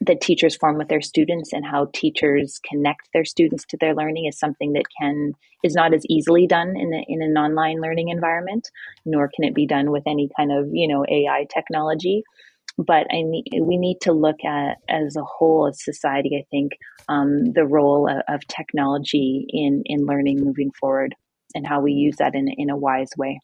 that 0.00 0.20
teachers 0.20 0.56
form 0.56 0.76
with 0.76 0.88
their 0.88 1.00
students 1.00 1.52
and 1.52 1.64
how 1.64 1.88
teachers 1.94 2.60
connect 2.68 3.08
their 3.12 3.24
students 3.24 3.64
to 3.66 3.76
their 3.80 3.94
learning 3.94 4.26
is 4.26 4.38
something 4.38 4.72
that 4.72 4.84
can 5.00 5.32
is 5.62 5.74
not 5.74 5.94
as 5.94 6.04
easily 6.08 6.46
done 6.46 6.76
in 6.76 6.92
in 7.08 7.22
an 7.22 7.36
online 7.36 7.80
learning 7.80 8.08
environment 8.08 8.70
nor 9.04 9.30
can 9.34 9.44
it 9.44 9.54
be 9.54 9.66
done 9.66 9.90
with 9.90 10.02
any 10.06 10.28
kind 10.36 10.52
of 10.52 10.68
you 10.72 10.88
know 10.88 11.04
AI 11.08 11.46
technology 11.52 12.22
but 12.76 13.06
I 13.12 13.22
need, 13.22 13.44
we 13.62 13.76
need 13.76 14.00
to 14.02 14.12
look 14.12 14.44
at 14.44 14.78
as 14.88 15.16
a 15.16 15.22
whole 15.22 15.68
as 15.68 15.84
society. 15.84 16.36
I 16.36 16.44
think 16.50 16.72
um, 17.08 17.52
the 17.52 17.64
role 17.64 18.08
of, 18.08 18.22
of, 18.28 18.40
technology 18.48 19.46
in 19.48 19.82
in 19.86 20.06
learning 20.06 20.40
moving 20.40 20.72
forward 20.72 21.14
and 21.54 21.66
how 21.66 21.80
we 21.80 21.92
use 21.92 22.16
that 22.16 22.34
in 22.34 22.48
in 22.48 22.70
a 22.70 22.76
wise 22.76 23.10
way. 23.16 23.40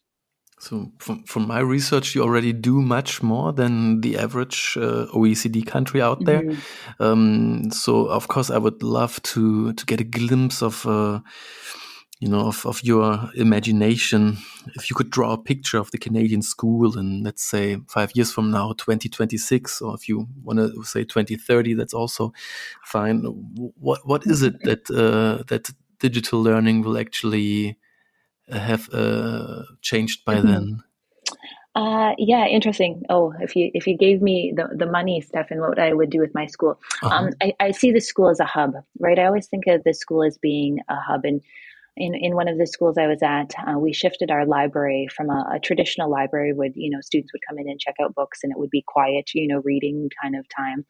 So, 0.61 0.91
from, 0.99 1.23
from 1.23 1.47
my 1.47 1.59
research, 1.59 2.13
you 2.13 2.21
already 2.21 2.53
do 2.53 2.83
much 2.83 3.23
more 3.23 3.51
than 3.51 4.01
the 4.01 4.19
average 4.19 4.77
uh, 4.77 5.07
OECD 5.11 5.65
country 5.65 6.03
out 6.03 6.23
there. 6.25 6.43
Mm 6.43 6.49
-hmm. 6.49 7.05
um, 7.05 7.71
so, 7.71 8.05
of 8.05 8.27
course, 8.27 8.53
I 8.53 8.57
would 8.57 8.83
love 8.83 9.19
to 9.33 9.73
to 9.73 9.85
get 9.85 10.01
a 10.01 10.09
glimpse 10.19 10.65
of. 10.65 10.85
Uh, 10.85 11.19
you 12.19 12.29
know, 12.29 12.47
of, 12.47 12.65
of 12.65 12.83
your 12.83 13.31
imagination. 13.33 14.37
If 14.75 14.89
you 14.89 14.95
could 14.95 15.09
draw 15.09 15.33
a 15.33 15.43
picture 15.43 15.81
of 15.81 15.89
the 15.89 15.97
Canadian 15.97 16.43
school 16.43 16.99
in, 16.99 17.23
let's 17.23 17.49
say, 17.49 17.77
five 17.87 18.07
years 18.13 18.31
from 18.31 18.51
now, 18.51 18.73
2026, 18.73 19.81
or 19.81 19.95
if 19.95 20.07
you 20.07 20.27
want 20.43 20.59
to 20.59 20.83
say 20.83 21.03
2030, 21.03 21.73
that's 21.73 21.95
also 21.95 22.31
fine. 22.85 23.23
What 23.79 23.99
what 24.05 24.25
is 24.25 24.41
it 24.41 24.53
that 24.63 24.89
uh, 24.89 25.43
that 25.47 25.73
digital 25.99 26.43
learning 26.43 26.83
will 26.83 26.97
actually 26.97 27.77
have 28.49 28.89
uh, 28.93 29.63
changed 29.81 30.25
by 30.25 30.35
mm 30.35 30.41
-hmm. 30.41 30.51
then? 30.51 30.83
Uh, 31.73 32.11
yeah, 32.17 32.45
interesting. 32.47 33.03
Oh, 33.09 33.33
if 33.39 33.55
you 33.55 33.71
if 33.73 33.87
you 33.87 33.95
gave 33.97 34.21
me 34.21 34.53
the, 34.55 34.67
the 34.75 34.91
money, 34.91 35.21
Stefan, 35.21 35.59
what 35.59 35.79
I 35.79 35.93
would 35.93 36.09
do 36.09 36.19
with 36.19 36.33
my 36.33 36.47
school? 36.47 36.75
Uh 37.01 37.09
-huh. 37.09 37.17
um, 37.17 37.29
I, 37.41 37.53
I 37.67 37.71
see 37.71 37.91
the 37.93 38.01
school 38.01 38.29
as 38.29 38.39
a 38.39 38.45
hub, 38.45 38.73
right? 38.99 39.19
I 39.19 39.25
always 39.25 39.47
think 39.47 39.67
of 39.67 39.83
the 39.83 39.93
school 39.93 40.23
as 40.27 40.37
being 40.37 40.79
a 40.87 40.95
hub, 40.95 41.25
and 41.25 41.41
in, 42.01 42.15
in 42.15 42.35
one 42.35 42.47
of 42.47 42.57
the 42.57 42.65
schools 42.65 42.97
I 42.97 43.05
was 43.05 43.21
at, 43.21 43.53
uh, 43.67 43.77
we 43.77 43.93
shifted 43.93 44.31
our 44.31 44.43
library 44.43 45.07
from 45.15 45.29
a, 45.29 45.53
a, 45.55 45.59
traditional 45.59 46.09
library 46.09 46.51
where, 46.51 46.69
you 46.73 46.89
know, 46.89 46.99
students 46.99 47.31
would 47.31 47.43
come 47.47 47.59
in 47.59 47.69
and 47.69 47.79
check 47.79 47.93
out 48.01 48.15
books 48.15 48.39
and 48.41 48.51
it 48.51 48.57
would 48.57 48.71
be 48.71 48.83
quiet, 48.87 49.29
you 49.35 49.47
know, 49.47 49.61
reading 49.63 50.09
kind 50.19 50.35
of 50.35 50.43
time 50.49 50.83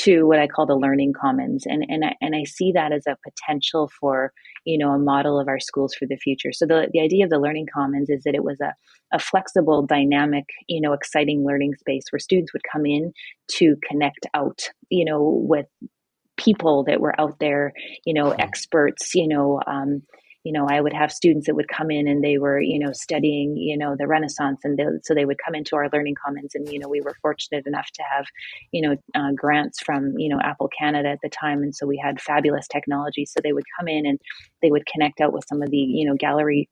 to 0.00 0.24
what 0.24 0.38
I 0.38 0.46
call 0.46 0.66
the 0.66 0.76
learning 0.76 1.14
commons. 1.18 1.64
And, 1.64 1.86
and, 1.88 2.04
I, 2.04 2.16
and 2.20 2.36
I 2.36 2.44
see 2.44 2.72
that 2.72 2.92
as 2.92 3.06
a 3.06 3.16
potential 3.24 3.90
for, 3.98 4.30
you 4.66 4.76
know, 4.76 4.90
a 4.90 4.98
model 4.98 5.40
of 5.40 5.48
our 5.48 5.58
schools 5.58 5.94
for 5.94 6.04
the 6.06 6.18
future. 6.18 6.52
So 6.52 6.66
the, 6.66 6.88
the 6.92 7.00
idea 7.00 7.24
of 7.24 7.30
the 7.30 7.40
learning 7.40 7.68
commons 7.72 8.10
is 8.10 8.24
that 8.24 8.34
it 8.34 8.44
was 8.44 8.60
a, 8.60 8.74
a 9.10 9.18
flexible, 9.18 9.86
dynamic, 9.86 10.44
you 10.68 10.82
know, 10.82 10.92
exciting 10.92 11.46
learning 11.46 11.76
space 11.76 12.04
where 12.10 12.20
students 12.20 12.52
would 12.52 12.62
come 12.70 12.84
in 12.84 13.14
to 13.52 13.76
connect 13.88 14.26
out, 14.34 14.68
you 14.90 15.06
know, 15.06 15.22
with 15.22 15.66
people 16.36 16.84
that 16.84 17.00
were 17.00 17.18
out 17.18 17.38
there, 17.40 17.72
you 18.04 18.12
know, 18.12 18.32
experts, 18.32 19.14
you 19.14 19.26
know, 19.26 19.60
um, 19.66 20.02
you 20.44 20.52
know, 20.52 20.66
I 20.68 20.80
would 20.80 20.92
have 20.92 21.12
students 21.12 21.46
that 21.46 21.54
would 21.54 21.68
come 21.68 21.90
in 21.90 22.08
and 22.08 22.22
they 22.22 22.38
were, 22.38 22.60
you 22.60 22.78
know, 22.78 22.92
studying, 22.92 23.56
you 23.56 23.76
know, 23.76 23.96
the 23.98 24.06
Renaissance, 24.06 24.60
and 24.64 24.78
they, 24.78 24.84
so 25.02 25.14
they 25.14 25.24
would 25.24 25.38
come 25.44 25.54
into 25.54 25.76
our 25.76 25.88
learning 25.92 26.14
commons, 26.24 26.54
and 26.54 26.70
you 26.72 26.78
know, 26.78 26.88
we 26.88 27.00
were 27.00 27.16
fortunate 27.20 27.66
enough 27.66 27.90
to 27.94 28.02
have, 28.10 28.26
you 28.72 28.82
know, 28.82 28.96
uh, 29.14 29.32
grants 29.34 29.80
from, 29.80 30.14
you 30.18 30.28
know, 30.28 30.40
Apple 30.42 30.70
Canada 30.78 31.08
at 31.08 31.18
the 31.22 31.28
time, 31.28 31.62
and 31.62 31.74
so 31.74 31.86
we 31.86 32.00
had 32.02 32.20
fabulous 32.20 32.68
technology. 32.68 33.26
So 33.26 33.40
they 33.42 33.52
would 33.52 33.64
come 33.78 33.88
in 33.88 34.06
and 34.06 34.18
they 34.62 34.70
would 34.70 34.86
connect 34.86 35.20
out 35.20 35.32
with 35.32 35.44
some 35.48 35.62
of 35.62 35.70
the, 35.70 35.76
you 35.76 36.06
know, 36.06 36.14
gallery 36.14 36.68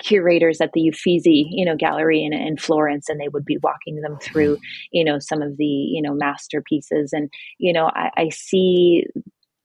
curators 0.00 0.60
at 0.60 0.72
the 0.72 0.88
Uffizi, 0.88 1.46
you 1.50 1.64
know, 1.64 1.76
gallery 1.76 2.22
in, 2.24 2.32
in 2.32 2.56
Florence, 2.56 3.08
and 3.08 3.20
they 3.20 3.28
would 3.28 3.44
be 3.44 3.58
walking 3.62 4.00
them 4.00 4.18
through, 4.20 4.58
you 4.92 5.04
know, 5.04 5.18
some 5.18 5.40
of 5.42 5.56
the, 5.56 5.64
you 5.64 6.02
know, 6.02 6.14
masterpieces. 6.14 7.12
And, 7.12 7.30
you 7.58 7.72
know, 7.72 7.90
I, 7.94 8.10
I 8.16 8.28
see 8.28 9.04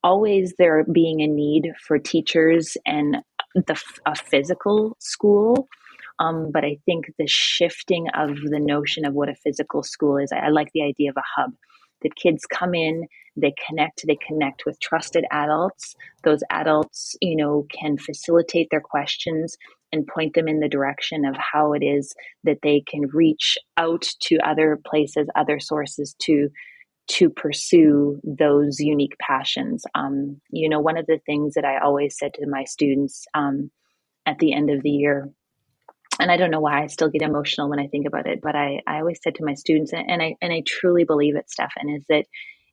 always 0.03 0.53
there 0.57 0.85
being 0.91 1.21
a 1.21 1.27
need 1.27 1.71
for 1.85 1.99
teachers 1.99 2.77
and 2.85 3.17
the 3.55 3.81
a 4.05 4.15
physical 4.15 4.95
school. 4.99 5.67
Um, 6.19 6.51
but 6.51 6.65
I 6.65 6.77
think 6.85 7.05
the 7.17 7.27
shifting 7.27 8.07
of 8.13 8.35
the 8.41 8.59
notion 8.59 9.05
of 9.05 9.13
what 9.13 9.29
a 9.29 9.35
physical 9.35 9.83
school 9.83 10.17
is, 10.17 10.31
I, 10.33 10.47
I 10.47 10.49
like 10.49 10.69
the 10.73 10.83
idea 10.83 11.09
of 11.09 11.17
a 11.17 11.23
hub. 11.35 11.51
That 12.01 12.15
kids 12.15 12.45
come 12.45 12.73
in, 12.73 13.07
they 13.35 13.53
connect, 13.67 14.05
they 14.07 14.17
connect 14.25 14.65
with 14.65 14.79
trusted 14.79 15.25
adults. 15.31 15.95
Those 16.23 16.41
adults, 16.49 17.15
you 17.21 17.35
know, 17.35 17.65
can 17.77 17.97
facilitate 17.97 18.69
their 18.71 18.81
questions 18.81 19.57
and 19.91 20.07
point 20.07 20.33
them 20.33 20.47
in 20.47 20.59
the 20.59 20.69
direction 20.69 21.25
of 21.25 21.35
how 21.35 21.73
it 21.73 21.83
is 21.83 22.13
that 22.43 22.59
they 22.63 22.81
can 22.87 23.07
reach 23.13 23.57
out 23.75 24.07
to 24.21 24.37
other 24.37 24.79
places, 24.85 25.27
other 25.35 25.59
sources 25.59 26.15
to 26.19 26.49
to 27.09 27.29
pursue 27.29 28.19
those 28.23 28.79
unique 28.79 29.17
passions. 29.19 29.83
Um, 29.95 30.39
you 30.51 30.69
know, 30.69 30.79
one 30.79 30.97
of 30.97 31.07
the 31.07 31.19
things 31.25 31.55
that 31.55 31.65
I 31.65 31.79
always 31.79 32.17
said 32.17 32.33
to 32.35 32.47
my 32.47 32.63
students 32.63 33.25
um, 33.33 33.71
at 34.25 34.39
the 34.39 34.53
end 34.53 34.69
of 34.69 34.83
the 34.83 34.89
year, 34.89 35.29
and 36.19 36.31
I 36.31 36.37
don't 36.37 36.51
know 36.51 36.59
why 36.59 36.83
I 36.83 36.87
still 36.87 37.09
get 37.09 37.21
emotional 37.21 37.69
when 37.69 37.79
I 37.79 37.87
think 37.87 38.05
about 38.07 38.27
it, 38.27 38.39
but 38.41 38.55
I, 38.55 38.81
I 38.85 38.99
always 38.99 39.19
said 39.23 39.35
to 39.35 39.45
my 39.45 39.53
students, 39.55 39.91
and 39.93 40.21
I 40.21 40.35
and 40.41 40.53
I 40.53 40.63
truly 40.65 41.03
believe 41.03 41.35
it, 41.35 41.49
Stefan, 41.49 41.89
is 41.89 42.03
that 42.09 42.25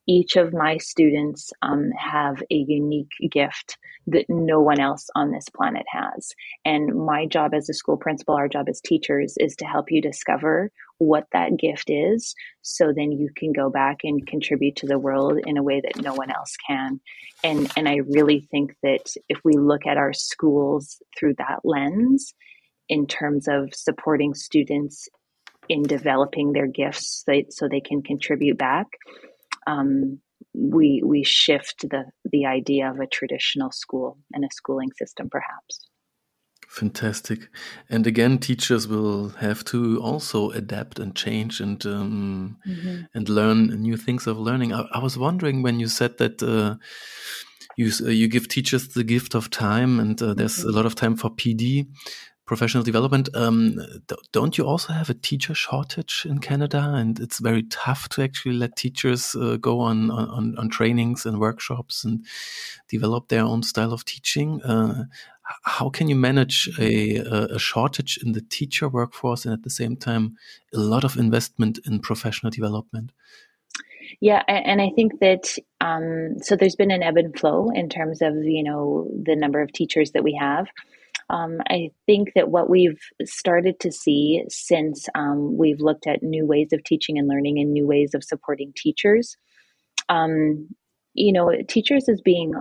each 0.06 0.36
of 0.36 0.52
my 0.52 0.78
students 0.78 1.52
um, 1.62 1.90
have 1.98 2.42
a 2.50 2.54
unique 2.54 3.12
gift 3.30 3.78
that 4.06 4.26
no 4.28 4.60
one 4.60 4.78
else 4.78 5.08
on 5.16 5.32
this 5.32 5.48
planet 5.48 5.84
has. 5.88 6.32
And 6.64 6.94
my 6.94 7.26
job 7.26 7.54
as 7.54 7.68
a 7.68 7.74
school 7.74 7.96
principal, 7.96 8.36
our 8.36 8.48
job 8.48 8.68
as 8.68 8.80
teachers, 8.80 9.34
is 9.38 9.56
to 9.56 9.64
help 9.64 9.90
you 9.90 10.00
discover 10.00 10.70
what 10.98 11.26
that 11.32 11.56
gift 11.58 11.90
is 11.90 12.34
so 12.62 12.92
then 12.94 13.12
you 13.12 13.28
can 13.36 13.52
go 13.52 13.68
back 13.68 13.98
and 14.04 14.26
contribute 14.26 14.76
to 14.76 14.86
the 14.86 14.98
world 14.98 15.38
in 15.46 15.56
a 15.56 15.62
way 15.62 15.80
that 15.80 16.02
no 16.02 16.14
one 16.14 16.30
else 16.30 16.56
can. 16.66 17.00
And, 17.42 17.70
and 17.76 17.88
I 17.88 17.96
really 17.96 18.46
think 18.50 18.74
that 18.82 19.12
if 19.28 19.38
we 19.44 19.56
look 19.56 19.86
at 19.86 19.98
our 19.98 20.12
schools 20.12 21.02
through 21.18 21.34
that 21.34 21.60
lens, 21.64 22.32
in 22.88 23.06
terms 23.06 23.48
of 23.48 23.74
supporting 23.74 24.34
students 24.34 25.08
in 25.68 25.82
developing 25.82 26.52
their 26.52 26.66
gifts 26.66 27.24
so 27.24 27.32
they, 27.32 27.46
so 27.50 27.68
they 27.68 27.80
can 27.80 28.02
contribute 28.02 28.58
back, 28.58 28.86
um, 29.66 30.20
we 30.54 31.02
we 31.04 31.24
shift 31.24 31.88
the 31.90 32.04
the 32.24 32.46
idea 32.46 32.90
of 32.90 33.00
a 33.00 33.06
traditional 33.06 33.70
school 33.70 34.18
and 34.32 34.44
a 34.44 34.48
schooling 34.50 34.90
system, 34.96 35.28
perhaps. 35.30 35.88
Fantastic. 36.68 37.48
And 37.88 38.06
again, 38.06 38.38
teachers 38.38 38.88
will 38.88 39.30
have 39.40 39.64
to 39.66 40.00
also 40.00 40.50
adapt 40.50 40.98
and 40.98 41.14
change 41.14 41.60
and 41.60 41.84
um, 41.86 42.58
mm 42.66 42.74
-hmm. 42.74 43.06
and 43.14 43.28
learn 43.28 43.80
new 43.80 43.96
things 43.96 44.26
of 44.26 44.38
learning. 44.38 44.72
I, 44.72 44.80
I, 44.98 45.00
was 45.00 45.16
wondering 45.16 45.64
when 45.64 45.80
you 45.80 45.88
said 45.88 46.16
that 46.16 46.42
uh, 46.42 46.74
you 47.76 47.90
uh, 48.00 48.10
you 48.20 48.28
give 48.28 48.46
teachers 48.48 48.88
the 48.88 49.04
gift 49.04 49.34
of 49.34 49.48
time, 49.48 50.02
and 50.02 50.20
uh, 50.22 50.34
there's 50.34 50.58
mm 50.58 50.64
-hmm. 50.64 50.74
a 50.74 50.76
lot 50.76 50.86
of 50.86 50.94
time 50.94 51.16
for 51.16 51.30
PD 51.34 51.86
professional 52.46 52.84
development. 52.84 53.28
Um, 53.34 53.78
don't 54.32 54.56
you 54.56 54.64
also 54.64 54.92
have 54.92 55.10
a 55.10 55.14
teacher 55.14 55.54
shortage 55.54 56.24
in 56.24 56.38
Canada? 56.38 56.92
And 56.94 57.18
it's 57.18 57.40
very 57.40 57.64
tough 57.64 58.08
to 58.10 58.22
actually 58.22 58.54
let 58.54 58.76
teachers 58.76 59.34
uh, 59.34 59.56
go 59.56 59.80
on, 59.80 60.10
on, 60.10 60.56
on 60.56 60.68
trainings 60.70 61.26
and 61.26 61.40
workshops 61.40 62.04
and 62.04 62.24
develop 62.88 63.28
their 63.28 63.42
own 63.42 63.62
style 63.62 63.92
of 63.92 64.04
teaching. 64.04 64.62
Uh, 64.62 65.04
how 65.64 65.90
can 65.90 66.08
you 66.08 66.16
manage 66.16 66.68
a, 66.78 67.16
a, 67.16 67.58
shortage 67.58 68.18
in 68.24 68.32
the 68.32 68.40
teacher 68.40 68.88
workforce 68.88 69.44
and 69.44 69.52
at 69.52 69.62
the 69.62 69.70
same 69.70 69.96
time 69.96 70.36
a 70.74 70.78
lot 70.78 71.04
of 71.04 71.16
investment 71.16 71.78
in 71.86 72.00
professional 72.00 72.50
development? 72.50 73.12
Yeah, 74.20 74.42
and 74.48 74.80
I 74.80 74.90
think 74.94 75.18
that 75.20 75.56
um, 75.80 76.36
so 76.40 76.56
there's 76.56 76.76
been 76.76 76.90
an 76.90 77.02
ebb 77.02 77.16
and 77.16 77.36
flow 77.38 77.70
in 77.70 77.88
terms 77.88 78.22
of 78.22 78.34
you 78.44 78.62
know 78.62 79.08
the 79.10 79.36
number 79.36 79.60
of 79.60 79.72
teachers 79.72 80.12
that 80.12 80.24
we 80.24 80.34
have. 80.34 80.68
Um, 81.28 81.58
I 81.68 81.90
think 82.06 82.32
that 82.34 82.50
what 82.50 82.70
we've 82.70 83.00
started 83.24 83.80
to 83.80 83.90
see 83.90 84.44
since 84.48 85.08
um, 85.14 85.56
we've 85.56 85.80
looked 85.80 86.06
at 86.06 86.22
new 86.22 86.46
ways 86.46 86.72
of 86.72 86.84
teaching 86.84 87.18
and 87.18 87.28
learning 87.28 87.58
and 87.58 87.72
new 87.72 87.86
ways 87.86 88.14
of 88.14 88.22
supporting 88.22 88.72
teachers, 88.76 89.36
um, 90.08 90.68
you 91.14 91.32
know, 91.32 91.50
teachers 91.68 92.08
as 92.08 92.20
being, 92.20 92.54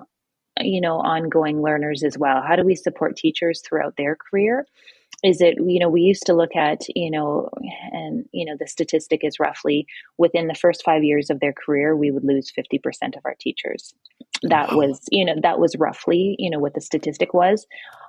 you 0.60 0.82
know, 0.82 0.98
ongoing 0.98 1.62
learners 1.62 2.04
as 2.04 2.18
well. 2.18 2.42
How 2.42 2.56
do 2.56 2.64
we 2.64 2.76
support 2.76 3.16
teachers 3.16 3.62
throughout 3.62 3.96
their 3.98 4.16
career? 4.16 4.66
Is 5.24 5.42
it, 5.42 5.56
you 5.58 5.80
know, 5.80 5.90
we 5.90 6.02
used 6.02 6.28
to 6.28 6.36
look 6.36 6.56
at, 6.56 6.82
you 6.96 7.10
know, 7.10 7.50
and, 7.92 8.26
you 8.32 8.46
know, 8.46 8.56
the 8.60 8.68
statistic 8.68 9.22
is 9.24 9.40
roughly 9.40 9.88
within 10.20 10.48
the 10.48 10.54
first 10.54 10.84
five 10.84 11.04
years 11.04 11.30
of 11.32 11.40
their 11.40 11.54
career, 11.54 11.96
we 11.96 12.12
would 12.12 12.24
lose 12.24 12.52
50% 12.52 13.16
of 13.16 13.26
our 13.26 13.36
teachers. 13.40 13.96
That 14.44 14.72
wow. 14.72 14.78
was, 14.78 15.02
you 15.12 15.26
know, 15.26 15.36
that 15.42 15.58
was 15.58 15.76
roughly, 15.80 16.36
you 16.38 16.52
know, 16.52 16.60
what 16.60 16.76
the 16.76 16.82
statistic 16.82 17.34
was 17.34 17.66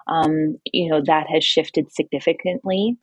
um, 0.07 0.59
you 0.73 0.91
know, 0.91 1.03
that 1.05 1.27
has 1.29 1.45
shifted 1.45 1.93
significantly 1.93 2.97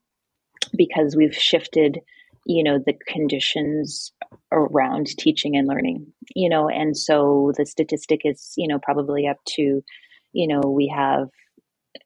because 0.75 1.15
we've 1.15 1.35
shifted, 1.35 1.99
you 2.45 2.63
know, 2.63 2.79
the 2.83 2.93
conditions 3.07 4.13
around 4.51 5.07
teaching 5.07 5.55
and 5.55 5.67
learning, 5.67 6.07
you 6.35 6.49
know, 6.49 6.69
and 6.69 6.95
so 6.95 7.51
the 7.57 7.65
statistic 7.65 8.21
is, 8.23 8.53
you 8.57 8.67
know, 8.67 8.79
probably 8.79 9.27
up 9.27 9.37
to, 9.45 9.83
you 10.31 10.47
know, 10.47 10.61
we 10.61 10.91
have 10.95 11.27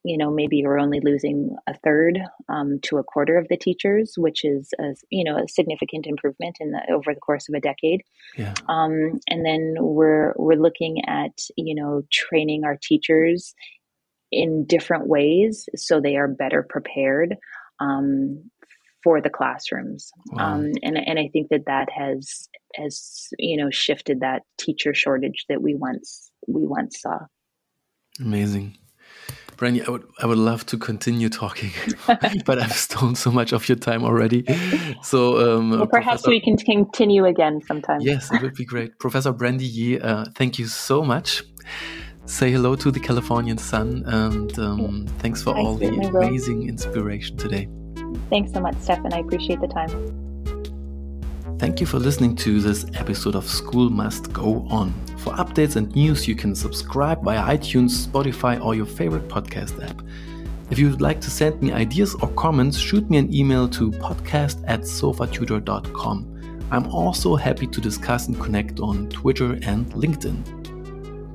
you 0.08 0.18
know 0.18 0.32
maybe 0.32 0.64
we're 0.64 0.80
only 0.80 1.00
losing 1.02 1.56
a 1.68 1.74
third 1.80 2.20
um, 2.50 2.80
to 2.82 2.98
a 2.98 3.04
quarter 3.04 3.38
of 3.38 3.48
the 3.50 3.58
teachers 3.58 4.14
which 4.18 4.46
is 4.46 4.74
a 4.80 4.96
you 5.10 5.24
know 5.24 5.38
a 5.38 5.48
significant 5.48 6.08
improvement 6.08 6.58
in 6.60 6.72
the 6.72 6.82
over 6.92 7.14
the 7.14 7.20
course 7.20 7.48
of 7.50 7.56
a 7.56 7.60
decade 7.60 8.02
yeah. 8.38 8.54
um, 8.70 9.20
and 9.30 9.46
then 9.46 9.76
we're 9.80 10.34
we're 10.38 10.56
looking 10.56 11.04
at 11.08 11.38
you 11.58 11.76
know 11.76 12.02
training 12.12 12.64
our 12.64 12.78
teachers 12.82 13.54
in 14.32 14.66
different 14.66 15.08
ways 15.08 15.68
so 15.76 16.00
they 16.00 16.16
are 16.16 16.28
better 16.28 16.66
prepared 16.68 17.36
um, 17.80 18.44
for 19.04 19.22
the 19.22 19.30
classrooms. 19.30 20.12
Wow. 20.32 20.56
Um, 20.56 20.72
and, 20.84 20.98
and 20.98 21.18
I 21.18 21.30
think 21.32 21.48
that 21.50 21.66
that 21.68 21.88
has, 21.92 22.50
has, 22.76 23.30
you 23.38 23.56
know, 23.56 23.70
shifted 23.70 24.20
that 24.20 24.42
teacher 24.58 24.94
shortage 24.94 25.46
that 25.48 25.62
we 25.62 25.76
once, 25.76 26.30
we 26.48 26.66
once 26.66 27.02
saw. 27.02 27.20
Amazing. 28.20 28.78
Brandy, 29.58 29.84
I 29.84 29.90
would 29.90 30.08
I 30.20 30.26
would 30.26 30.38
love 30.38 30.66
to 30.68 30.78
continue 30.78 31.30
talking, 31.30 31.72
but 32.46 32.60
I've 32.60 32.74
stolen 32.74 33.16
so 33.16 33.32
much 33.32 33.52
of 33.54 33.68
your 33.68 33.78
time 33.78 34.04
already. 34.04 34.46
So 35.04 35.58
um, 35.58 35.72
well, 35.72 35.88
perhaps 35.88 36.22
Professor, 36.24 36.30
we 36.30 36.40
can 36.40 36.58
continue 36.58 37.26
again 37.26 37.62
sometime. 37.68 38.00
Yes, 38.02 38.32
it 38.32 38.42
would 38.42 38.56
be 38.56 38.66
great, 38.66 39.00
Professor 39.00 39.34
Brandy 39.34 39.66
Yee. 39.66 40.00
Uh, 40.00 40.26
thank 40.36 40.60
you 40.60 40.68
so 40.68 41.04
much 41.04 41.44
say 42.28 42.52
hello 42.52 42.76
to 42.76 42.92
the 42.92 43.00
Californian 43.00 43.58
sun. 43.58 44.04
And 44.06 44.58
um, 44.60 45.08
thanks 45.20 45.42
for 45.42 45.56
I 45.56 45.62
all 45.62 45.76
the 45.76 45.88
amazing 45.88 46.60
will. 46.60 46.70
inspiration 46.70 47.38
today. 47.38 47.70
Thanks 48.30 48.52
so 48.52 48.60
much, 48.60 48.78
Stefan. 48.80 49.14
I 49.14 49.20
appreciate 49.20 49.62
the 49.62 49.68
time. 49.68 50.27
Thank 51.60 51.82
you 51.82 51.88
for 51.88 51.98
listening 51.98 52.36
to 52.38 52.62
this 52.62 52.86
episode 52.94 53.34
of 53.34 53.50
School 53.50 53.90
Must 53.90 54.32
Go 54.32 54.68
On. 54.70 54.94
For 55.18 55.34
updates 55.34 55.76
and 55.76 55.94
news, 55.96 56.28
you 56.28 56.36
can 56.36 56.54
subscribe 56.54 57.24
via 57.24 57.42
iTunes, 57.58 58.06
Spotify, 58.06 58.64
or 58.64 58.76
your 58.76 58.86
favorite 58.86 59.28
podcast 59.28 59.84
app. 59.84 60.04
If 60.70 60.78
you 60.78 60.92
would 60.92 61.02
like 61.02 61.20
to 61.22 61.32
send 61.32 61.60
me 61.64 61.72
ideas 61.72 62.14
or 62.14 62.28
comments, 62.34 62.78
shoot 62.78 63.10
me 63.10 63.18
an 63.18 63.34
email 63.34 63.68
to 63.70 63.90
podcast 63.90 64.64
at 64.68 64.82
sofatutor.com. 64.82 66.68
I'm 66.70 66.86
also 66.94 67.36
happy 67.36 67.66
to 67.66 67.82
discuss 67.82 68.28
and 68.28 68.40
connect 68.40 68.80
on 68.80 69.10
Twitter 69.10 69.54
and 69.64 69.92
LinkedIn. 69.94 70.57